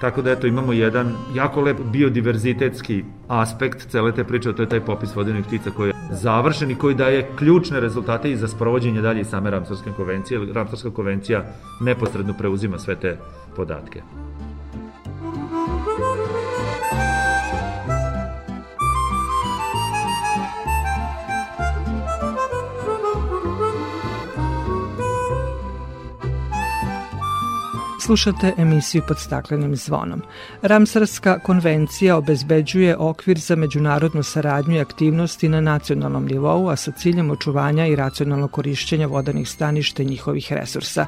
Tako 0.00 0.22
da 0.22 0.30
eto 0.30 0.46
imamo 0.46 0.72
jedan 0.72 1.14
jako 1.34 1.60
lep 1.60 1.76
biodiverzitetski 1.92 3.04
aspekt 3.28 3.88
cele 3.88 4.12
te 4.12 4.24
priče, 4.24 4.52
to 4.52 4.62
je 4.62 4.68
taj 4.68 4.80
popis 4.80 5.16
vodenih 5.16 5.44
ptica 5.44 5.70
koji 5.70 5.88
je 5.88 5.94
završen 6.10 6.70
i 6.70 6.74
koji 6.74 6.94
daje 6.94 7.28
ključne 7.36 7.80
rezultate 7.80 8.30
i 8.30 8.36
za 8.36 8.48
sprovođenje 8.48 9.00
dalje 9.00 9.20
i 9.20 9.24
same 9.24 9.50
Ramsarske 9.50 9.90
konvencije. 9.96 10.40
Ramsarska 10.52 10.90
konvencija 10.90 11.44
neposredno 11.80 12.34
preuzima 12.38 12.78
sve 12.78 12.96
te 12.96 13.18
podatke. 13.56 14.02
Slušate 28.06 28.52
emisiju 28.58 29.02
pod 29.08 29.18
staklenim 29.18 29.76
zvonom. 29.76 30.22
Ramsarska 30.62 31.38
konvencija 31.38 32.16
obezbeđuje 32.16 32.96
okvir 32.96 33.38
za 33.38 33.56
međunarodnu 33.56 34.22
saradnju 34.22 34.76
i 34.76 34.80
aktivnosti 34.80 35.48
na 35.48 35.60
nacionalnom 35.60 36.26
nivou, 36.26 36.68
a 36.68 36.76
sa 36.76 36.92
ciljem 36.92 37.30
očuvanja 37.30 37.86
i 37.86 37.96
racionalnog 37.96 38.50
korišćenja 38.50 39.06
vodanih 39.06 39.48
staništa 39.48 40.02
i 40.02 40.06
njihovih 40.06 40.52
resursa. 40.52 41.06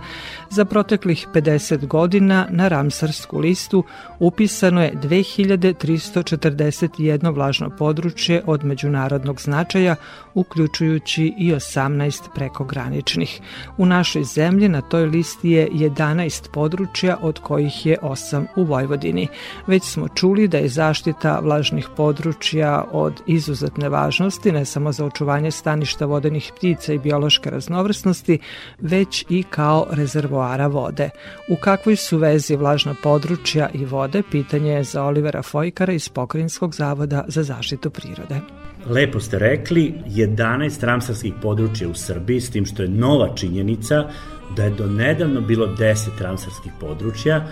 Za 0.51 0.65
proteklih 0.65 1.27
50 1.35 1.87
godina 1.87 2.47
na 2.51 2.69
Ramsarsku 2.69 3.39
listu 3.39 3.85
upisano 4.19 4.83
je 4.83 4.95
2341 4.95 7.35
vlažno 7.35 7.71
područje 7.71 8.43
od 8.47 8.65
međunarodnog 8.65 9.41
značaja, 9.41 9.97
uključujući 10.35 11.35
i 11.39 11.53
18 11.53 12.23
prekograničnih. 12.35 13.41
U 13.77 13.87
našoj 13.87 14.25
zemlji 14.25 14.69
na 14.69 14.81
toj 14.81 15.07
listi 15.07 15.51
je 15.51 15.69
11 15.71 16.51
područja, 16.53 16.88
od 17.21 17.39
kojih 17.39 17.87
je 17.87 17.97
8 18.03 18.47
u 18.57 18.65
Vojvodini. 18.65 19.29
Već 19.67 19.83
smo 19.85 20.09
čuli 20.09 20.49
da 20.49 20.59
je 20.59 20.69
zaštita 20.69 21.41
vlažnih 21.43 21.89
područja 21.97 22.85
od 22.93 23.23
izuzetne 23.27 23.89
važnosti, 23.89 24.53
ne 24.53 24.65
samo 24.65 24.93
za 24.93 25.05
očuvanje 25.05 25.51
staništa 25.51 26.07
vodenih 26.07 26.53
ptica 26.57 26.93
i 26.93 26.99
biološke 26.99 27.51
raznovrsnosti, 27.51 28.39
već 28.79 29.25
i 29.29 29.43
kao 29.43 29.87
rezervoara 29.91 30.67
vode. 30.67 31.11
U 31.49 31.57
kakvoj 31.57 31.97
su 31.97 32.19
vezi 32.19 32.57
vlažna 32.57 32.95
područja 33.03 33.69
i 33.75 33.85
vode, 33.85 34.23
pitanje 34.31 34.73
je 34.73 34.85
za 34.85 35.05
Olivera 35.05 35.43
Fojkara 35.43 35.93
iz 35.93 36.09
Pokrinjskog 36.09 36.75
zavoda 36.75 37.25
za 37.29 37.43
zaštitu 37.43 37.91
prirode. 37.91 38.41
Lepo 38.87 39.21
ste 39.21 39.39
rekli, 39.39 39.95
11 40.07 40.85
ramsarskih 40.85 41.35
područja 41.43 41.89
u 41.89 41.95
Srbiji, 41.95 42.41
s 42.41 42.51
tim 42.51 42.67
što 42.67 42.83
je 42.83 42.89
nova 42.89 43.35
činjenica 43.35 44.09
da 44.57 44.65
je 44.65 44.71
do 44.71 44.87
nedavno 44.87 45.41
bilo 45.41 45.67
10 45.67 46.09
ramsarskih 46.21 46.73
područja. 46.81 47.47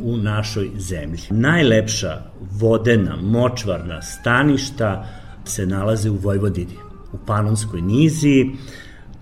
u 0.03 0.17
našoj 0.17 0.69
zemlji. 0.77 1.21
Najlepša 1.29 2.21
vodena, 2.51 3.15
močvarna 3.15 4.01
staništa 4.01 5.05
se 5.45 5.65
nalaze 5.65 6.09
u 6.09 6.15
Vojvodini, 6.15 6.75
u 7.13 7.17
Panonskoj 7.25 7.81
niziji, 7.81 8.55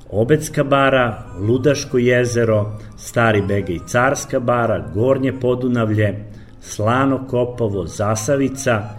Obecka 0.09 0.63
bara, 0.63 1.23
Ludaško 1.39 1.97
jezero, 1.97 2.79
Stari 2.97 3.41
Bega 3.41 3.73
i 3.73 3.79
Carska 3.87 4.39
bara, 4.39 4.91
Gornje 4.93 5.33
Podunavlje, 5.39 6.25
Slano 6.61 7.27
Kopovo, 7.27 7.85
Zasavica, 7.87 8.89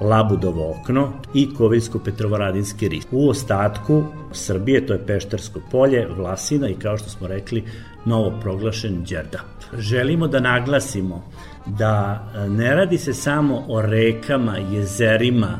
Labudovo 0.00 0.70
okno 0.70 1.12
i 1.34 1.48
Koviljsko-Petrovaradinski 1.58 2.88
ris. 2.88 3.06
U 3.10 3.28
ostatku 3.28 4.04
Srbije 4.32 4.86
to 4.86 4.92
je 4.92 5.06
Peštersko 5.06 5.60
polje, 5.70 6.08
Vlasina 6.16 6.68
i 6.68 6.74
kao 6.74 6.98
što 6.98 7.10
smo 7.10 7.26
rekli, 7.26 7.64
novo 8.04 8.32
proglašen 8.40 9.04
Đerdap. 9.04 9.61
Želimo 9.78 10.28
da 10.28 10.40
naglasimo 10.40 11.22
da 11.66 12.26
ne 12.48 12.74
radi 12.74 12.98
se 12.98 13.14
samo 13.14 13.64
o 13.68 13.82
rekama, 13.82 14.58
jezerima, 14.58 15.58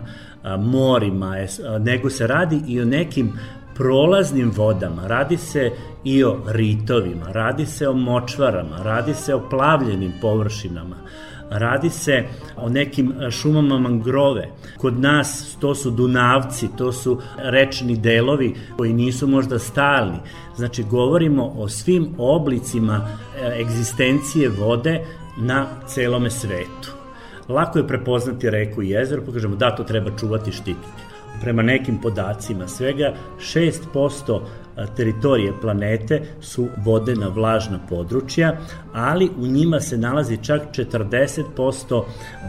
morima, 0.59 1.35
nego 1.81 2.11
se 2.11 2.27
radi 2.27 2.63
i 2.67 2.81
o 2.81 2.85
nekim 2.85 3.33
prolaznim 3.75 4.53
vodama, 4.57 5.07
radi 5.07 5.37
se 5.37 5.71
i 6.05 6.25
o 6.25 6.39
ritovima, 6.47 7.27
radi 7.33 7.67
se 7.67 7.89
o 7.89 7.93
močvarama, 7.93 8.83
radi 8.83 9.15
se 9.15 9.35
o 9.35 9.49
plavljenim 9.51 10.13
površinama, 10.21 10.97
radi 11.59 11.91
se 11.91 12.25
o 12.57 12.69
nekim 12.69 13.15
šumama 13.31 13.79
mangrove. 13.79 14.49
Kod 14.79 15.01
nas 15.01 15.57
to 15.61 15.75
su 15.75 15.91
dunavci, 15.91 16.69
to 16.79 16.93
su 16.93 17.21
rečni 17.37 17.97
delovi 17.97 18.55
koji 18.77 18.93
nisu 18.93 19.27
možda 19.27 19.59
stalni. 19.59 20.19
Znači, 20.57 20.83
govorimo 20.83 21.53
o 21.57 21.69
svim 21.69 22.15
oblicima 22.19 23.09
e, 23.09 23.61
egzistencije 23.61 24.49
vode 24.49 25.05
na 25.37 25.67
celome 25.87 26.31
svetu. 26.31 26.93
Lako 27.49 27.79
je 27.79 27.87
prepoznati 27.87 28.51
reku 28.51 28.83
i 28.83 28.89
jezero, 28.89 29.23
pa 29.27 29.33
kažemo 29.33 29.57
da, 29.57 29.77
to 29.77 29.85
treba 29.85 30.11
čuvati, 30.19 30.53
štititi 30.53 31.02
prema 31.43 31.63
nekim 31.63 31.99
podacima 32.01 32.69
svega 32.69 33.15
6% 33.39 34.41
teritorije 34.97 35.53
planete 35.61 36.23
su 36.41 36.69
vodena 36.85 37.29
vlažna 37.29 37.79
područja, 37.89 38.57
ali 38.93 39.31
u 39.39 39.47
njima 39.47 39.81
se 39.81 39.99
nalazi 39.99 40.37
čak 40.43 40.63
40% 40.73 42.03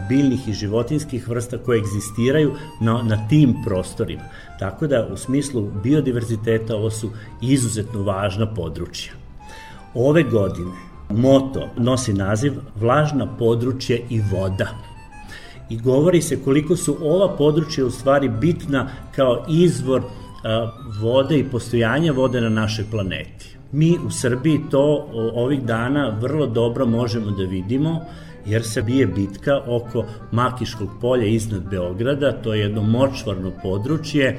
biljnih 0.08 0.48
i 0.48 0.52
životinskih 0.52 1.28
vrsta 1.28 1.58
koje 1.58 1.78
egzistiraju 1.78 2.54
na, 2.80 3.02
na 3.02 3.28
tim 3.28 3.54
prostorima. 3.64 4.22
Tako 4.58 4.86
da 4.86 5.08
u 5.12 5.16
smislu 5.16 5.70
biodiverziteta 5.82 6.76
ovo 6.76 6.90
su 6.90 7.10
izuzetno 7.42 8.02
važna 8.02 8.54
područja. 8.54 9.12
Ove 9.94 10.22
godine 10.22 10.72
moto 11.10 11.68
nosi 11.76 12.12
naziv 12.12 12.52
Vlažna 12.80 13.36
područje 13.36 14.02
i 14.10 14.20
voda 14.32 14.93
i 15.70 15.78
govori 15.78 16.22
se 16.22 16.42
koliko 16.44 16.76
su 16.76 16.96
ova 17.02 17.36
područja 17.36 17.86
u 17.86 17.90
stvari 17.90 18.28
bitna 18.28 18.88
kao 19.16 19.44
izvor 19.48 20.02
vode 21.00 21.38
i 21.38 21.44
postojanja 21.44 22.12
vode 22.12 22.40
na 22.40 22.48
našoj 22.48 22.84
planeti. 22.90 23.56
Mi 23.72 23.98
u 24.06 24.10
Srbiji 24.10 24.60
to 24.70 25.08
ovih 25.34 25.62
dana 25.62 26.18
vrlo 26.20 26.46
dobro 26.46 26.86
možemo 26.86 27.30
da 27.30 27.44
vidimo 27.44 28.00
jer 28.46 28.62
se 28.62 28.82
bije 28.82 29.06
bitka 29.06 29.60
oko 29.66 30.04
Makiškog 30.32 30.88
polja 31.00 31.26
iznad 31.26 31.62
Beograda, 31.70 32.32
to 32.32 32.54
je 32.54 32.60
jedno 32.60 32.82
močvarno 32.82 33.52
područje 33.62 34.38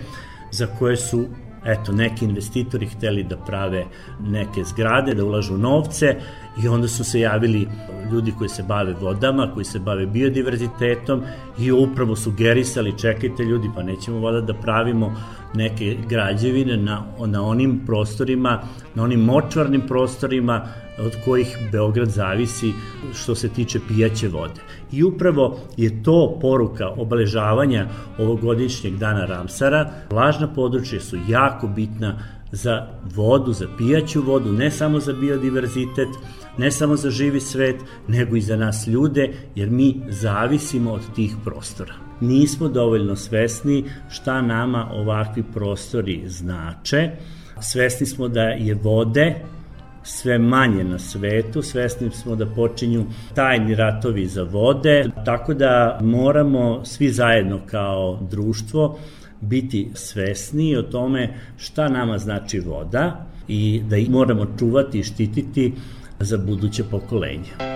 za 0.52 0.68
koje 0.68 0.98
su 0.98 1.26
eto, 1.66 1.92
neki 1.92 2.26
investitori 2.26 2.86
hteli 2.86 3.24
da 3.24 3.38
prave 3.38 3.86
neke 4.20 4.64
zgrade, 4.64 5.14
da 5.14 5.26
ulažu 5.26 5.58
novce 5.58 6.16
i 6.64 6.68
onda 6.68 6.88
su 6.88 7.04
se 7.04 7.20
javili 7.20 7.68
ljudi 8.12 8.34
koji 8.38 8.50
se 8.50 8.64
bave 8.64 8.94
vodama, 9.02 9.52
koji 9.54 9.66
se 9.66 9.80
bave 9.80 10.06
biodiverzitetom 10.06 11.22
i 11.60 11.72
upravo 11.72 12.16
sugerisali 12.16 12.98
čekajte 12.98 13.44
ljudi 13.44 13.70
pa 13.76 13.84
nećemo 13.84 14.20
voda 14.20 14.42
da 14.42 14.54
pravimo 14.54 15.16
neke 15.54 15.98
građevine 16.10 16.78
na, 16.78 17.04
na 17.26 17.46
onim 17.46 17.82
prostorima, 17.86 18.62
na 18.96 19.04
onim 19.04 19.20
močvarnim 19.20 19.82
prostorima 19.88 20.68
od 20.98 21.16
kojih 21.26 21.58
Beograd 21.72 22.10
zavisi 22.10 22.74
što 23.14 23.36
se 23.36 23.50
tiče 23.50 23.80
pijaće 23.88 24.28
vode. 24.28 24.62
I 24.92 25.04
upravo 25.04 25.60
je 25.78 26.04
to 26.04 26.38
poruka 26.42 26.90
obeležavanja 26.90 27.88
ovogodišnjeg 28.20 28.98
dana 28.98 29.26
Ramsara. 29.26 29.92
Vlažna 30.10 30.54
područja 30.54 31.00
su 31.00 31.18
jako 31.28 31.68
bitna 31.68 32.20
za 32.52 32.88
vodu, 33.16 33.54
za 33.54 33.68
pijaću 33.78 34.22
vodu, 34.22 34.52
ne 34.52 34.72
samo 34.72 35.00
za 35.00 35.14
biodiverzitet, 35.14 36.08
ne 36.58 36.72
samo 36.72 36.96
za 36.96 37.10
živi 37.10 37.40
svet, 37.40 37.76
nego 38.08 38.36
i 38.36 38.42
za 38.42 38.56
nas 38.56 38.88
ljude, 38.88 39.34
jer 39.56 39.70
mi 39.70 40.02
zavisimo 40.10 40.92
od 40.92 41.02
tih 41.16 41.36
prostora. 41.44 41.94
Nismo 42.22 42.68
dovoljno 42.68 43.16
svesni 43.16 43.86
šta 44.10 44.42
nama 44.42 44.90
ovakvi 44.92 45.44
prostori 45.54 46.24
znače. 46.26 47.12
Svesni 47.62 48.06
smo 48.06 48.28
da 48.28 48.42
je 48.42 48.74
vode 48.74 49.36
sve 50.06 50.38
manje 50.38 50.84
na 50.84 51.00
svetu, 51.00 51.62
svesni 51.62 52.12
smo 52.12 52.36
da 52.36 52.46
počinju 52.46 53.06
tajni 53.34 53.76
ratovi 53.76 54.28
za 54.28 54.44
vode, 54.44 55.10
tako 55.26 55.54
da 55.54 56.00
moramo 56.02 56.86
svi 56.86 57.10
zajedno 57.10 57.60
kao 57.66 58.20
društvo 58.32 59.00
biti 59.42 59.90
svesni 59.94 60.78
o 60.78 60.82
tome 60.82 61.34
šta 61.58 61.90
nama 61.90 62.18
znači 62.18 62.60
voda 62.60 63.26
i 63.48 63.82
da 63.90 63.98
ih 63.98 64.10
moramo 64.10 64.46
čuvati 64.60 65.00
i 65.00 65.04
štititi 65.04 65.74
za 66.20 66.38
buduće 66.38 66.84
pokolenja. 66.84 67.75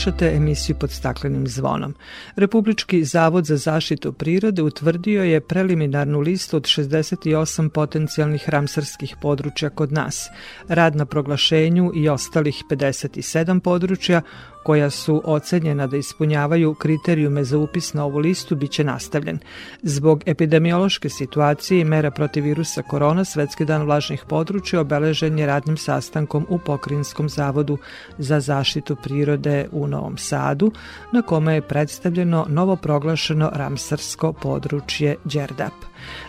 Slušate 0.00 0.36
emisiju 0.36 0.76
pod 0.76 0.90
staklenim 0.90 1.46
zvonom. 1.46 1.94
Republički 2.36 3.04
zavod 3.04 3.44
za 3.44 3.56
zaštitu 3.56 4.12
prirode 4.12 4.62
utvrdio 4.62 5.24
je 5.24 5.40
preliminarnu 5.40 6.20
listu 6.20 6.56
od 6.56 6.62
68 6.62 7.68
potencijalnih 7.68 8.48
ramsarskih 8.48 9.16
područja 9.22 9.70
kod 9.70 9.92
nas. 9.92 10.28
Rad 10.68 10.96
na 10.96 11.04
proglašenju 11.04 11.92
i 11.94 12.08
ostalih 12.08 12.62
57 12.70 13.60
područja 13.60 14.22
koja 14.62 14.90
su 14.90 15.22
ocenjena 15.24 15.86
da 15.86 15.96
ispunjavaju 15.96 16.74
kriterijume 16.74 17.44
za 17.44 17.58
upis 17.58 17.94
na 17.94 18.04
ovu 18.04 18.18
listu 18.18 18.56
biće 18.56 18.84
nastavljen. 18.84 19.38
Zbog 19.82 20.22
epidemiološke 20.26 21.08
situacije 21.08 21.80
i 21.80 21.84
mera 21.84 22.10
protiv 22.10 22.44
virusa 22.44 22.82
korona, 22.82 23.24
Svetski 23.24 23.64
dan 23.64 23.82
vlažnih 23.82 24.24
područja 24.28 24.80
obeležen 24.80 25.38
je 25.38 25.46
radnim 25.46 25.76
sastankom 25.76 26.46
u 26.48 26.58
Pokrinskom 26.58 27.28
zavodu 27.28 27.78
za 28.18 28.40
zaštitu 28.40 28.96
prirode 28.96 29.68
u 29.72 29.86
Novom 29.86 30.18
Sadu, 30.18 30.72
na 31.12 31.22
kome 31.22 31.54
je 31.54 31.62
predstavljeno 31.62 32.46
novo 32.48 32.76
proglašeno 32.76 33.50
ramsarsko 33.54 34.32
područje 34.32 35.16
Đerdap. 35.24 35.72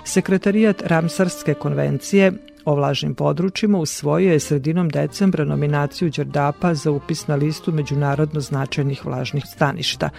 Sekretarijat 0.03 0.81
Ramsarske 0.85 1.53
konvencije 1.53 2.31
o 2.65 2.75
vlažnim 2.75 3.15
područjima 3.15 3.77
usvojio 3.77 4.31
je 4.31 4.39
sredinom 4.39 4.89
decembra 4.89 5.45
nominaciju 5.45 6.09
Đerdapa 6.09 6.73
za 6.73 6.91
upis 6.91 7.27
na 7.27 7.35
listu 7.35 7.71
međunarodno 7.71 8.39
značajnih 8.39 9.05
vlažnih 9.05 9.43
staništa. 9.47 10.09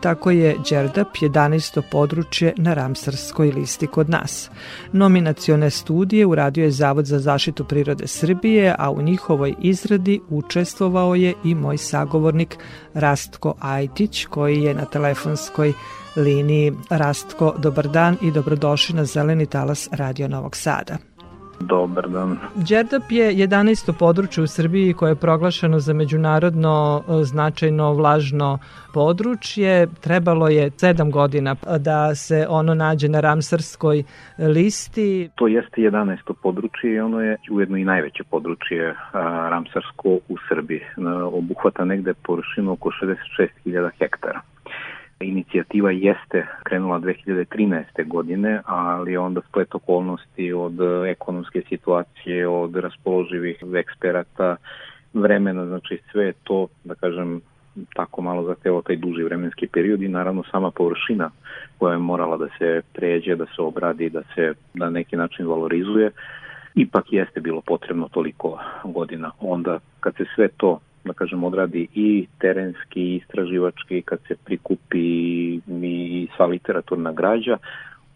Tako 0.00 0.30
je 0.30 0.56
Đerdap 0.70 1.08
11. 1.20 1.82
područje 1.90 2.54
na 2.56 2.74
Ramsarskoj 2.74 3.50
listi 3.50 3.86
kod 3.86 4.10
nas. 4.10 4.50
Nominacione 4.92 5.70
studije 5.70 6.26
uradio 6.26 6.64
je 6.64 6.70
Zavod 6.70 7.06
za 7.06 7.18
zaštitu 7.18 7.64
prirode 7.64 8.06
Srbije, 8.06 8.74
a 8.78 8.90
u 8.90 9.02
njihovoj 9.02 9.54
izradi 9.60 10.20
učestvovao 10.28 11.14
je 11.14 11.34
i 11.44 11.54
moj 11.54 11.78
sagovornik 11.78 12.56
Rastko 12.94 13.54
Ajtić, 13.60 14.24
koji 14.24 14.62
je 14.62 14.74
na 14.74 14.84
telefonskoj 14.84 15.72
liniji. 16.16 16.72
Rastko, 16.90 17.54
dobar 17.58 17.88
dan 17.88 18.16
i 18.22 18.30
dobrodošli 18.30 18.96
na 18.96 19.04
Zeleni 19.04 19.46
talas 19.46 19.88
Radio 19.92 20.28
Novog 20.28 20.56
Sada. 20.56 21.11
Dobar 21.68 22.08
dan. 22.08 22.38
Đerdap 22.54 23.10
je 23.10 23.32
11. 23.32 23.92
područje 23.98 24.42
u 24.42 24.46
Srbiji 24.46 24.92
koje 24.92 25.10
je 25.10 25.16
proglašeno 25.16 25.78
za 25.78 25.92
međunarodno 25.92 27.02
e, 27.02 27.24
značajno 27.24 27.92
vlažno 27.92 28.58
područje. 28.94 29.86
Trebalo 30.00 30.48
je 30.48 30.70
7 30.70 31.10
godina 31.10 31.56
da 31.78 32.14
se 32.14 32.46
ono 32.48 32.74
nađe 32.74 33.08
na 33.08 33.20
Ramsarskoj 33.20 34.02
listi. 34.38 35.30
To 35.34 35.46
jeste 35.46 35.80
11. 35.80 36.16
područje 36.42 36.94
i 36.94 37.00
ono 37.00 37.20
je 37.20 37.36
ujedno 37.50 37.76
i 37.76 37.84
najveće 37.84 38.24
područje 38.24 38.94
a, 39.12 39.48
Ramsarsko 39.50 40.08
u 40.28 40.36
Srbiji. 40.48 40.80
Obuhvata 41.32 41.84
negde 41.84 42.14
površinu 42.14 42.72
oko 42.72 42.90
66.000 42.90 43.90
hektara. 43.98 44.40
Inicijativa 45.22 45.90
jeste 45.90 46.46
krenula 46.62 47.00
2013. 47.00 48.08
godine, 48.08 48.60
ali 48.64 49.16
onda 49.16 49.40
splet 49.48 49.74
okolnosti 49.74 50.52
od 50.52 50.74
ekonomske 51.06 51.62
situacije, 51.68 52.48
od 52.48 52.76
raspoloživih 52.76 53.56
eksperata, 53.74 54.56
vremena, 55.14 55.66
znači 55.66 55.98
sve 56.12 56.32
to, 56.44 56.68
da 56.84 56.94
kažem, 56.94 57.40
tako 57.94 58.22
malo 58.22 58.42
zahtevao 58.42 58.82
taj 58.82 58.96
duži 58.96 59.22
vremenski 59.22 59.66
period 59.66 60.02
i 60.02 60.08
naravno 60.08 60.42
sama 60.50 60.70
površina 60.70 61.30
koja 61.78 61.92
je 61.92 61.98
morala 61.98 62.36
da 62.36 62.48
se 62.58 62.82
pređe, 62.92 63.36
da 63.36 63.46
se 63.46 63.62
obradi, 63.62 64.10
da 64.10 64.22
se 64.34 64.54
na 64.74 64.90
neki 64.90 65.16
način 65.16 65.46
valorizuje, 65.46 66.10
ipak 66.74 67.12
jeste 67.12 67.40
bilo 67.40 67.60
potrebno 67.60 68.08
toliko 68.08 68.58
godina. 68.84 69.30
Onda 69.40 69.78
kad 70.00 70.16
se 70.16 70.24
sve 70.34 70.48
to 70.48 70.80
da 71.04 71.12
kažem, 71.12 71.44
odradi 71.44 71.88
i 71.94 72.26
terenski, 72.38 73.00
i 73.00 73.16
istraživački, 73.16 74.02
kad 74.02 74.18
se 74.28 74.36
prikupi 74.44 74.98
i 75.82 76.28
sva 76.36 76.46
literaturna 76.46 77.12
građa, 77.12 77.56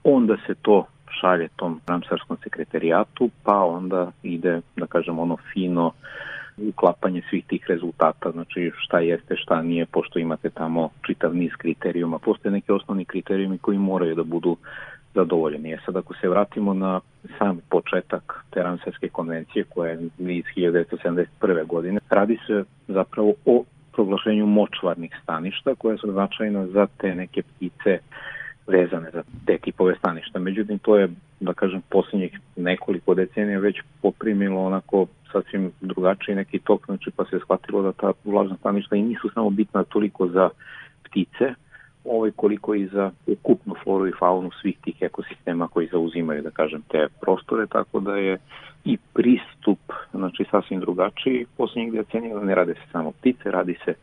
onda 0.05 0.37
se 0.47 0.55
to 0.63 0.87
šalje 1.21 1.49
tom 1.57 1.81
Ramsarskom 1.87 2.37
sekretarijatu, 2.43 3.31
pa 3.43 3.65
onda 3.65 4.13
ide, 4.23 4.61
da 4.77 4.87
kažem, 4.87 5.19
ono 5.19 5.37
fino 5.53 5.93
uklapanje 6.57 7.23
svih 7.31 7.45
tih 7.47 7.65
rezultata, 7.69 8.31
znači 8.31 8.71
šta 8.79 8.99
jeste, 8.99 9.37
šta 9.37 9.63
nije, 9.63 9.87
pošto 9.87 10.19
imate 10.19 10.51
tamo 10.51 10.91
čitav 11.07 11.35
niz 11.35 11.51
kriterijuma. 11.59 12.19
Postoje 12.19 12.53
neki 12.53 12.73
osnovni 12.73 13.05
kriterijumi 13.05 13.59
koji 13.59 13.79
moraju 13.79 14.15
da 14.15 14.23
budu 14.23 14.57
zadovoljeni. 15.17 15.71
Je 15.71 15.81
sad 15.87 15.97
ako 15.97 16.15
se 16.15 16.29
vratimo 16.29 16.75
na 16.75 17.01
sam 17.39 17.61
početak 17.71 18.45
Teranserske 18.51 19.09
konvencije 19.09 19.65
koja 19.65 19.91
je 19.91 20.03
iz 20.19 20.45
1971. 20.57 21.67
godine, 21.67 22.01
radi 22.11 22.39
se 22.47 22.65
zapravo 22.89 23.35
o 23.45 23.65
proglašenju 23.93 24.47
močvarnih 24.47 25.19
staništa 25.23 25.75
koja 25.75 25.97
su 25.97 26.13
značajna 26.13 26.67
za 26.67 26.87
te 26.99 27.15
neke 27.15 27.43
ptice 27.43 27.99
vezane 28.67 29.11
za 29.13 29.23
te 29.47 29.59
tipove 29.59 29.95
staništa. 29.99 30.39
Međutim, 30.39 30.79
to 30.79 30.97
je, 30.97 31.09
da 31.41 31.55
kažem, 31.55 31.83
posljednjih 31.91 32.41
nekoliko 32.57 33.15
decenija 33.15 33.59
već 33.59 33.77
poprimilo 34.03 34.65
onako 34.65 35.07
sasvim 35.33 35.73
drugačiji 35.81 36.35
neki 36.35 36.59
tok, 36.59 36.87
znači 36.87 37.11
pa 37.17 37.25
se 37.25 37.39
shvatilo 37.39 37.83
da 37.83 37.93
ta 37.93 38.13
vlažna 38.25 38.57
staništa 38.57 38.97
i 38.97 39.03
nisu 39.03 39.31
samo 39.35 39.51
bitna 39.51 39.85
toliko 39.85 40.29
za 40.29 40.49
ptice, 41.03 41.55
ovaj 42.09 42.31
koliko 42.37 42.75
i 42.75 42.87
za 42.87 43.11
ukupnu 43.27 43.75
floru 43.85 44.07
i 44.07 44.13
faunu 44.19 44.51
svih 44.61 44.77
tih 44.85 44.97
ekosistema 45.01 45.69
koji 45.69 45.89
zauzimaju, 45.93 46.43
da 46.43 46.51
kažem, 46.51 46.83
te 46.89 47.07
prostore, 47.21 47.67
tako 47.67 48.01
da 48.01 48.17
je 48.17 48.39
i 48.85 48.97
pristup, 49.15 49.79
znači 50.11 50.45
sasvim 50.51 50.81
drugačiji. 50.81 51.47
Poslednjih 51.57 51.93
decenija 51.93 52.41
ne 52.41 52.55
rade 52.55 52.75
se 52.75 52.91
samo 52.93 53.13
ptice, 53.13 53.51
radi 53.51 53.79
se, 53.85 53.95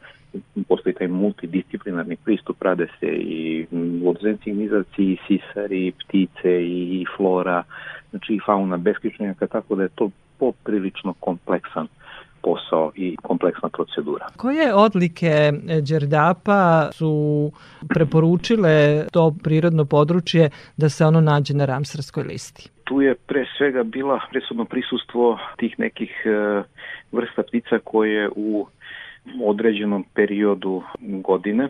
postoji 0.68 0.96
taj 0.96 1.08
multidisciplinarni 1.08 2.16
pristup, 2.16 2.62
rade 2.62 2.88
se 3.00 3.08
i 3.08 3.66
vodozenci, 4.04 4.54
nizaci, 4.54 5.04
i 5.04 5.18
sisari, 5.28 5.88
i 5.88 5.92
ptice, 5.92 6.64
i 6.66 7.06
flora, 7.18 7.64
znači 8.10 8.34
i 8.34 8.40
fauna 8.46 8.78
beskičnjaka, 8.78 9.48
tako 9.48 9.76
da 9.76 9.84
je 9.84 9.90
to 9.96 10.10
poprilično 10.40 11.14
kompleksan 11.20 11.88
posao 12.44 12.92
i 12.96 13.16
kompleksna 13.22 13.70
procedura. 13.70 14.28
Koje 14.38 14.74
odlike 14.74 15.52
Đerdapa 15.90 16.90
su 16.92 17.52
preporučile 17.90 19.06
to 19.12 19.34
prirodno 19.44 19.86
područje 19.86 20.50
da 20.78 20.90
se 20.90 21.06
ono 21.06 21.22
nađe 21.22 21.54
na 21.54 21.66
Ramsarskoj 21.66 22.24
listi? 22.24 22.70
Tu 22.84 23.02
je 23.02 23.16
pre 23.16 23.46
svega 23.58 23.84
bila 23.84 24.20
presudno 24.32 24.66
prisustvo 24.66 25.40
tih 25.58 25.80
nekih 25.80 26.12
e, 26.26 26.64
vrsta 27.12 27.44
ptica 27.44 27.80
koje 27.84 28.30
u 28.36 28.68
određenom 29.44 30.06
periodu 30.14 30.84
godine 31.00 31.70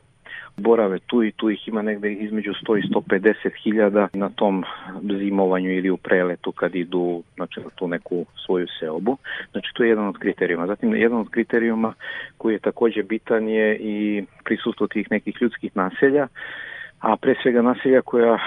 borave 0.57 0.99
tu 0.99 1.23
i 1.23 1.31
tu 1.31 1.49
ih 1.49 1.67
ima 1.67 1.81
negde 1.81 2.13
između 2.13 2.51
100 2.51 2.77
i 2.77 2.93
150 2.93 3.33
hiljada 3.63 4.07
na 4.13 4.29
tom 4.29 4.63
zimovanju 5.19 5.71
ili 5.71 5.89
u 5.89 5.97
preletu 5.97 6.51
kad 6.51 6.75
idu 6.75 7.23
znači, 7.35 7.59
na 7.59 7.69
tu 7.75 7.87
neku 7.87 8.25
svoju 8.45 8.67
seobu. 8.79 9.17
Znači 9.51 9.67
to 9.73 9.83
je 9.83 9.89
jedan 9.89 10.07
od 10.07 10.17
kriterijuma. 10.17 10.67
Zatim 10.67 10.95
jedan 10.95 11.19
od 11.19 11.29
kriterijuma 11.29 11.93
koji 12.37 12.53
je 12.53 12.59
takođe 12.59 13.03
bitan 13.03 13.47
je 13.47 13.77
i 13.77 14.23
prisustvo 14.43 14.87
tih 14.87 15.11
nekih 15.11 15.35
ljudskih 15.41 15.75
naselja 15.75 16.27
a 17.03 17.17
pre 17.19 17.35
svega 17.43 17.61
naselja 17.61 18.01
koja 18.01 18.37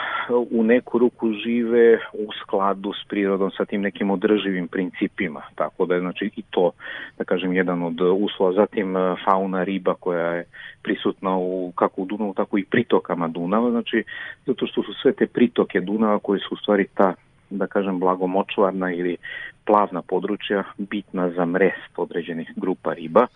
u 0.51 0.65
neku 0.65 0.99
ruku 0.99 1.33
žive 1.33 1.99
u 2.13 2.33
skladu 2.43 2.93
s 2.93 3.09
prirodom 3.09 3.51
sa 3.51 3.65
tim 3.65 3.81
nekim 3.81 4.11
održivim 4.11 4.69
principima, 4.69 5.43
tako 5.55 5.87
da 5.87 5.95
je 5.95 6.01
znači 6.01 6.31
i 6.37 6.43
to, 6.51 6.71
da 7.19 7.25
kažem, 7.25 7.53
jedan 7.53 7.83
od 7.83 8.01
uslova. 8.01 8.53
Zatim 8.53 8.97
e, 8.97 9.15
fauna 9.25 9.65
riba 9.65 9.95
koja 9.95 10.33
je 10.33 10.45
prisutna 10.83 11.37
u, 11.37 11.73
kako 11.75 12.03
u 12.03 12.05
Dunavu, 12.05 12.35
tako 12.35 12.59
i 12.59 12.65
pritokama 12.65 13.29
Dunava, 13.29 13.71
znači 13.71 14.05
zato 14.47 14.67
što 14.67 14.83
su 14.83 14.93
sve 15.03 15.13
te 15.13 15.27
pritoke 15.27 15.81
Dunava 15.81 16.19
koje 16.19 16.41
su 16.41 16.55
u 16.55 16.57
stvari 16.57 16.87
ta 16.95 17.15
da 17.51 17.67
kažem 17.67 18.01
blagomočvarna 18.01 18.93
ili 18.93 19.17
plavna 19.65 20.03
područja 20.03 20.65
bitna 20.79 21.31
za 21.31 21.45
mrest 21.45 21.93
određenih 21.97 22.53
grupa 22.57 22.93
riba, 22.93 23.27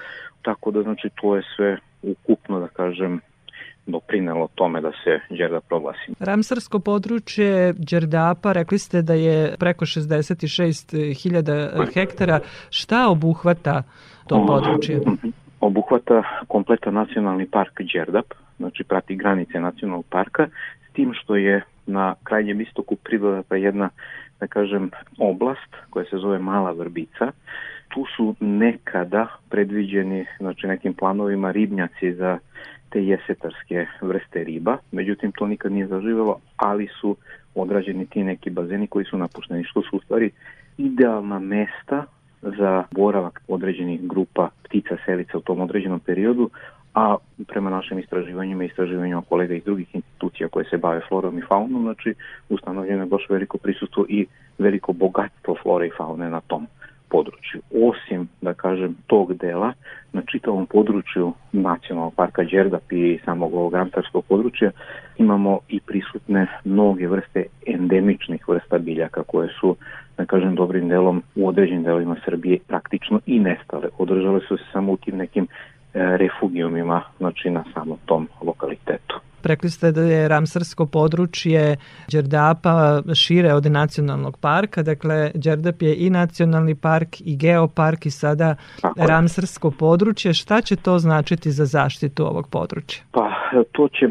tako 0.43 0.71
da 0.71 0.83
znači 0.83 1.09
to 1.21 1.37
je 1.37 1.43
sve 1.57 1.79
ukupno 2.03 2.61
da 2.61 2.69
kažem 2.69 3.21
doprinelo 3.87 4.49
tome 4.55 4.81
da 4.81 4.91
se 5.05 5.35
Đerdap 5.37 5.65
proglasi. 5.69 6.13
Ramsarsko 6.19 6.79
područje 6.79 7.73
Đerdapa, 7.73 8.53
rekli 8.53 8.79
ste 8.79 9.03
da 9.03 9.15
je 9.15 9.55
preko 9.59 9.85
66.000 9.85 11.95
hektara. 11.95 12.41
Šta 12.71 13.09
obuhvata 13.09 13.83
to 14.27 14.47
područje? 14.47 15.01
Obuhvata 15.61 16.23
kompletan 16.49 16.95
nacionalni 16.95 17.47
park 17.47 17.81
Đerdap, 17.95 18.27
znači 18.57 18.85
prati 18.85 19.17
granice 19.17 19.61
nacionalnog 19.61 20.07
parka, 20.11 20.49
s 20.91 20.93
tim 20.93 21.13
što 21.15 21.37
je 21.37 21.63
na 21.87 22.15
krajnjem 22.25 22.61
istoku 22.61 22.97
pridodata 22.97 23.57
jedna, 23.57 23.89
da 24.41 24.47
kažem, 24.47 24.91
oblast 25.19 25.77
koja 25.91 26.05
se 26.05 26.17
zove 26.17 26.39
Mala 26.39 26.73
Vrbica. 26.73 27.33
Tu 27.89 28.05
su 28.17 28.35
nekada 28.41 29.27
predviđeni, 29.49 30.27
znači 30.39 30.67
nekim 30.67 30.95
planovima 30.95 31.51
ribnjaci 31.51 32.13
za 32.13 32.39
te 32.91 33.05
jesetarske 33.05 33.87
vrste 34.03 34.45
riba, 34.45 34.77
međutim 34.93 35.33
to 35.33 35.47
nikad 35.47 35.73
nije 35.73 35.87
zaživelo, 35.87 36.37
ali 36.57 36.89
su 37.01 37.17
odrađeni 37.55 38.07
ti 38.07 38.25
neki 38.25 38.51
bazeni 38.51 38.87
koji 38.87 39.05
su 39.05 39.19
napušteni, 39.19 39.65
što 39.65 39.83
su 39.83 39.97
u 39.97 40.01
stvari 40.01 40.31
idealna 40.79 41.39
mesta 41.39 42.05
za 42.43 42.85
boravak 42.91 43.43
određenih 43.49 44.01
grupa 44.03 44.49
ptica 44.65 44.97
selica 45.05 45.39
u 45.39 45.41
tom 45.41 45.61
određenom 45.61 46.01
periodu, 46.01 46.51
a 46.95 47.17
prema 47.49 47.71
našim 47.71 47.99
istraživanjima 47.99 48.65
i 48.65 48.67
istraživanjima 48.67 49.23
kolega 49.29 49.55
iz 49.55 49.65
drugih 49.65 49.95
institucija 49.95 50.49
koje 50.49 50.65
se 50.65 50.77
bave 50.77 51.01
florom 51.09 51.39
i 51.39 51.43
faunom, 51.49 51.83
znači 51.83 52.15
ustanovljeno 52.49 53.03
je 53.03 53.07
baš 53.07 53.27
veliko 53.29 53.59
prisustvo 53.59 54.07
i 54.09 54.27
veliko 54.59 54.93
bogatstvo 54.93 55.57
flore 55.63 55.87
i 55.87 55.97
faune 55.97 56.31
na 56.31 56.41
tom 56.41 56.67
području. 57.11 57.61
Osim, 57.89 58.29
da 58.41 58.55
kažem, 58.55 58.97
tog 59.07 59.35
dela, 59.35 59.73
na 60.13 60.23
čitavom 60.23 60.67
području 60.67 61.33
nacionalnog 61.53 62.15
parka 62.15 62.43
Đerdap 62.45 62.93
i 62.93 63.19
samog 63.25 63.55
ovog 63.55 63.75
ramsarskog 63.75 64.25
područja 64.25 64.71
imamo 65.19 65.59
i 65.69 65.81
prisutne 65.81 66.47
mnoge 66.65 67.09
vrste 67.09 67.45
endemičnih 67.67 68.49
vrsta 68.49 68.79
biljaka 68.79 69.23
koje 69.23 69.49
su, 69.61 69.77
da 70.19 70.25
kažem, 70.25 70.55
dobrim 70.55 70.89
delom 70.89 71.23
u 71.37 71.49
određenim 71.49 71.83
delovima 71.83 72.17
Srbije 72.25 72.59
praktično 72.69 73.21
i 73.27 73.39
nestale. 73.39 73.89
Održale 73.99 74.41
su 74.49 74.57
se 74.57 74.65
samo 74.73 74.93
u 74.93 74.97
tim 74.97 75.17
nekim 75.17 75.45
e, 75.45 75.49
refugijumima, 76.17 77.03
znači 77.19 77.51
na 77.51 77.65
samom 77.75 77.99
tom 78.07 78.29
lokalitetu. 78.43 79.10
Rekli 79.47 79.71
ste 79.71 79.93
da 79.93 80.03
je 80.03 80.29
Ramsarsko 80.29 80.87
područje 80.87 81.77
Đerdapa 82.13 83.03
šire 83.15 83.55
od 83.55 83.67
nacionalnog 83.67 84.39
parka, 84.39 84.83
dakle 84.83 85.31
Đerdap 85.35 85.83
je 85.83 85.97
i 85.97 86.11
nacionalni 86.11 86.75
park 86.75 87.21
i 87.21 87.37
geopark 87.37 88.07
i 88.07 88.11
sada 88.11 88.55
Tako 88.81 89.01
je. 89.01 89.07
Ramsarsko 89.07 89.71
područje. 89.71 90.35
Šta 90.35 90.61
će 90.61 90.77
to 90.77 90.99
značiti 90.99 91.51
za 91.51 91.65
zaštitu 91.65 92.27
ovog 92.27 92.49
područja? 92.49 93.03
Pa 93.11 93.31
to 93.73 93.89
će 93.89 94.07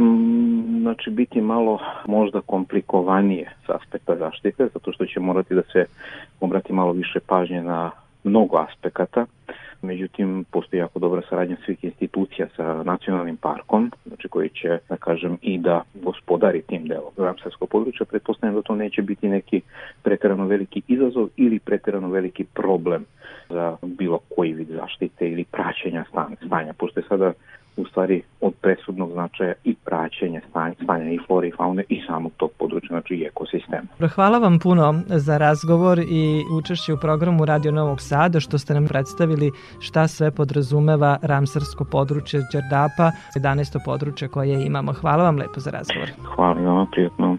znači, 0.82 1.10
biti 1.10 1.42
malo 1.42 1.80
možda 2.08 2.42
komplikovanije 2.42 3.52
s 3.66 3.70
aspekta 3.70 4.16
zaštite, 4.16 4.68
zato 4.74 4.92
što 4.92 5.06
će 5.06 5.20
morati 5.20 5.56
da 5.56 5.62
se 5.62 5.86
obrati 6.42 6.74
malo 6.74 6.92
više 6.92 7.20
pažnje 7.20 7.64
na 7.64 7.92
mnogo 8.24 8.58
aspekata. 8.58 9.26
Međutim, 9.82 10.46
postoji 10.52 10.80
jako 10.80 11.00
dobra 11.00 11.22
saradnja 11.30 11.58
svih 11.66 11.84
institucija 11.84 12.48
sa 12.56 12.84
nacionalnim 12.84 13.38
parkom, 13.38 13.92
znači 14.06 14.28
koji 14.28 14.50
će, 14.50 14.80
da 14.90 14.98
kažem, 14.98 15.38
i 15.42 15.58
da 15.58 15.84
gospodari 15.94 16.62
tim 16.62 16.88
delom 16.88 17.14
Ramsarskog 17.18 17.70
područja. 17.70 18.06
Pretpostavljam 18.06 18.56
da 18.56 18.62
to 18.62 18.76
neće 18.76 19.02
biti 19.02 19.30
neki 19.30 19.62
preterano 20.04 20.46
veliki 20.48 20.82
izazov 20.88 21.30
ili 21.38 21.60
preterano 21.60 22.10
veliki 22.10 22.44
problem 22.44 23.06
za 23.50 23.78
bilo 23.82 24.20
koji 24.36 24.54
vid 24.54 24.68
zaštite 24.68 25.30
ili 25.30 25.44
praćenja 25.44 26.06
stanja, 26.10 26.36
stanja 26.46 26.74
pošto 26.74 27.00
je 27.00 27.06
sada 27.10 27.34
u 27.82 27.86
stvari 27.86 28.22
od 28.42 28.54
presudnog 28.62 29.12
značaja 29.12 29.54
i 29.64 29.76
praćenje 29.76 30.42
stanja, 30.50 30.74
stanja 30.84 31.12
i 31.12 31.20
flore 31.28 31.48
i 31.48 31.52
faune 31.58 31.84
i 31.90 32.02
samog 32.08 32.32
tog 32.38 32.52
područja, 32.58 32.88
znači 32.88 33.14
i 33.14 33.24
ekosistema. 33.24 33.88
Hvala 34.16 34.38
vam 34.38 34.60
puno 34.60 34.94
za 35.08 35.38
razgovor 35.38 36.00
i 36.00 36.44
učešće 36.60 36.94
u 36.94 36.98
programu 37.02 37.46
Radio 37.46 37.72
Novog 37.72 38.02
Sada 38.02 38.40
što 38.40 38.58
ste 38.58 38.74
nam 38.74 38.88
predstavili 38.88 39.52
šta 39.80 40.08
sve 40.08 40.32
podrazumeva 40.32 41.18
Ramsarsko 41.22 41.86
područje 41.92 42.42
Đerdapa, 42.54 43.12
11. 43.36 43.78
područje 43.86 44.28
koje 44.28 44.66
imamo. 44.66 44.94
Hvala 44.94 45.24
vam 45.24 45.38
lepo 45.38 45.60
za 45.60 45.72
razgovor. 45.72 46.10
Hvala 46.36 46.62
i 46.62 46.64
vama, 46.64 46.88
prijatno. 46.92 47.38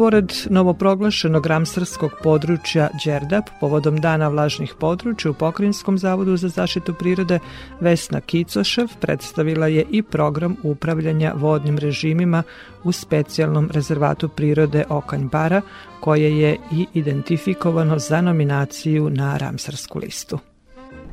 Pored 0.00 0.32
novoproglašenog 0.50 1.46
ramsarskog 1.46 2.10
područja 2.22 2.88
Đerdap, 3.04 3.50
povodom 3.60 3.98
dana 4.00 4.28
vlažnih 4.28 4.74
područja 4.78 5.30
u 5.30 5.34
Pokrinjskom 5.34 5.98
zavodu 5.98 6.36
za 6.36 6.48
zaštitu 6.48 6.94
prirode, 6.94 7.38
Vesna 7.80 8.20
Kicošev 8.20 8.88
predstavila 9.00 9.66
je 9.66 9.84
i 9.90 10.02
program 10.02 10.56
upravljanja 10.62 11.32
vodnim 11.36 11.78
režimima 11.78 12.42
u 12.84 12.92
specijalnom 12.92 13.70
rezervatu 13.72 14.28
prirode 14.28 14.84
Okanj 14.88 15.28
Bara, 15.28 15.62
koje 16.00 16.38
je 16.38 16.56
i 16.72 16.86
identifikovano 16.94 17.98
za 17.98 18.20
nominaciju 18.20 19.10
na 19.10 19.36
Ramsarsku 19.36 19.98
listu. 19.98 20.38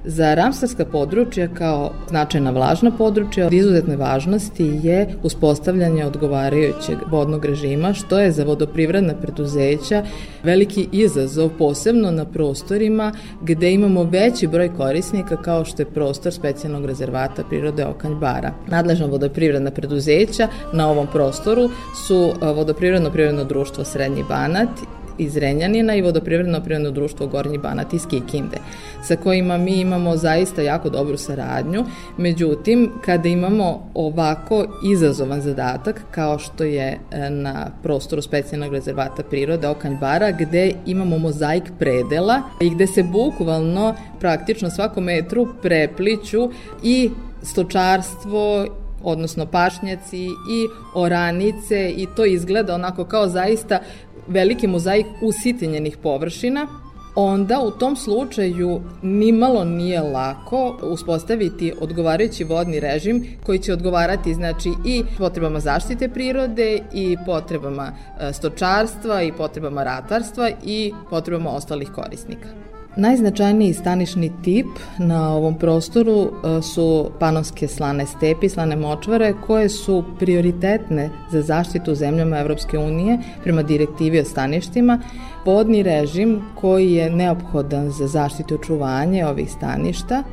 Za 0.10 0.34
ramsarska 0.34 0.86
područja 0.86 1.48
kao 1.48 1.92
značajna 2.10 2.52
vlažna 2.52 2.92
područja 2.92 3.48
od 3.48 3.54
izuzetne 3.54 3.96
važnosti 3.96 4.80
je 4.84 5.08
uspostavljanje 5.24 6.06
odgovarajućeg 6.06 6.98
vodnog 7.12 7.46
režima, 7.46 7.94
što 7.94 8.20
je 8.20 8.32
za 8.32 8.44
vodoprivredna 8.44 9.14
preduzeća 9.14 10.04
veliki 10.44 10.88
izazov, 10.92 11.50
posebno 11.58 12.12
na 12.12 12.26
prostorima 12.26 13.12
gde 13.42 13.72
imamo 13.72 14.04
veći 14.04 14.48
broj 14.48 14.76
korisnika 14.78 15.42
kao 15.42 15.66
što 15.66 15.82
je 15.82 15.92
prostor 15.94 16.34
specijalnog 16.34 16.86
rezervata 16.86 17.44
prirode 17.44 17.86
Okanj 17.86 18.14
Bara. 18.14 18.54
Nadležna 18.68 19.06
vodoprivredna 19.06 19.72
preduzeća 19.72 20.48
na 20.74 20.90
ovom 20.90 21.08
prostoru 21.08 21.70
su 22.08 22.34
vodoprivredno 22.42 23.12
privredno 23.12 23.44
društvo 23.44 23.84
Srednji 23.84 24.24
Banat 24.30 24.70
iz 25.18 25.38
Renjanina 25.38 25.96
i 25.96 26.02
vodoprivredno 26.02 26.62
privredno 26.62 26.92
društvo 26.92 27.28
Gornji 27.28 27.58
Banat 27.58 27.94
iz 27.94 28.08
Kikinde, 28.08 28.58
sa 29.04 29.16
kojima 29.16 29.58
mi 29.58 29.76
imamo 29.76 30.18
zaista 30.18 30.62
jako 30.62 30.90
dobru 30.90 31.18
saradnju. 31.18 31.86
Međutim, 32.18 32.92
kada 33.06 33.30
imamo 33.30 33.90
ovako 33.94 34.66
izazovan 34.92 35.42
zadatak, 35.42 36.02
kao 36.12 36.40
što 36.40 36.64
je 36.64 37.00
e, 37.12 37.30
na 37.30 37.68
prostoru 37.84 38.22
specijalnog 38.22 38.74
rezervata 38.74 39.24
prirode 39.24 39.68
Okanj 39.68 39.96
Bara, 40.00 40.32
gde 40.32 40.74
imamo 40.86 41.18
mozaik 41.18 41.64
predela 41.80 42.42
i 42.62 42.70
gde 42.70 42.88
se 42.88 43.04
bukvalno 43.04 43.96
praktično 44.20 44.70
svakom 44.70 45.04
metru 45.04 45.48
prepliću 45.62 46.50
i 46.84 47.10
stočarstvo 47.44 48.66
odnosno 49.04 49.46
pašnjaci 49.46 50.26
i 50.26 50.68
oranice 50.96 51.90
i 51.90 52.08
to 52.16 52.26
izgleda 52.26 52.76
onako 52.76 53.06
kao 53.06 53.28
zaista 53.28 53.80
veliki 54.28 54.68
mozaik 54.68 55.06
usitnjenih 55.22 55.98
površina, 55.98 56.68
onda 57.16 57.62
u 57.62 57.72
tom 57.72 57.96
slučaju 57.96 58.82
nimalo 59.02 59.64
nije 59.64 60.02
lako 60.02 60.78
uspostaviti 60.84 61.74
odgovarajući 61.82 62.44
vodni 62.44 62.80
režim 62.80 63.26
koji 63.46 63.60
će 63.60 63.74
odgovarati 63.74 64.34
znači 64.34 64.70
i 64.86 65.04
potrebama 65.18 65.60
zaštite 65.60 66.10
prirode 66.10 66.80
i 66.94 67.18
potrebama 67.26 67.92
e, 68.20 68.34
stočarstva 68.34 69.22
i 69.24 69.32
potrebama 69.32 69.84
ratarstva 69.84 70.50
i 70.64 70.94
potrebama 71.10 71.50
ostalih 71.50 71.90
korisnika. 71.92 72.67
Najznačajniji 72.98 73.74
stanišni 73.74 74.32
tip 74.44 74.66
na 74.98 75.34
ovom 75.34 75.58
prostoru 75.58 76.22
e, 76.22 76.62
su 76.62 77.12
panonske 77.20 77.68
slane 77.68 78.06
stepi, 78.06 78.50
slane 78.50 78.76
močvare, 78.76 79.34
koje 79.48 79.70
su 79.70 80.04
prioritetne 80.20 81.10
za 81.32 81.42
zaštitu 81.42 81.96
zemljama 81.96 82.40
Evropske 82.40 82.78
unije 82.78 83.20
prema 83.44 83.64
direktivi 83.64 84.20
o 84.20 84.26
staništima. 84.26 85.00
Vodni 85.46 85.84
režim 85.84 86.42
koji 86.56 86.94
je 86.94 87.10
neophodan 87.10 87.90
za 87.92 88.08
zaštitu 88.08 88.54
i 88.54 88.58
očuvanje 88.58 89.26
ovih 89.26 89.52
staništa 89.52 90.24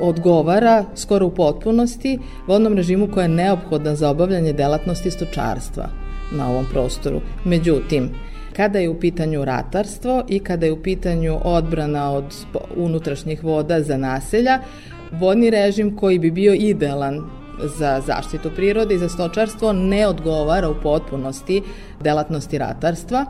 odgovara 0.00 0.84
skoro 0.94 1.26
u 1.26 1.30
potpunosti 1.30 2.18
vodnom 2.46 2.72
režimu 2.72 3.08
koji 3.14 3.24
je 3.24 3.28
neophodan 3.28 3.96
za 3.96 4.10
obavljanje 4.10 4.52
delatnosti 4.52 5.10
stočarstva 5.10 5.88
na 6.32 6.50
ovom 6.50 6.66
prostoru. 6.72 7.20
Međutim, 7.44 8.10
kada 8.56 8.78
je 8.78 8.88
u 8.88 9.00
pitanju 9.00 9.44
ratarstvo 9.44 10.24
i 10.28 10.38
kada 10.38 10.66
je 10.66 10.72
u 10.72 10.82
pitanju 10.82 11.38
odbrana 11.44 12.12
od 12.12 12.24
unutrašnjih 12.76 13.44
voda 13.44 13.82
za 13.82 13.96
naselja, 13.96 14.58
vodni 15.12 15.50
režim 15.50 15.96
koji 15.96 16.18
bi 16.18 16.30
bio 16.30 16.54
idealan 16.54 17.20
za 17.78 18.02
zaštitu 18.06 18.50
prirode 18.56 18.94
i 18.94 18.98
za 18.98 19.08
stočarstvo 19.08 19.72
ne 19.72 20.06
odgovara 20.06 20.68
u 20.68 20.80
potpunosti 20.82 21.62
delatnosti 22.00 22.58
ratarstva 22.58 23.26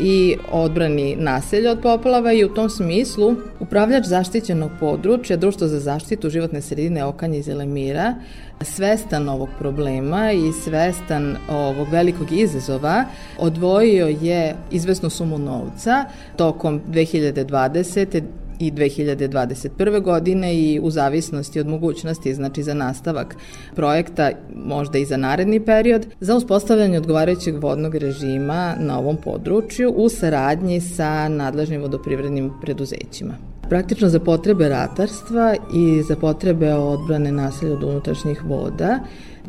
i 0.00 0.36
odbrani 0.50 1.16
naselja 1.16 1.70
od 1.70 1.80
poplava 1.82 2.32
i 2.32 2.44
u 2.44 2.54
tom 2.54 2.70
smislu 2.70 3.34
upravljač 3.60 4.04
zaštićenog 4.04 4.70
područja 4.80 5.36
Društvo 5.36 5.66
za 5.66 5.80
zaštitu 5.80 6.30
životne 6.30 6.60
sredine 6.60 7.04
Okanje 7.04 7.38
iz 7.38 7.48
Elemira 7.48 8.14
svestan 8.60 9.28
ovog 9.28 9.48
problema 9.58 10.32
i 10.32 10.52
svestan 10.52 11.36
ovog 11.50 11.88
velikog 11.90 12.32
izazova 12.32 13.04
odvojio 13.38 14.06
je 14.06 14.56
izvesnu 14.70 15.10
sumu 15.10 15.38
novca 15.38 16.04
tokom 16.36 16.80
2020 16.90 18.22
i 18.62 18.72
2021. 18.72 20.02
godine 20.02 20.54
i 20.54 20.80
u 20.82 20.90
zavisnosti 20.90 21.60
od 21.60 21.66
mogućnosti, 21.66 22.34
znači 22.34 22.62
za 22.62 22.74
nastavak 22.74 23.36
projekta, 23.74 24.30
možda 24.54 24.98
i 24.98 25.04
za 25.04 25.16
naredni 25.16 25.60
period, 25.60 26.06
za 26.20 26.36
uspostavljanje 26.36 26.98
odgovarajućeg 26.98 27.62
vodnog 27.62 27.94
režima 27.94 28.74
na 28.78 28.98
ovom 28.98 29.16
području 29.16 29.90
u 29.96 30.08
saradnji 30.08 30.80
sa 30.80 31.28
nadležnim 31.28 31.80
vodoprivrednim 31.80 32.50
preduzećima. 32.62 33.34
Praktično 33.68 34.08
za 34.08 34.20
potrebe 34.20 34.68
ratarstva 34.68 35.54
i 35.74 36.02
za 36.08 36.16
potrebe 36.16 36.74
odbrane 36.74 37.32
naselja 37.32 37.72
od 37.72 37.82
unutrašnjih 37.82 38.44
voda 38.44 38.98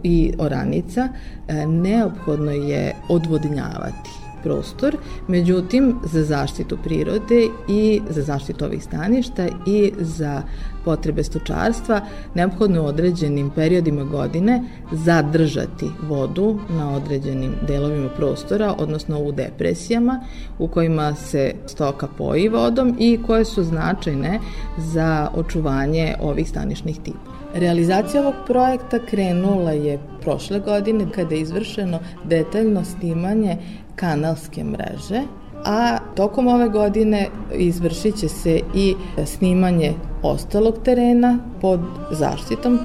i 0.04 0.34
oranica 0.38 1.08
e, 1.48 1.68
neophodno 1.68 2.52
je 2.52 2.96
odvodnjavati 3.10 4.23
prostor, 4.44 4.98
međutim 5.28 5.96
za 6.04 6.24
zaštitu 6.24 6.78
prirode 6.84 7.48
i 7.68 8.02
za 8.10 8.22
zaštitu 8.22 8.66
ovih 8.66 8.84
staništa 8.84 9.48
i 9.66 9.92
za 10.00 10.42
potrebe 10.86 11.24
stočarstva 11.24 12.02
neophodno 12.34 12.84
u 12.84 12.86
određenim 12.86 13.50
periodima 13.50 14.04
godine 14.04 14.64
zadržati 14.92 15.90
vodu 16.08 16.60
na 16.70 16.96
određenim 16.96 17.54
delovima 17.68 18.10
prostora, 18.10 18.74
odnosno 18.78 19.20
u 19.20 19.32
depresijama 19.32 20.20
u 20.60 20.68
kojima 20.68 21.16
se 21.16 21.54
stoka 21.66 22.08
poji 22.18 22.50
vodom 22.50 22.96
i 23.00 23.20
koje 23.28 23.46
su 23.46 23.64
značajne 23.64 24.40
za 24.78 25.30
očuvanje 25.36 26.16
ovih 26.22 26.50
stanišnih 26.50 27.00
tipova. 27.00 27.34
Realizacija 27.54 28.22
ovog 28.22 28.34
projekta 28.48 29.00
krenula 29.00 29.72
je 29.72 30.00
prošle 30.22 30.60
godine 30.60 31.06
kada 31.16 31.36
je 31.36 31.42
izvršeno 31.42 32.00
detaljno 32.24 32.84
snimanje 32.84 33.58
kanalske 33.96 34.64
mreže 34.64 35.22
a 35.66 35.98
tokom 36.16 36.48
ove 36.48 36.70
godine 36.70 37.28
izvršit 37.54 38.16
će 38.16 38.30
se 38.30 38.62
i 38.74 38.96
snimanje 39.26 39.94
ostalog 40.24 40.76
terena 40.84 41.40
pod 41.62 41.80
zaštitom, 42.12 42.80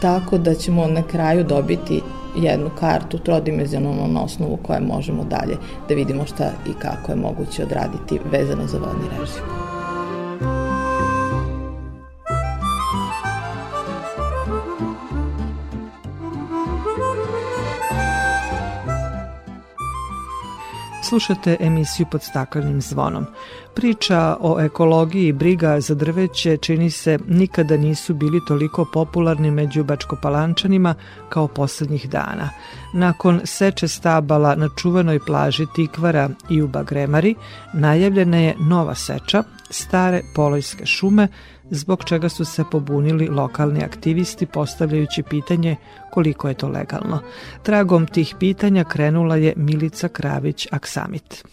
tako 0.00 0.38
da 0.38 0.54
ćemo 0.54 0.86
na 0.86 1.02
kraju 1.02 1.44
dobiti 1.44 2.00
jednu 2.36 2.70
kartu 2.80 3.18
trodimenzionalnu 3.18 4.08
na 4.08 4.22
osnovu 4.22 4.58
koje 4.62 4.80
možemo 4.80 5.24
dalje 5.24 5.56
da 5.88 5.94
vidimo 5.94 6.26
šta 6.26 6.50
i 6.66 6.72
kako 6.72 7.12
je 7.12 7.16
moguće 7.16 7.62
odraditi 7.62 8.20
vezano 8.32 8.66
za 8.66 8.78
vodni 8.78 9.08
režim. 9.20 9.75
Slušate 21.08 21.56
emisiju 21.60 22.06
pod 22.10 22.22
staklenim 22.22 22.80
zvonom. 22.80 23.26
Priča 23.74 24.36
o 24.40 24.60
ekologiji 24.60 25.26
i 25.26 25.32
briga 25.32 25.80
za 25.80 25.94
drveće 25.94 26.56
čini 26.56 26.90
se 26.90 27.18
nikada 27.28 27.76
nisu 27.76 28.14
bili 28.14 28.40
toliko 28.48 28.86
popularni 28.92 29.50
među 29.50 29.84
bačkopalančanima 29.84 30.94
kao 31.28 31.48
poslednjih 31.48 32.10
dana. 32.10 32.50
Nakon 32.94 33.40
seče 33.44 33.88
stabala 33.88 34.54
na 34.54 34.68
čuvenoj 34.76 35.20
plaži 35.26 35.66
Tikvara 35.74 36.30
i 36.50 36.62
u 36.62 36.68
Bagremari 36.68 37.34
najavljena 37.74 38.36
je 38.36 38.54
nova 38.60 38.94
seča 38.94 39.42
stare 39.70 40.22
polojske 40.34 40.86
šume 40.86 41.28
zbog 41.70 42.04
čega 42.04 42.28
su 42.28 42.44
se 42.44 42.64
pobunili 42.70 43.28
lokalni 43.28 43.84
aktivisti 43.84 44.46
postavljajući 44.46 45.22
pitanje 45.22 45.76
koliko 46.10 46.48
je 46.48 46.54
to 46.54 46.68
legalno. 46.68 47.20
Tragom 47.62 48.06
tih 48.06 48.34
pitanja 48.38 48.84
krenula 48.84 49.36
je 49.36 49.54
Milica 49.56 50.08
Kravić-Aksamit. 50.08 51.44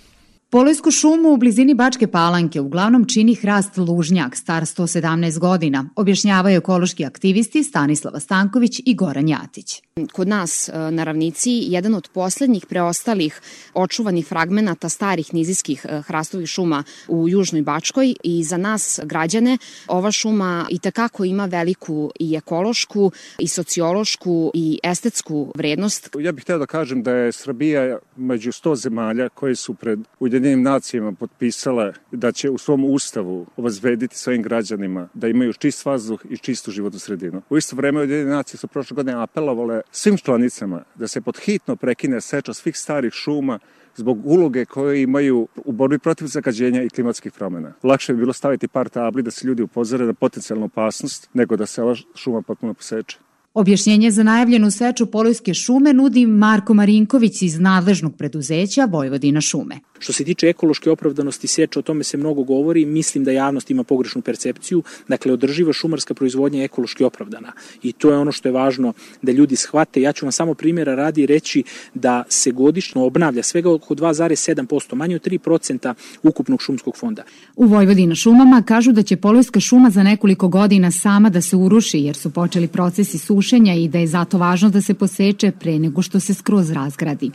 Polojsku 0.53 0.91
šumu 0.91 1.29
u 1.29 1.37
blizini 1.37 1.73
Bačke 1.73 2.07
Palanke 2.07 2.61
uglavnom 2.61 3.05
čini 3.05 3.35
hrast 3.35 3.77
lužnjak 3.77 4.35
star 4.35 4.63
117 4.63 5.39
godina, 5.39 5.85
objašnjavaju 5.95 6.57
ekološki 6.57 7.05
aktivisti 7.05 7.63
Stanislava 7.63 8.19
Stanković 8.19 8.81
i 8.85 8.95
Goran 8.95 9.29
Jatić. 9.29 9.81
Kod 10.11 10.27
nas 10.27 10.69
e, 10.69 10.91
na 10.91 11.03
ravnici 11.03 11.51
jedan 11.51 11.95
od 11.95 12.09
poslednjih 12.13 12.65
preostalih 12.65 13.41
očuvanih 13.73 14.27
fragmenata 14.27 14.89
starih 14.89 15.33
nizijskih 15.33 15.85
e, 15.89 16.01
hrastovih 16.01 16.47
šuma 16.47 16.83
u 17.07 17.29
Južnoj 17.29 17.61
Bačkoj 17.61 18.15
i 18.23 18.43
za 18.43 18.57
nas 18.57 18.99
građane 19.03 19.57
ova 19.87 20.11
šuma 20.11 20.65
i 20.69 20.79
takako 20.79 21.25
ima 21.25 21.45
veliku 21.45 22.11
i 22.19 22.35
ekološku 22.35 23.11
i 23.39 23.47
sociološku 23.47 24.51
i 24.53 24.79
estetsku 24.83 25.51
vrednost. 25.55 26.09
Ja 26.19 26.31
bih 26.31 26.43
hteo 26.43 26.57
da 26.57 26.65
kažem 26.65 27.03
da 27.03 27.11
je 27.11 27.31
Srbija 27.31 27.97
među 28.15 28.51
100 28.51 28.75
zemalja 28.75 29.29
koje 29.29 29.55
su 29.55 29.73
pred 29.73 29.99
Ujedinjenim 30.19 30.42
nacijama 30.43 31.11
potpisale 31.11 31.93
da 32.11 32.31
će 32.31 32.49
u 32.49 32.57
svom 32.57 32.85
ustavu 32.85 33.45
obazvediti 33.57 34.17
svojim 34.17 34.41
građanima 34.41 35.09
da 35.13 35.27
imaju 35.27 35.53
čist 35.53 35.85
vazduh 35.85 36.25
i 36.29 36.37
čistu 36.37 36.71
životnu 36.71 36.99
sredinu. 36.99 37.41
U 37.49 37.57
isto 37.57 37.75
vreme 37.75 37.99
Ujedinjene 37.99 38.31
nacije 38.31 38.57
su 38.57 38.67
prošle 38.67 38.95
godine 38.95 39.23
apelovale 39.23 39.81
svim 39.91 40.17
članicama 40.17 40.83
da 40.95 41.07
se 41.07 41.21
podhitno 41.21 41.75
prekine 41.75 42.21
seča 42.21 42.53
svih 42.53 42.77
starih 42.77 43.13
šuma 43.13 43.59
zbog 43.95 44.25
uloge 44.25 44.65
koje 44.65 45.01
imaju 45.01 45.47
u 45.65 45.71
borbi 45.71 45.99
protiv 45.99 46.25
zagađenja 46.25 46.83
i 46.83 46.89
klimatskih 46.89 47.31
promena. 47.31 47.73
Lakše 47.83 48.13
bi 48.13 48.19
bilo 48.19 48.33
staviti 48.33 48.67
par 48.67 48.89
tabli 48.89 49.23
da 49.23 49.31
se 49.31 49.47
ljudi 49.47 49.63
upozore 49.63 50.05
na 50.05 50.13
potencijalnu 50.13 50.65
opasnost 50.65 51.29
nego 51.33 51.55
da 51.55 51.65
se 51.65 51.83
ova 51.83 51.95
šuma 52.15 52.41
potpuno 52.41 52.73
poseče. 52.73 53.17
Objašnjenje 53.55 54.11
za 54.11 54.23
najavljenu 54.23 54.71
seču 54.71 55.05
Polojske 55.05 55.53
šume 55.53 55.93
nudi 55.93 56.25
Marko 56.25 56.73
Marinković 56.73 57.41
iz 57.41 57.59
nadležnog 57.59 58.15
preduzeća 58.17 58.85
Vojvodina 58.85 59.41
šume. 59.41 59.79
Što 59.99 60.13
se 60.13 60.23
tiče 60.23 60.47
ekološke 60.47 60.89
opravdanosti 60.89 61.47
seča, 61.47 61.79
o 61.79 61.81
tome 61.81 62.03
se 62.03 62.17
mnogo 62.17 62.43
govori, 62.43 62.85
mislim 62.85 63.23
da 63.23 63.31
javnost 63.31 63.71
ima 63.71 63.83
pogrešnu 63.83 64.21
percepciju, 64.21 64.83
dakle 65.07 65.33
održiva 65.33 65.73
šumarska 65.73 66.13
proizvodnja 66.13 66.59
je 66.59 66.65
ekološki 66.65 67.03
opravdana 67.03 67.51
i 67.83 67.91
to 67.91 68.09
je 68.11 68.17
ono 68.17 68.31
što 68.31 68.47
je 68.47 68.51
važno 68.51 68.93
da 69.21 69.31
ljudi 69.31 69.55
shvate. 69.55 70.01
Ja 70.01 70.13
ću 70.13 70.25
vam 70.25 70.31
samo 70.31 70.53
primjera 70.53 70.95
radi 70.95 71.25
reći 71.25 71.63
da 71.93 72.23
se 72.29 72.51
godično 72.51 73.05
obnavlja 73.05 73.43
svega 73.43 73.71
oko 73.71 73.95
2,7%, 73.95 74.95
manje 74.95 75.15
od 75.15 75.27
3% 75.27 75.93
ukupnog 76.23 76.61
šumskog 76.61 76.97
fonda. 76.97 77.23
U 77.55 77.65
Vojvodina 77.65 78.15
šumama 78.15 78.61
kažu 78.61 78.91
da 78.91 79.03
će 79.03 79.17
Polojska 79.17 79.59
šuma 79.59 79.89
za 79.89 80.03
nekoliko 80.03 80.47
godina 80.47 80.91
sama 80.91 81.29
da 81.29 81.41
se 81.41 81.55
uruši 81.55 81.99
jer 81.99 82.15
su 82.15 82.29
počeli 82.29 82.67
procesi 82.67 83.17
sušenja 83.43 83.73
i 83.75 83.87
da 83.87 83.99
je 83.99 84.07
zato 84.07 84.37
važno 84.37 84.69
da 84.69 84.81
se 84.81 84.93
poseče 84.93 85.51
pre 85.51 85.79
nego 85.79 86.01
što 86.01 86.19
se 86.19 86.33
skroz 86.33 86.71
razgradi. 86.71 87.31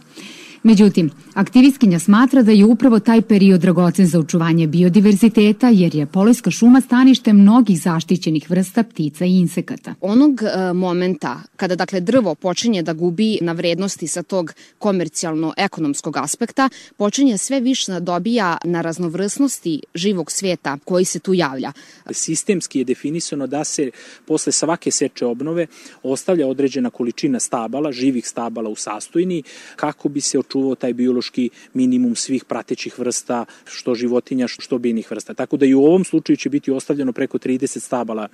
Međutim, 0.62 1.10
aktivistkinja 1.34 1.98
smatra 1.98 2.42
da 2.42 2.52
je 2.52 2.64
upravo 2.64 3.00
taj 3.00 3.22
period 3.22 3.60
dragocen 3.60 4.06
za 4.06 4.18
očuvanje 4.18 4.66
biodiverziteta 4.66 5.68
jer 5.68 5.94
je 5.94 6.06
Polojska 6.06 6.50
šuma 6.50 6.80
stanište 6.80 7.32
mnogih 7.32 7.80
zaštićenih 7.80 8.50
vrsta 8.50 8.82
ptica 8.82 9.24
i 9.24 9.38
insekata. 9.38 9.94
Onog 10.00 10.42
e, 10.42 10.72
momenta 10.72 11.42
kada 11.56 11.74
dakle 11.76 12.00
drvo 12.00 12.34
počinje 12.34 12.82
da 12.82 12.92
gubi 12.92 13.38
na 13.40 13.52
vrednosti 13.52 14.06
sa 14.06 14.22
tog 14.22 14.52
komercijalno-ekonomskog 14.78 16.16
aspekta, 16.16 16.68
počinje 16.96 17.38
sve 17.38 17.60
više 17.60 17.92
da 17.92 18.00
dobija 18.00 18.58
na 18.64 18.80
raznovrsnosti 18.80 19.80
živog 19.94 20.30
sveta 20.30 20.78
koji 20.84 21.04
se 21.04 21.18
tu 21.18 21.34
javlja. 21.34 21.72
Sistemski 22.10 22.78
je 22.78 22.84
definisano 22.84 23.46
da 23.46 23.64
se 23.64 23.90
posle 24.26 24.52
svake 24.52 24.90
seče 24.90 25.26
obnove 25.26 25.66
ostavlja 26.02 26.46
određena 26.46 26.90
količina 26.90 27.40
stabala, 27.40 27.92
živih 27.92 28.28
stabala 28.28 28.70
u 28.70 28.74
sastojini, 28.76 29.42
kako 29.76 30.08
bi 30.08 30.20
se 30.20 30.38
očuvao 30.48 30.74
taj 30.74 30.94
biološki 30.94 31.50
minimum 31.74 32.16
svih 32.16 32.44
pratećih 32.44 32.98
vrsta, 32.98 33.44
što 33.64 33.94
životinja, 33.94 34.48
što 34.48 34.78
biljnih 34.78 35.10
vrsta. 35.10 35.34
Tako 35.34 35.56
da 35.56 35.66
i 35.66 35.74
u 35.74 35.84
ovom 35.84 36.04
slučaju 36.04 36.36
će 36.36 36.48
biti 36.48 36.70
ostavljeno 36.70 37.12
preko 37.12 37.38
30 37.38 37.78
stabala 37.80 38.28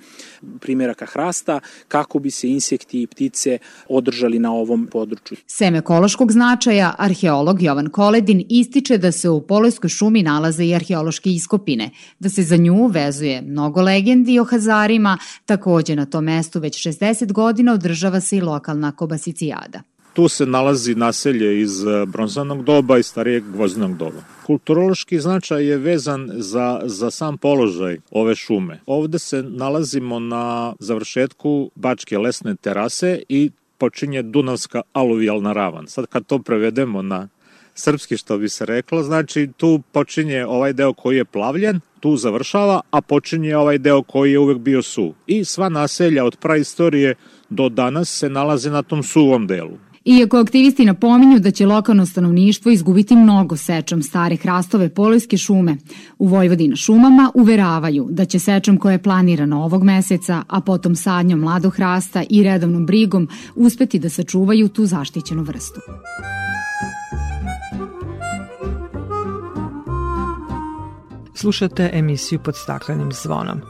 primjeraka 0.59 1.05
hrasta, 1.05 1.59
kako 1.87 2.19
bi 2.19 2.31
se 2.31 2.47
insekti 2.47 3.01
i 3.01 3.07
ptice 3.07 3.57
održali 3.89 4.39
na 4.39 4.53
ovom 4.53 4.87
području. 4.87 5.37
Sem 5.47 5.75
ekološkog 5.75 6.31
značaja, 6.31 6.95
arheolog 6.97 7.61
Jovan 7.61 7.89
Koledin 7.89 8.45
ističe 8.49 8.97
da 8.97 9.11
se 9.11 9.29
u 9.29 9.41
Polojskoj 9.41 9.89
šumi 9.89 10.23
nalaze 10.23 10.65
i 10.65 10.75
arheološke 10.75 11.29
iskopine, 11.29 11.89
da 12.19 12.29
se 12.29 12.43
za 12.43 12.57
nju 12.57 12.87
vezuje 12.87 13.41
mnogo 13.41 13.81
legendi 13.81 14.39
o 14.39 14.43
Hazarima, 14.43 15.17
takođe 15.45 15.95
na 15.95 16.05
tom 16.05 16.23
mestu 16.23 16.59
već 16.59 16.87
60 16.87 17.31
godina 17.31 17.73
održava 17.73 18.19
se 18.19 18.37
i 18.37 18.41
lokalna 18.41 18.91
kobasicijada. 18.91 19.94
Tu 20.15 20.27
se 20.27 20.45
nalazi 20.45 20.95
naselje 20.95 21.61
iz 21.61 21.83
e, 21.83 22.05
bronzanog 22.05 22.63
doba 22.63 22.97
i 22.97 23.03
starijeg 23.03 23.43
gvozdenog 23.51 23.97
doba. 23.97 24.23
Kulturološki 24.45 25.19
značaj 25.19 25.65
je 25.65 25.77
vezan 25.77 26.31
za, 26.33 26.81
za 26.85 27.11
sam 27.11 27.37
položaj 27.37 27.97
ove 28.11 28.35
šume. 28.35 28.79
Ovde 28.85 29.19
se 29.19 29.43
nalazimo 29.43 30.19
na 30.19 30.73
završetku 30.79 31.71
Bačke 31.75 32.17
lesne 32.17 32.55
terase 32.55 33.21
i 33.29 33.51
počinje 33.77 34.21
Dunavska 34.21 34.81
aluvijalna 34.93 35.53
ravan. 35.53 35.87
Sad 35.87 36.05
kad 36.05 36.25
to 36.25 36.39
prevedemo 36.39 37.01
na 37.01 37.27
srpski 37.73 38.17
što 38.17 38.37
bi 38.37 38.49
se 38.49 38.65
reklo, 38.65 39.03
znači 39.03 39.49
tu 39.57 39.81
počinje 39.91 40.45
ovaj 40.45 40.73
deo 40.73 40.93
koji 40.93 41.17
je 41.17 41.25
plavljen, 41.25 41.79
tu 41.99 42.17
završava, 42.17 42.81
a 42.91 43.01
počinje 43.01 43.57
ovaj 43.57 43.77
deo 43.77 44.03
koji 44.03 44.31
je 44.31 44.39
uvek 44.39 44.57
bio 44.57 44.81
suv. 44.81 45.11
I 45.27 45.45
sva 45.45 45.69
naselja 45.69 46.25
od 46.25 46.37
praistorije 46.37 47.15
do 47.49 47.69
danas 47.69 48.09
se 48.09 48.29
nalaze 48.29 48.69
na 48.69 48.83
tom 48.83 49.03
suvom 49.03 49.47
delu. 49.47 49.77
Iako 50.05 50.37
aktivisti 50.37 50.85
napominju 50.85 51.39
da 51.39 51.51
će 51.51 51.65
lokalno 51.65 52.05
stanovništvo 52.05 52.71
izgubiti 52.71 53.15
mnogo 53.15 53.57
sečom 53.57 54.03
stare 54.03 54.35
hrastove 54.35 54.89
polojske 54.89 55.37
šume, 55.37 55.77
u 56.19 56.27
Vojvodina 56.27 56.75
šumama 56.75 57.31
uveravaju 57.33 58.07
da 58.09 58.25
će 58.25 58.39
sečom 58.39 58.77
koja 58.77 58.91
je 58.91 59.03
planirana 59.03 59.63
ovog 59.63 59.83
meseca, 59.83 60.43
a 60.47 60.61
potom 60.61 60.95
sadnjom 60.95 61.39
mladog 61.39 61.75
hrasta 61.75 62.23
i 62.29 62.43
redovnom 62.43 62.85
brigom 62.85 63.27
uspeti 63.55 63.99
da 63.99 64.09
sačuvaju 64.09 64.67
tu 64.67 64.85
zaštićenu 64.85 65.43
vrstu. 65.43 65.81
Slušate 71.33 71.89
emisiju 71.93 72.39
pod 72.39 72.55
staklenim 72.57 73.11
zvonom. 73.11 73.61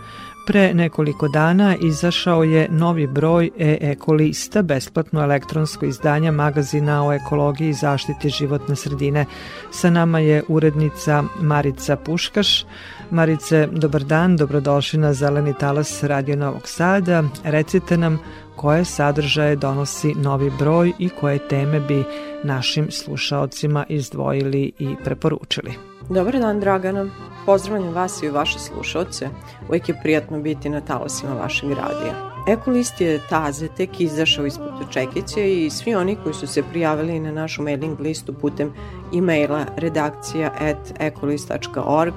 Pre 0.46 0.74
nekoliko 0.74 1.28
dana 1.28 1.76
izašao 1.82 2.44
je 2.44 2.68
novi 2.72 3.08
broj 3.08 3.52
e-eko 3.60 4.14
lista, 4.14 4.62
besplatno 4.62 5.22
elektronsko 5.22 5.86
izdanje 5.86 6.32
magazina 6.32 7.08
o 7.08 7.14
ekologiji 7.14 7.70
i 7.70 7.74
zaštiti 7.74 8.30
životne 8.30 8.76
sredine. 8.76 9.26
Sa 9.72 9.90
nama 9.90 10.20
je 10.20 10.44
urednica 10.48 11.24
Marica 11.42 11.96
Puškaš. 11.96 12.66
Marice, 13.12 13.68
dobar 13.72 14.04
dan, 14.04 14.38
dobrodošli 14.38 15.00
na 15.00 15.14
Zeleni 15.14 15.54
talas 15.60 16.04
Radio 16.04 16.36
Novog 16.36 16.68
Sada. 16.68 17.24
Recite 17.44 17.98
nam 17.98 18.20
koje 18.56 18.86
sadržaje 18.86 19.56
donosi 19.56 20.14
novi 20.14 20.52
broj 20.60 20.94
i 21.00 21.10
koje 21.10 21.48
teme 21.48 21.80
bi 21.80 22.04
našim 22.44 22.92
slušaocima 22.92 23.86
izdvojili 23.90 24.72
i 24.80 24.96
preporučili. 25.04 25.95
Dobar 26.10 26.40
dan, 26.40 26.60
Dragana. 26.60 27.06
Pozdravljam 27.46 27.94
vas 27.94 28.24
i 28.24 28.30
vaše 28.30 28.60
slušalce. 28.60 29.30
Uvijek 29.70 29.90
je 29.90 30.00
prijatno 30.04 30.40
biti 30.40 30.70
na 30.70 30.82
talasima 30.82 31.34
vašeg 31.34 31.70
radija. 31.70 32.32
Ekolist 32.48 33.02
je 33.02 33.22
taze 33.30 33.68
tek 33.68 34.00
izašao 34.00 34.46
ispod 34.46 34.92
čekiće 34.92 35.54
i 35.54 35.70
svi 35.70 35.96
oni 35.96 36.18
koji 36.24 36.34
su 36.34 36.48
se 36.48 36.64
prijavili 36.64 37.20
na 37.20 37.32
našu 37.32 37.64
mailing 37.64 38.00
listu 38.00 38.34
putem 38.34 38.74
e-maila 39.14 39.66
redakcija 39.78 40.52
at 40.60 40.94
ekolist.org 41.00 42.14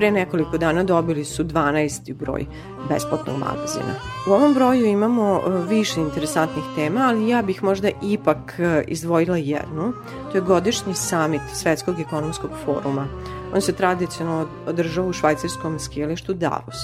pre 0.00 0.10
nekoliko 0.10 0.58
dana 0.58 0.82
dobili 0.84 1.24
su 1.24 1.44
12. 1.44 2.14
broj 2.14 2.46
besplatnog 2.88 3.38
magazina. 3.38 3.94
U 4.28 4.32
ovom 4.32 4.54
broju 4.54 4.86
imamo 4.86 5.40
e, 5.46 5.50
više 5.68 6.00
interesantnih 6.00 6.64
tema, 6.76 7.00
ali 7.08 7.28
ja 7.28 7.42
bih 7.42 7.62
možda 7.62 7.90
ipak 8.02 8.54
e, 8.58 8.84
izdvojila 8.86 9.36
jednu. 9.36 9.92
To 10.32 10.38
je 10.38 10.40
godišnji 10.40 10.94
samit 10.94 11.40
Svetskog 11.54 12.00
ekonomskog 12.00 12.50
foruma. 12.64 13.06
On 13.54 13.60
se 13.60 13.72
tradicionalno 13.72 14.46
održava 14.66 15.08
u 15.08 15.12
švajcarskom 15.12 15.78
skijalištu 15.78 16.34
Davos. 16.34 16.80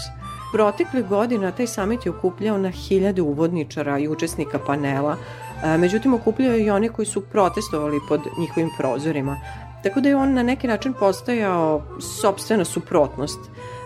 Protekle 0.52 1.02
godina 1.02 1.50
taj 1.52 1.66
samit 1.66 2.06
je 2.06 2.12
okupljao 2.12 2.58
na 2.58 2.70
hiljade 2.70 3.22
uvodničara 3.22 3.98
i 3.98 4.08
učesnika 4.08 4.58
panela, 4.66 5.16
e, 5.64 5.78
međutim 5.78 6.14
okupljao 6.14 6.56
i 6.56 6.70
one 6.70 6.88
koji 6.88 7.06
su 7.06 7.20
protestovali 7.20 8.00
pod 8.08 8.20
njihovim 8.38 8.70
prozorima, 8.78 9.36
Tako 9.82 10.00
da 10.00 10.08
je 10.08 10.16
on 10.16 10.32
na 10.32 10.42
neki 10.42 10.66
način 10.66 10.92
postajao 10.92 11.82
sobstvena 12.20 12.64
suprotnost. 12.64 13.38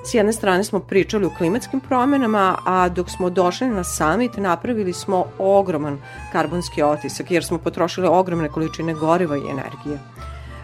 S 0.05 0.15
jedne 0.15 0.33
strane 0.33 0.65
smo 0.65 0.81
pričali 0.81 1.25
o 1.25 1.35
klimatskim 1.39 1.81
promenama, 1.81 2.57
a 2.67 2.89
dok 2.89 3.11
smo 3.11 3.31
došli 3.31 3.69
na 3.69 3.85
summit 3.85 4.37
napravili 4.37 4.93
smo 4.93 5.25
ogroman 5.39 5.99
karbonski 6.33 6.83
otisak 6.83 7.31
jer 7.31 7.45
smo 7.45 7.59
potrošili 7.59 8.07
ogromne 8.07 8.49
količine 8.49 8.95
goriva 8.95 9.37
i 9.37 9.51
energije. 9.51 9.99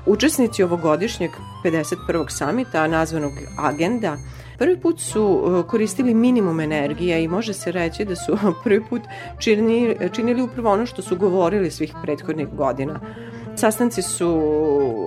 Učesnici 0.07 0.63
ovogodišnjeg 0.63 1.31
51. 1.65 2.29
samita, 2.29 2.87
nazvanog 2.87 3.33
Agenda, 3.59 4.17
prvi 4.59 4.81
put 4.81 5.01
su 5.01 5.25
uh, 5.25 5.67
koristili 5.67 6.15
minimum 6.15 6.61
energije 6.61 7.25
i 7.25 7.29
može 7.29 7.53
se 7.53 7.73
reći 7.73 8.05
da 8.05 8.17
su 8.17 8.39
prvi 8.65 8.85
put 8.85 9.03
činili, 9.39 10.11
činili 10.13 10.43
upravo 10.43 10.73
ono 10.73 10.87
što 10.87 11.03
su 11.03 11.17
govorili 11.17 11.71
svih 11.71 11.95
prethodnih 12.03 12.49
godina– 12.49 13.01
Sastanci 13.57 14.03
su 14.03 14.41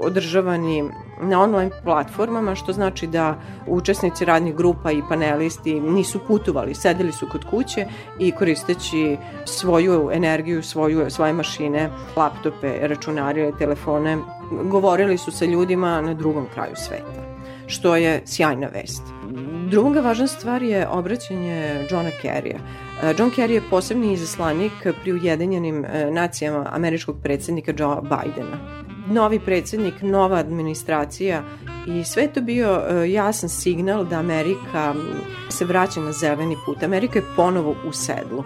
održavani 0.04 0.84
na 1.22 1.42
online 1.42 1.72
platformama, 1.84 2.56
što 2.56 2.74
znači 2.74 3.08
da 3.08 3.36
učesnici 3.68 4.26
radnih 4.26 4.56
grupa 4.56 4.92
i 4.92 5.02
panelisti 5.10 5.80
nisu 5.80 6.20
putovali, 6.28 6.76
sedeli 6.76 7.12
su 7.12 7.28
kod 7.32 7.46
kuće 7.50 7.86
i 8.20 8.32
koristeći 8.32 9.18
svoju 9.46 10.10
energiju, 10.14 10.64
svoju, 10.64 11.10
svoje 11.10 11.34
mašine, 11.34 11.90
laptope, 12.16 12.88
računare, 12.88 13.52
telefone, 13.60 14.18
govorili 14.64 15.18
su 15.18 15.32
sa 15.32 15.46
ljudima 15.46 16.02
na 16.02 16.14
drugom 16.14 16.46
kraju 16.54 16.76
sveta, 16.76 17.40
što 17.68 17.96
je 17.96 18.22
sjajna 18.26 18.68
vest. 18.68 19.04
Druga 19.70 20.02
važna 20.02 20.28
stvar 20.28 20.64
je 20.64 20.88
obraćanje 20.88 21.88
Johna 21.92 22.10
Kerrya. 22.22 22.58
E, 23.04 23.14
John 23.18 23.32
Kerry 23.32 23.52
je 23.52 23.62
posebni 23.70 24.14
izaslanik 24.14 24.72
pri 25.02 25.14
Ujedinjenim 25.14 25.86
e, 25.86 26.12
nacijama 26.12 26.66
američkog 26.72 27.16
predsednika 27.24 27.74
Joe 27.78 28.02
Bidena. 28.02 28.58
Novi 29.08 29.40
predsednik, 29.40 30.02
nova 30.02 30.38
administracija 30.38 31.44
i 31.88 32.04
sve 32.04 32.28
to 32.28 32.42
bio 32.42 32.82
e, 32.90 33.12
jasan 33.12 33.50
signal 33.50 34.06
da 34.06 34.20
Amerika 34.20 34.94
se 35.50 35.66
vraća 35.66 36.00
na 36.00 36.12
zeleni 36.12 36.56
put. 36.66 36.84
Amerika 36.84 37.20
je 37.20 37.26
ponovo 37.36 37.76
u 37.88 37.92
sedlu. 37.92 38.44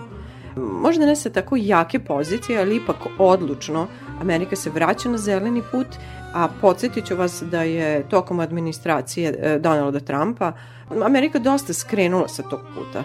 Možda 0.56 1.06
ne 1.06 1.16
sa 1.16 1.30
tako 1.30 1.56
jake 1.60 2.00
pozicije, 2.00 2.60
ali 2.60 2.76
ipak 2.76 2.98
odlučno 3.18 3.88
Amerika 4.22 4.56
se 4.56 4.70
vraća 4.70 5.10
na 5.10 5.18
zeleni 5.18 5.62
put, 5.72 5.88
a 6.34 6.48
podsjetit 6.62 7.06
ću 7.06 7.16
vas 7.16 7.44
da 7.52 7.62
je 7.62 8.10
tokom 8.10 8.40
administracije 8.40 9.60
Donalda 9.60 10.00
Trumpa 10.00 10.54
Amerika 11.02 11.40
dosta 11.40 11.74
skrenula 11.74 12.28
sa 12.28 12.44
tog 12.44 12.60
puta. 12.76 13.04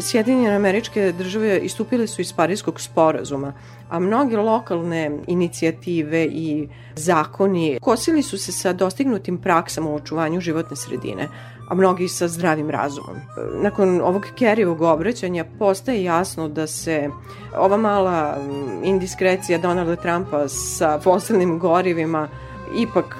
Sjedinjene 0.00 0.56
američke 0.56 1.12
države 1.12 1.58
istupile 1.58 2.06
su 2.06 2.20
iz 2.20 2.32
Parijskog 2.32 2.80
sporazuma, 2.80 3.52
a 3.90 3.98
mnoge 3.98 4.36
lokalne 4.36 5.18
inicijative 5.26 6.24
i 6.24 6.68
zakoni 6.96 7.78
kosili 7.82 8.22
su 8.22 8.38
se 8.38 8.52
sa 8.52 8.72
dostignutim 8.72 9.38
praksama 9.38 9.90
u 9.90 9.94
očuvanju 9.94 10.40
životne 10.40 10.76
sredine, 10.76 11.28
a 11.68 11.74
mnogi 11.74 12.08
sa 12.08 12.28
zdravim 12.28 12.70
razumom. 12.70 13.16
Nakon 13.62 14.00
ovog 14.00 14.26
Kerryvog 14.38 14.82
obraćanja 14.82 15.44
postaje 15.58 16.04
jasno 16.04 16.48
da 16.48 16.66
se 16.66 17.08
ova 17.56 17.76
mala 17.76 18.36
indiskrecija 18.84 19.58
Donalda 19.58 19.96
Trumpa 19.96 20.48
sa 20.48 21.00
fosilnim 21.00 21.58
gorivima 21.58 22.28
ipak, 22.76 23.16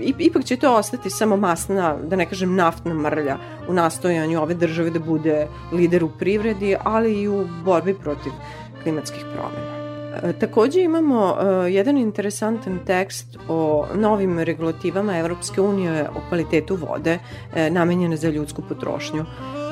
e, 0.00 0.12
ipak 0.18 0.44
će 0.44 0.56
to 0.56 0.76
ostati 0.76 1.10
samo 1.10 1.36
masna, 1.36 1.96
da 1.96 2.16
ne 2.16 2.26
kažem 2.26 2.54
naftna 2.54 2.94
mrlja 2.94 3.36
u 3.68 3.72
nastojanju 3.72 4.42
ove 4.42 4.54
države 4.54 4.90
da 4.90 4.98
bude 4.98 5.48
lider 5.72 6.04
u 6.04 6.08
privredi, 6.18 6.76
ali 6.84 7.20
i 7.20 7.28
u 7.28 7.46
borbi 7.64 7.94
protiv 7.94 8.32
klimatskih 8.82 9.24
promena. 9.34 9.76
E, 10.22 10.32
takođe 10.32 10.82
imamo 10.82 11.24
uh, 11.24 11.72
jedan 11.72 11.96
interesantan 11.96 12.78
tekst 12.86 13.38
o 13.48 13.86
novim 13.94 14.38
regulativama 14.38 15.18
Evropske 15.18 15.60
unije 15.60 16.08
o 16.08 16.28
kvalitetu 16.28 16.76
vode 16.76 17.18
namenjene 17.70 18.16
za 18.16 18.28
ljudsku 18.28 18.62
potrošnju. 18.68 19.24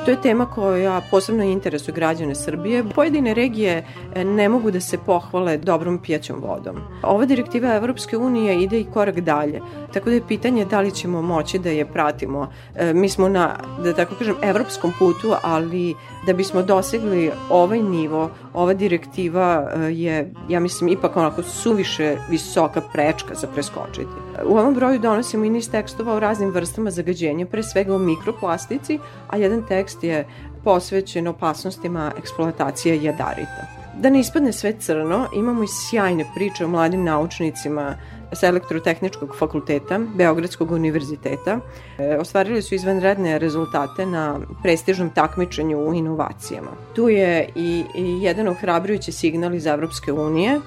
To 0.04 0.10
je 0.10 0.20
tema 0.20 0.46
koja 0.46 1.00
posebno 1.10 1.44
interesuje 1.44 1.94
građane 1.94 2.34
Srbije. 2.34 2.84
Pojedine 2.94 3.34
regije 3.34 3.84
e, 4.14 4.24
ne 4.24 4.48
mogu 4.48 4.70
da 4.70 4.80
se 4.80 4.98
pohvale 4.98 5.56
dobrom 5.56 5.98
pijaćom 5.98 6.40
vodom. 6.40 6.76
Ova 7.02 7.24
direktiva 7.24 7.74
Evropske 7.74 8.16
unije 8.16 8.62
ide 8.62 8.80
i 8.80 8.86
korak 8.94 9.20
dalje, 9.20 9.60
tako 9.92 10.08
da 10.08 10.14
je 10.14 10.26
pitanje 10.28 10.64
da 10.64 10.80
li 10.80 10.90
ćemo 10.90 11.22
moći 11.22 11.58
da 11.58 11.70
je 11.70 11.86
pratimo. 11.86 12.52
E, 12.74 12.94
mi 12.94 13.08
smo 13.08 13.28
na, 13.28 13.56
da 13.84 13.92
tako 13.94 14.14
kažem, 14.14 14.34
evropskom 14.42 14.92
putu, 14.98 15.34
ali 15.42 15.94
da 16.26 16.32
bismo 16.32 16.62
dosegli 16.62 17.30
ovaj 17.50 17.82
nivo, 17.82 18.30
ova 18.54 18.74
direktiva 18.74 19.70
e, 19.74 19.80
je, 19.80 20.32
ja 20.48 20.60
mislim, 20.60 20.90
ipak 20.90 21.16
onako 21.16 21.42
suviše 21.42 22.16
visoka 22.30 22.80
prečka 22.92 23.34
za 23.34 23.46
preskočiti. 23.46 24.24
U 24.46 24.58
ovom 24.58 24.74
broju 24.74 24.98
donosimo 24.98 25.44
i 25.44 25.50
niz 25.50 25.70
tekstova 25.70 26.14
o 26.14 26.20
raznim 26.20 26.50
vrstama 26.50 26.90
zagađenja, 26.90 27.46
pre 27.46 27.62
svega 27.62 27.94
o 27.94 27.98
mikroplastici, 27.98 28.98
a 29.28 29.36
jedan 29.36 29.62
tekst 29.62 29.93
je 30.02 30.26
posvećen 30.64 31.28
opasnostima 31.28 32.12
eksploatacije 32.18 33.02
jadarita. 33.02 33.66
Da 34.00 34.10
ne 34.10 34.20
ispadne 34.20 34.52
sve 34.52 34.72
crno, 34.80 35.28
imamo 35.34 35.62
i 35.62 35.66
sjajne 35.66 36.24
priče 36.34 36.64
o 36.64 36.68
mladim 36.68 37.04
naučnicima 37.04 37.96
sa 38.32 38.46
elektrotehničkog 38.46 39.36
fakulteta 39.38 39.98
Beogradskog 40.14 40.70
univerziteta. 40.70 41.58
E, 41.98 42.16
ostvarili 42.18 42.62
su 42.62 42.74
izvanredne 42.74 43.38
rezultate 43.38 44.06
na 44.06 44.40
prestižnom 44.62 45.10
takmičenju 45.10 45.78
u 45.78 45.94
inovacijama. 45.94 46.70
Tu 46.94 47.08
je 47.08 47.48
i, 47.54 47.84
i 47.94 48.22
jedan 48.22 48.48
ohrabrujući 48.48 49.12
signal 49.12 49.54
iz 49.54 49.66
Evropske 49.66 50.12
unije 50.12 50.60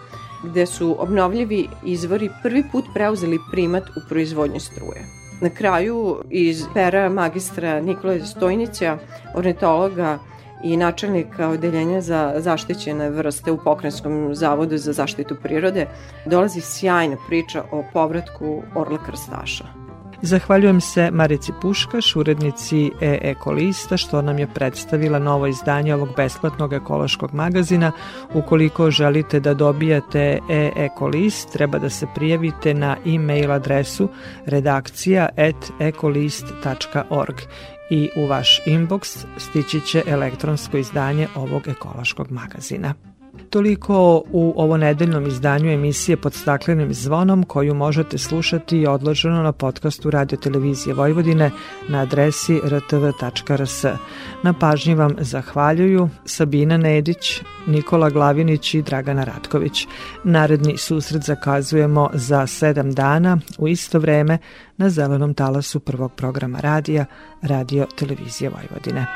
gde 0.43 0.65
su 0.65 0.95
obnovljivi 0.99 1.67
izvori 1.85 2.29
prvi 2.43 2.63
put 2.71 2.85
preuzeli 2.93 3.39
primat 3.51 3.83
u 3.89 4.07
proizvodnji 4.09 4.59
struje. 4.59 5.16
Na 5.41 5.49
kraju 5.49 6.23
iz 6.29 6.65
pera 6.73 7.09
magistra 7.09 7.81
Nikole 7.81 8.25
Stojnića, 8.25 8.97
ornitologa 9.35 10.19
i 10.63 10.77
načelnika 10.77 11.49
Odeljenja 11.49 12.01
za 12.01 12.33
zaštićene 12.37 13.09
vrste 13.09 13.51
u 13.51 13.57
Pokrajinskom 13.63 14.35
zavodu 14.35 14.77
za 14.77 14.93
zaštitu 14.93 15.35
prirode, 15.43 15.87
dolazi 16.25 16.61
sjajna 16.61 17.17
priča 17.27 17.63
o 17.71 17.83
povratku 17.93 18.63
orla 18.75 18.97
krstaša. 19.05 19.86
Zahvaljujem 20.21 20.81
se 20.81 21.11
Marici 21.11 21.51
Puškaš, 21.61 22.15
urednici 22.15 22.91
e-ekolista, 23.01 23.97
što 23.97 24.21
nam 24.21 24.39
je 24.39 24.47
predstavila 24.53 25.19
novo 25.19 25.47
izdanje 25.47 25.95
ovog 25.95 26.09
besplatnog 26.17 26.73
ekološkog 26.73 27.33
magazina. 27.33 27.91
Ukoliko 28.33 28.91
želite 28.91 29.39
da 29.39 29.53
dobijate 29.53 30.39
e-ekolist, 30.49 31.53
treba 31.53 31.79
da 31.79 31.89
se 31.89 32.07
prijavite 32.15 32.73
na 32.73 32.97
e-mail 33.05 33.51
adresu 33.51 34.09
redakcija 34.45 35.29
at 35.37 35.71
ekolist.org 35.79 37.35
i 37.89 38.09
u 38.15 38.27
vaš 38.27 38.61
inbox 38.65 39.25
stići 39.37 39.81
će 39.81 40.03
elektronsko 40.07 40.77
izdanje 40.77 41.27
ovog 41.35 41.67
ekološkog 41.67 42.31
magazina. 42.31 42.93
Toliko 43.49 44.23
u 44.31 44.53
ovo 44.57 44.77
nedeljnom 44.77 45.27
izdanju 45.27 45.71
emisije 45.71 46.17
pod 46.17 46.33
staklenim 46.33 46.93
zvonom 46.93 47.43
koju 47.43 47.73
možete 47.73 48.17
slušati 48.17 48.77
i 48.77 48.87
odloženo 48.87 49.43
na 49.43 49.51
podcastu 49.51 50.09
Radio 50.09 50.37
Televizije 50.37 50.93
Vojvodine 50.93 51.51
na 51.89 51.99
adresi 51.99 52.61
rtv.rs. 52.65 53.83
Na 54.43 54.53
pažnji 54.53 54.95
vam 54.95 55.15
zahvaljuju 55.19 56.09
Sabina 56.25 56.77
Nedić, 56.77 57.41
Nikola 57.67 58.09
Glavinić 58.09 58.73
i 58.73 58.81
Dragana 58.81 59.23
Ratković. 59.23 59.87
Naredni 60.23 60.77
susret 60.77 61.23
zakazujemo 61.23 62.09
za 62.13 62.47
sedam 62.47 62.93
dana 62.93 63.37
u 63.57 63.67
isto 63.67 63.99
vreme 63.99 64.37
na 64.77 64.89
zelenom 64.89 65.33
talasu 65.33 65.79
prvog 65.79 66.13
programa 66.13 66.59
radija 66.59 67.05
Radio 67.41 67.87
Televizije 67.95 68.49
Vojvodine. 68.49 69.07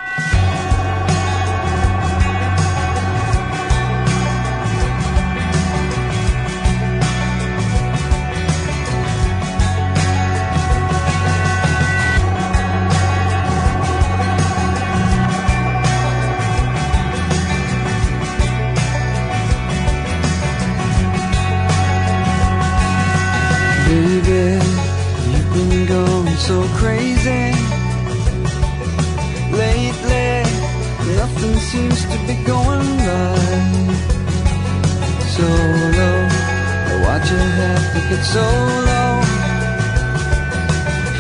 To 38.12 38.24
so 38.26 38.42
low? 38.42 39.14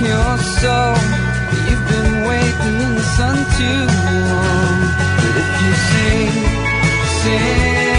You're 0.03 0.37
so, 0.59 0.77
you've 1.67 1.87
been 1.87 2.13
waiting 2.27 2.75
in 2.85 2.95
the 2.95 3.07
sun 3.15 3.37
too 3.57 3.83
long. 4.31 4.77
But 5.21 5.33
if 5.41 5.51
you 5.63 5.73
sing, 5.89 6.33
sing, 7.21 7.90